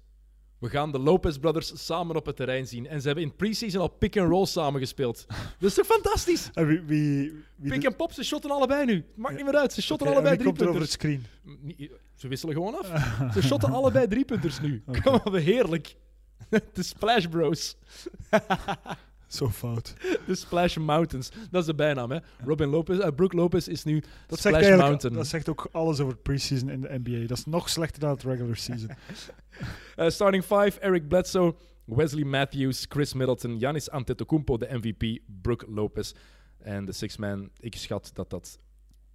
[0.59, 2.87] We gaan de Lopez Brothers samen op het terrein zien.
[2.87, 5.27] En ze hebben in preseason al pick-and-roll samen gespeeld.
[5.59, 6.51] Dat is toch fantastisch?
[6.55, 9.05] En wie, wie, wie Pick en pop, ze shotten allebei nu.
[9.15, 10.85] Maakt niet meer uit, ze shotten allebei drie er over punters.
[10.85, 11.27] het screen?
[12.15, 12.87] Ze wisselen gewoon af.
[13.35, 14.83] Ze shotten allebei drie punters nu.
[15.03, 15.97] Kom op, heerlijk.
[16.73, 17.77] De Splash Bros.
[19.37, 19.95] Zo fout.
[20.27, 21.31] De Splash Mountains.
[21.51, 22.19] Dat is de bijnaam, hè.
[22.45, 25.17] Robin Lopez, eh, Brooke Lopez is nu Dat zegt, Splash eigenlijk, Mountain.
[25.17, 27.27] dat zegt ook alles over preseason in de NBA.
[27.27, 28.91] Dat is nog slechter dan het regular season.
[29.97, 31.55] Eh, starting five, Eric Bledsoe,
[31.85, 36.13] Wesley Matthews, Chris Middleton, Giannis Antetokounmpo, de MVP, Brooke Lopez.
[36.59, 38.59] En de six man, ik schat dat dat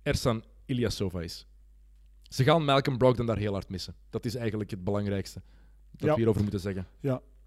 [0.03, 1.47] Ersan Ilyasova is.
[2.23, 3.95] Ze gaan Malcolm Brogdon daar heel hard missen.
[4.09, 5.41] Dat is eigenlijk het belangrijkste
[5.91, 6.07] dat Ja.
[6.09, 6.87] we hierover moeten zeggen.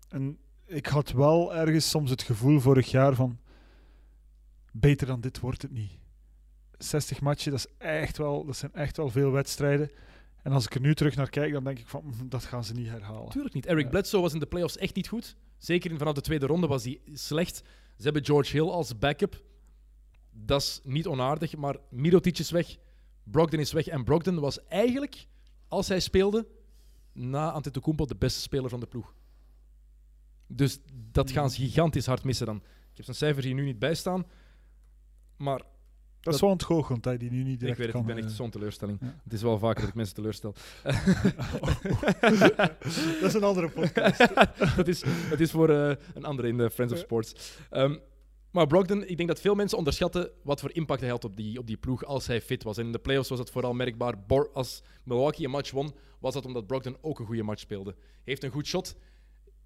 [0.08, 3.38] En ik had wel ergens soms het gevoel vorig jaar van
[4.72, 5.98] beter dan dit wordt het niet.
[6.78, 9.90] 60 matchen, dat, is echt wel, dat zijn echt wel veel wedstrijden.
[10.42, 12.64] En als ik er nu terug naar kijk, dan denk ik van "Mm, dat gaan
[12.64, 13.30] ze niet herhalen.
[13.30, 13.66] Tuurlijk niet.
[13.66, 13.90] Eric.
[13.90, 15.36] Bledsoe was in de playoffs echt niet goed.
[15.58, 17.56] Zeker in, vanaf de tweede ronde was hij slecht.
[17.96, 19.42] Ze hebben George Hill als backup.
[20.30, 22.76] Dat is niet onaardig, maar Mirotic is weg.
[23.24, 23.86] Brogdon is weg.
[23.86, 25.26] En Brogdon was eigenlijk,
[25.68, 26.46] als hij speelde,
[27.12, 29.14] na Antetokounmpo de beste speler van de ploeg.
[30.46, 30.78] Dus
[31.12, 32.56] dat gaan ze gigantisch hard missen dan.
[32.56, 34.26] Ik heb zijn cijfers hier nu niet bij staan.
[35.36, 35.62] Maar
[36.20, 38.00] Dat is wel ontgoocheld dat die nu niet ik direct weet het, kan...
[38.08, 38.98] ik ben echt eh, zo'n teleurstelling.
[39.00, 39.16] ja.
[39.24, 40.54] Het is wel vaker dat ik mensen teleurstel.
[43.20, 44.18] dat is een andere podcast.
[44.76, 47.58] dat, is, dat is voor eh, een andere in de Friends of Sports.
[47.70, 47.96] Ehm,
[48.50, 51.58] maar Brogdon, ik denk dat veel mensen onderschatten wat voor impact hij had op die,
[51.58, 52.76] op die ploeg als hij fit was.
[52.78, 54.24] En in de playoffs was dat vooral merkbaar.
[54.26, 57.94] Bor- als Milwaukee een match won, was dat omdat Brogdon ook een goede match speelde.
[58.24, 58.96] Heeft een goed shot.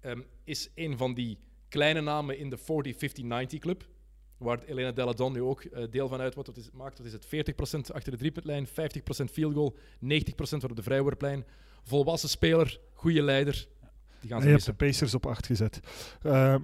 [0.01, 1.37] Ehm, is een van die
[1.69, 2.57] kleine namen in de
[3.55, 3.87] 40-50-90 club.
[4.37, 6.97] Waar Elena Deladon nu ook eh, deel van uit wat het is, maakt.
[6.97, 7.25] Wat is het?
[7.25, 8.71] 40% achter de driepuntlijn, 50%
[9.31, 9.77] field goal, 90%
[10.35, 11.45] voor op de vrijworplijn.
[11.83, 13.53] Volwassen speler, goede leider.
[14.19, 14.71] Die gaan ze je hebt missen.
[14.77, 15.79] de Pacers op 8 gezet.
[16.21, 16.59] Ehm,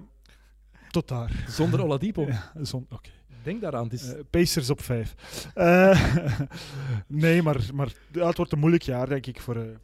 [0.91, 1.45] tot daar.
[1.49, 2.25] Zonder Oladipo.
[2.27, 3.09] Ja, zon- Oké.
[3.43, 3.83] Denk daaraan.
[3.83, 5.15] Het is, Eh, Pacers op 5.
[7.07, 9.79] nee, maar, maar het wordt een moeilijk jaar, denk ik, voor...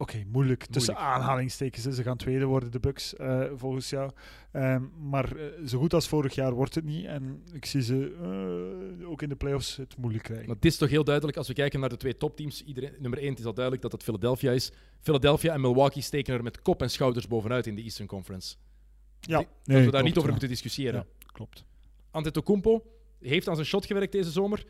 [0.00, 0.64] Oké, moeilijk.
[0.64, 1.16] Tussen Moeilijk.
[1.16, 1.84] aanhalingstekens.
[1.84, 1.92] hè.
[1.92, 4.10] Ze gaan tweede worden, de Bucks, eh, volgens jou.
[4.52, 7.04] Ehm, maar eh, zo goed als vorig jaar wordt het niet.
[7.04, 8.16] En ik zie ze
[9.00, 10.46] eh, ook in de playoffs het moeilijk krijgen.
[10.46, 13.18] maar het is toch heel duidelijk, als we kijken naar de twee topteams, iedereen, nummer
[13.18, 14.72] 1 het is al duidelijk dat het Philadelphia is.
[15.00, 18.56] Philadelphia en Milwaukee steken er met kop en schouders bovenuit in de Eastern Conference.
[19.20, 20.30] Ja, dat we daar niet over ja.
[20.30, 21.06] moeten discussiëren.
[21.18, 21.64] Ja, klopt.
[22.10, 22.82] Antetokounmpo
[23.20, 24.64] heeft aan zijn shot gewerkt deze zomer.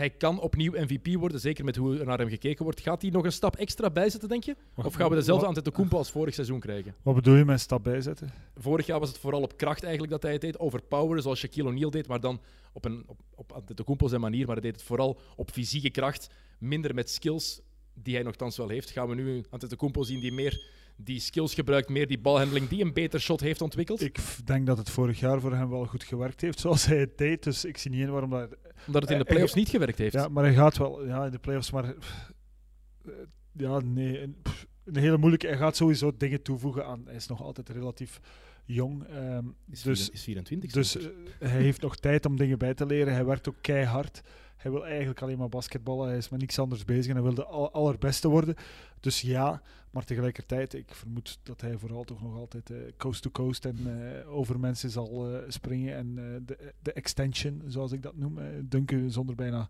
[0.00, 2.80] Hij kan opnieuw MVP worden, zeker met hoe er naar hem gekeken wordt.
[2.80, 4.56] Gaat hij nog een stap extra bijzetten, denk je?
[4.74, 6.94] Of gaan we dezelfde Antetokounmpo als vorig seizoen krijgen?
[7.02, 8.30] wat bedoel je met een stap bijzetten?
[8.56, 10.58] Vorig jaar was het vooral op kracht eigenlijk dat hij het deed.
[10.58, 12.06] Overpoweren, zoals Shaquille O'Neal deed.
[12.06, 12.40] Maar dan
[12.72, 14.46] op, een, op, op Antetokounmpo zijn manier.
[14.46, 16.30] Maar hij deed het vooral op fysieke kracht.
[16.58, 17.60] Minder met skills,
[17.94, 18.90] die hij nogthans wel heeft.
[18.90, 20.68] Gaan we nu Antetokounmpo zien die meer
[21.04, 21.88] die skills gebruikt.
[21.88, 24.00] Meer die balhandeling, die een beter shot heeft ontwikkeld.
[24.00, 27.18] Ik denk dat het vorig jaar voor hem wel goed gewerkt heeft, zoals hij het
[27.18, 27.42] deed.
[27.42, 28.56] Dus ik zie niet in waarom dat...
[28.86, 30.12] omdat het in de eh, playoffs eh, niet gewerkt heeft.
[30.14, 31.84] Ja, maar hij gaat wel ja, in de playoffs, maar...
[31.84, 33.12] eh,
[33.52, 34.20] Ja, nee.
[34.22, 35.46] Een, pff, een hele moeilijke...
[35.46, 37.02] Hij gaat sowieso dingen toevoegen aan...
[37.06, 38.20] Hij is nog altijd relatief
[38.64, 39.04] jong.
[39.04, 40.72] ehm, is, dus is 24.
[40.72, 40.96] dus
[41.38, 43.12] hij heeft nog tijd om dingen bij te leren.
[43.12, 44.20] Hij werkt ook keihard.
[44.60, 46.08] Hij wil eigenlijk alleen maar basketballen.
[46.08, 48.54] Hij is met niks anders bezig en hij wil de al- allerbeste worden.
[49.00, 53.30] Dus ja, maar tegelijkertijd, ik vermoed dat hij vooral toch nog altijd eh, coast to
[53.30, 55.94] coast en eh, over mensen zal eh, springen.
[55.96, 56.14] En
[56.46, 59.68] de, de extension, zoals ik dat noem, dunken zonder bijna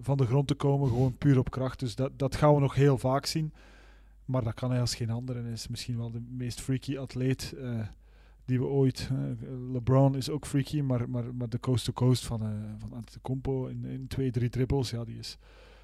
[0.00, 1.78] van de grond te komen, gewoon puur op kracht.
[1.80, 3.52] Dus dat, dat gaan we nog heel vaak zien.
[4.24, 5.36] Maar dat kan hij als geen ander.
[5.36, 7.54] En is misschien wel de meest freaky atleet
[8.44, 9.08] die we ooit.
[9.10, 13.84] eh, LeBron is ook freaky, maar, maar, maar de coast-to-coast van, eh van Antetokounmpo in,
[13.84, 15.38] in twee, drie dribbles, ja, die is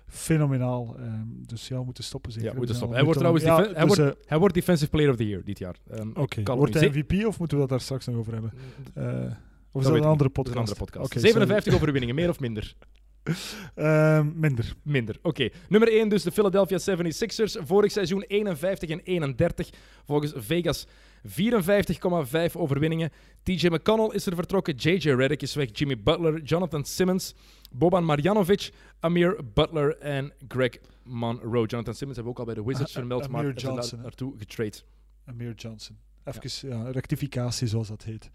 [0.06, 0.96] fenomenaal.
[0.98, 2.46] Ehm, dus ja, we moeten stoppen zeker.
[2.46, 2.96] Ja, we moeten stoppen.
[2.96, 5.58] Hij wordt trouwens ja, hij, dus, wordt, hij wordt Defensive Player of the Year dit
[5.58, 5.76] jaar.
[5.90, 6.88] Ehm, eh, Oké, kan wordt hij.
[6.88, 8.52] MVP of moeten we dat daar straks nog over hebben?
[8.94, 9.32] Eh,
[9.72, 10.56] of is dat een andere podcast?
[10.56, 11.06] een andere podcast.
[11.06, 12.74] Oké, 57 overwinningen, meer of minder?
[13.74, 14.74] Ehm, minder.
[14.82, 15.18] Minder.
[15.22, 15.48] Oké.
[15.68, 17.66] Nummer 1 dus de Philadelphia 76ers.
[17.66, 19.70] Vorig seizoen 51 en 31.
[20.04, 20.86] Volgens Vegas
[21.26, 23.10] 54,5 overwinningen.
[23.42, 24.74] TJ McConnell is er vertrokken.
[24.74, 25.68] JJ Redick is weg.
[25.72, 27.34] Jimmy Butler, Jonathan Simmons,
[27.70, 31.66] Boban Marjanovic, Amir Butler en Greg Monroe.
[31.66, 34.34] Jonathan Simmons hebben we ook al bij de Wizards Ah, vermeld, maar daar Johnson, naartoe
[34.38, 34.76] getrade.
[35.24, 35.96] Amir Johnson.
[36.24, 36.90] Even ja.
[36.90, 38.30] rectificatie, zoals dat heet.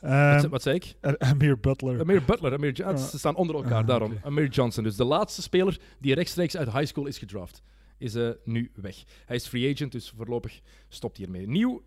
[0.00, 0.94] Wat, Ehm, wat zei ik?
[1.18, 2.00] Amir Butler.
[2.00, 2.52] Amir Butler.
[2.52, 2.96] Amir Ah.
[2.96, 4.18] Ze staan onder elkaar, Ah, daarom.
[4.22, 4.84] Amir Johnson.
[4.84, 7.62] Dus de laatste speler die rechtstreeks uit high school is gedraft,
[7.98, 8.96] is eh, nu weg.
[9.26, 11.46] Hij is free agent, dus voorlopig stopt hij ermee.
[11.48, 11.82] Nieuw,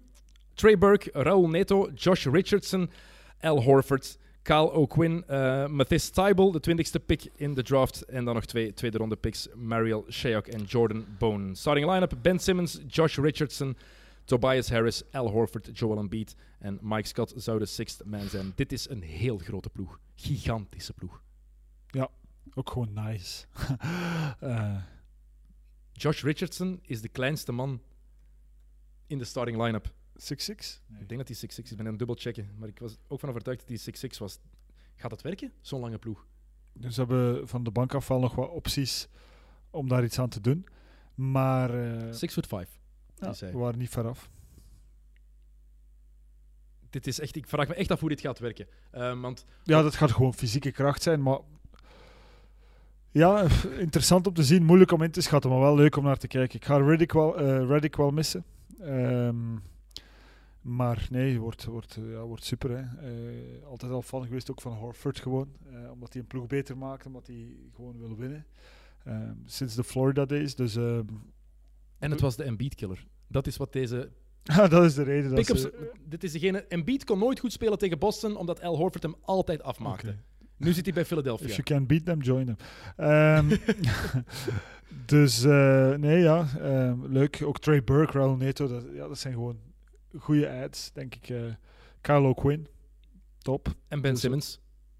[0.53, 2.89] Trey Burke, Raul Neto, Josh Richardson,
[3.41, 8.01] Al Horford, Kyle O'Quinn, eh Mathis Tybal, de twintigste pick in de draft.
[8.01, 11.55] En dan nog twee tweede ronde picks, Mariel Shayok en Jordan Bone.
[11.55, 13.77] Starting line-up, Ben Simmons, Josh Richardson,
[14.25, 18.51] Tobias Harris, Al Horford, Joel Embiid en Mike Scott zou de sixth man zijn.
[18.55, 19.99] Dit is een heel grote ploeg.
[20.15, 21.21] Gigantische ploeg.
[22.53, 23.45] Ook gewoon nice.
[24.39, 24.77] Eh,
[25.91, 27.81] Josh Richardson is de kleinste man
[29.07, 29.93] in de starting line-up.
[30.23, 30.81] 6'6?
[30.99, 31.57] Ik denk dat hij 6'6 is.
[31.57, 32.49] Ik ben aan het dubbel checken.
[32.57, 34.39] Maar ik was ook van overtuigd dat hij 6'6 was.
[34.95, 35.51] Gaat dat werken?
[35.61, 36.25] Zo'n lange ploeg.
[36.73, 39.07] Dus we hebben van de bank af wel nog wat opties
[39.69, 40.65] om daar iets aan te doen.
[41.15, 42.79] Maar eh, 6 foot 5.
[43.15, 44.29] ja, we waren niet veraf.
[46.89, 48.67] Dit is echt, ik vraag me echt af hoe dit gaat werken.
[48.91, 51.39] Ehm, want Ja, dat gaat gewoon fysieke kracht zijn, maar
[53.11, 53.45] Ja,
[53.87, 54.63] interessant om te zien.
[54.63, 56.55] Moeilijk om in te schatten, maar wel leuk om naar te kijken.
[56.59, 58.43] Ik ga Reddick wel, eh, Reddick wel missen.
[58.79, 59.55] Ehm,
[60.63, 62.69] maar nee, wordt, wordt, ja, wordt super.
[62.69, 63.07] Hè.
[63.07, 65.49] Eh, altijd al fan geweest ook van Horford gewoon.
[65.73, 68.45] eh, omdat hij een ploeg beter maakt, omdat hij gewoon wil winnen.
[69.03, 70.55] Ehm, sinds de Florida Days.
[70.55, 71.05] Dus ehm,
[71.99, 73.05] En het was de Embiid-killer.
[73.27, 74.09] Dat is wat deze
[74.69, 75.91] dat is de reden dat ze...
[76.05, 76.65] dit is degene.
[76.67, 80.15] Embiid kon nooit goed spelen tegen Boston, omdat Al Horford hem altijd afmaakte.
[80.57, 81.47] Nu zit hij bij If Philadelphia.
[81.47, 82.55] you can beat them, join them.
[82.95, 83.57] Ehm,
[85.05, 86.47] dus eh, nee, ja,
[87.09, 87.41] leuk.
[87.45, 89.57] Ook Trey Burke, Raul Neto, dat, ja, dat zijn gewoon
[90.19, 91.29] goede ads, denk ik.
[91.29, 91.41] eh
[92.01, 92.67] Carlo Quinn,
[93.37, 93.67] top.
[93.87, 94.59] En Ben Dus- Simmons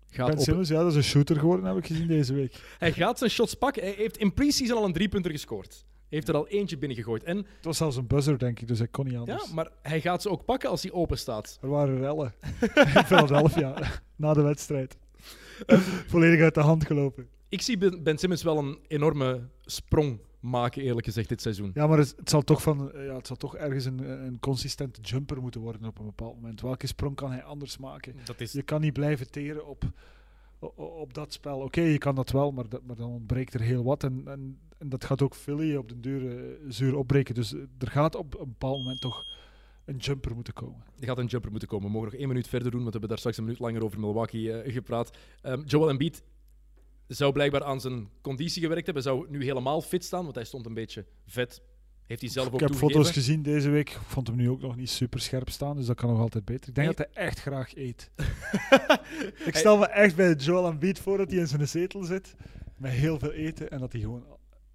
[0.10, 0.44] gaat Ben op.
[0.44, 2.62] Simmons, ja, dat is een shooter geworden, heb ik gezien deze week.
[2.80, 3.84] Hij gaat zijn shots pakken.
[3.84, 5.86] Hij heeft in pre-season al een driepunter gescoord.
[5.98, 7.24] Hij heeft er al eentje binnengegooid.
[7.24, 9.52] En Het was zelfs een buzzer, denk ik, dus hij kon niet ja, anders.
[9.54, 11.58] maar hij gaat ze ook pakken als hij open staat.
[11.62, 12.34] Er waren rellen
[12.96, 13.76] in Philadelphia
[14.16, 14.98] na de wedstrijd.
[16.08, 17.28] Volledig uit de hand gelopen.
[17.50, 21.72] Ik zie Ben Simmons wel een enorme sprong maken, eerlijk gezegd, dit seizoen.
[21.74, 24.40] Ja, maar het, het zal toch van, eh, ja, het zal toch ergens een, een
[24.40, 26.62] consistente jumper moeten worden op een bepaald moment.
[26.62, 28.16] Welke sprong kan hij anders maken?
[28.24, 29.84] Dat is, Je kan niet blijven teren op,
[30.76, 31.60] op dat spel.
[31.60, 34.04] Oké, je kan dat wel, maar, dat, maar dan ontbreekt er heel wat.
[34.04, 37.36] En, en, en dat gaat ook Philly op den duur eh, zuur opbreken.
[37.36, 39.26] Dus eh, er gaat op een bepaald moment toch
[39.86, 40.84] een jumper moeten komen.
[41.00, 41.86] er gaat een jumper moeten komen.
[41.88, 43.84] We mogen nog één minuut verder doen, want we hebben daar straks een minuut langer
[43.84, 45.18] over Milwaukee eh, gepraat.
[45.42, 46.24] Ehm, Joel Embiid
[47.16, 49.04] zou blijkbaar aan zijn conditie gewerkt hebben.
[49.04, 51.62] Zou nu helemaal fit staan, want hij stond een beetje vet.
[52.04, 52.96] Heeft hij zelf ook Ik heb toegegeven.
[53.02, 53.90] foto's gezien deze week.
[53.90, 56.46] Ik vond hem nu ook nog niet super scherp staan, dus dat kan nog altijd
[56.46, 56.70] beter.
[56.70, 56.96] Ik denk Nee.
[56.96, 58.12] dat hij echt graag eet.
[59.50, 62.36] ik stel me echt bij Joel Embiid voor dat hij in zijn zetel zit
[62.78, 64.26] met heel veel eten en dat hij gewoon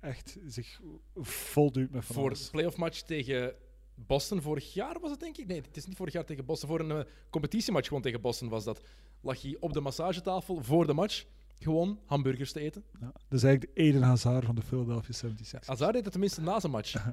[0.00, 0.80] echt zich
[1.14, 3.52] vol duwt met van voor een playoff match tegen
[3.94, 5.46] Boston vorig jaar was het denk ik.
[5.46, 6.68] Nee, het is niet vorig jaar tegen Boston.
[6.68, 8.80] Voor een eh, competitiematch gewoon tegen Boston was dat.
[9.20, 11.24] Lag hij op de massagetafel voor de match
[11.58, 12.84] gewoon hamburgers te eten.
[13.00, 15.66] Ja, dat is eigenlijk de Eden Hazard van de Philadelphia 76ers.
[15.66, 16.94] Hazard deed het tenminste na zijn match.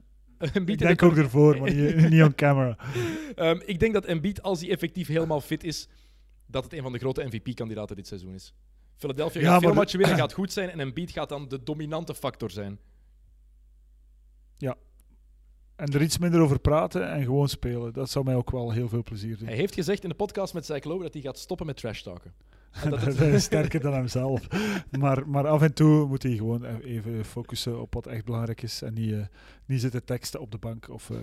[0.66, 2.78] Ik denk ook ervoor, maar niet, niet on camera.
[3.36, 5.88] Ehm, ik denk dat Embiid, als hij effectief helemaal fit is,
[6.46, 8.54] dat het een van de grote MVP-kandidaten dit seizoen is.
[8.96, 11.64] Philadelphia Ja, gaat veel de- matchen winnen, gaat goed zijn en Embiid gaat dan de
[11.64, 12.80] dominante factor zijn.
[15.76, 17.94] En er iets minder over praten en gewoon spelen.
[17.94, 19.48] Dat zou mij ook wel heel veel plezier doen.
[19.48, 22.34] Hij heeft gezegd in de podcast met Lowe dat hij gaat stoppen met trash talken.
[22.90, 24.48] Dat het- is sterker dan hemzelf.
[25.00, 28.82] Maar, maar af en toe moet hij gewoon even focussen op wat echt belangrijk is.
[28.82, 29.26] En niet, eh,
[29.66, 31.18] niet zitten teksten op de bank of, eh,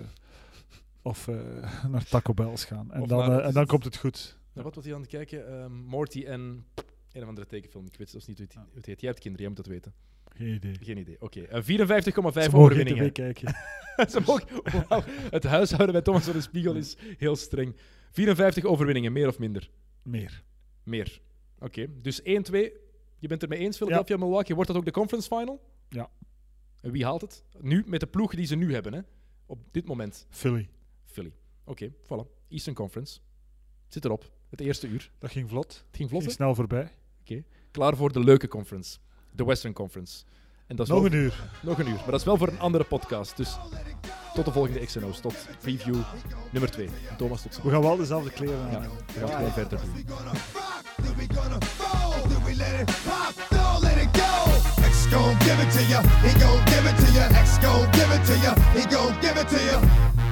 [1.01, 1.35] of eh,
[1.89, 2.91] naar Taco Bell's gaan.
[2.91, 4.37] En Of dan, naar- en dan komt het goed.
[4.53, 5.47] Nou, wat was hij aan het kijken?
[5.47, 6.65] Ehm, Morty en
[7.11, 7.85] een of andere tekenfilm.
[7.85, 8.99] Ik weet zelfs niet hoe het, hoe het heet.
[9.01, 9.93] Jij hebt kinderen, jij moet dat weten.
[10.35, 10.75] Geen idee.
[10.81, 11.15] Geen idee.
[11.19, 13.11] Oké, eh, 54,5 Ze mogen geen overwinningen.
[13.11, 13.55] kijken.
[14.11, 14.47] Ze mogen-
[15.29, 17.75] het huishouden bij Thomas van de Spiegel is heel streng.
[18.11, 19.69] 54 overwinningen, meer of minder?
[20.03, 20.43] Meer.
[20.83, 21.21] Meer.
[21.63, 22.23] Oké, dus 1-2.
[23.19, 24.55] Je bent het mee eens, Philadelphia Milwaukee.
[24.55, 25.61] Wordt dat ook de conference final?
[25.89, 26.09] Ja.
[26.81, 27.43] En wie haalt het?
[27.59, 28.99] Nu, met de ploegen die ze nu hebben, hè?
[29.45, 30.27] Op dit moment.
[30.29, 30.69] Philly.
[31.05, 31.33] Philly.
[31.65, 32.47] Oké, voilà.
[32.47, 33.19] Eastern Conference.
[33.87, 34.31] Zit erop.
[34.49, 35.11] Het eerste uur.
[35.19, 35.83] Dat ging vlot.
[35.87, 36.91] Het ging vlot, Ging snel voorbij.
[37.71, 38.97] Klaar voor de leuke conference.
[39.31, 40.23] De Western Conference.
[40.67, 41.49] En dat is Nog wel- een uur.
[41.63, 41.95] Nog een uur.
[41.95, 43.37] Maar dat is wel voor een andere podcast.
[43.37, 43.57] Dus
[44.33, 45.19] tot de volgende XNO's.
[45.19, 45.95] Tot preview
[46.49, 46.89] nummer 2.
[47.17, 48.87] Thomas, tot We gaan wel dezelfde kleren aan Ja, we
[49.19, 49.93] gaan het gewoon verder doen.
[49.93, 50.83] we gonna rock?
[51.03, 52.29] Then we gonna fold?
[52.29, 53.33] Then we let it pop?
[53.51, 54.51] No, let it go.
[54.89, 56.01] X gon' give it to ya.
[56.01, 57.41] He gon' give it to ya.
[57.41, 58.53] X gon' give it to ya.
[58.73, 60.22] He gon' give it to ya.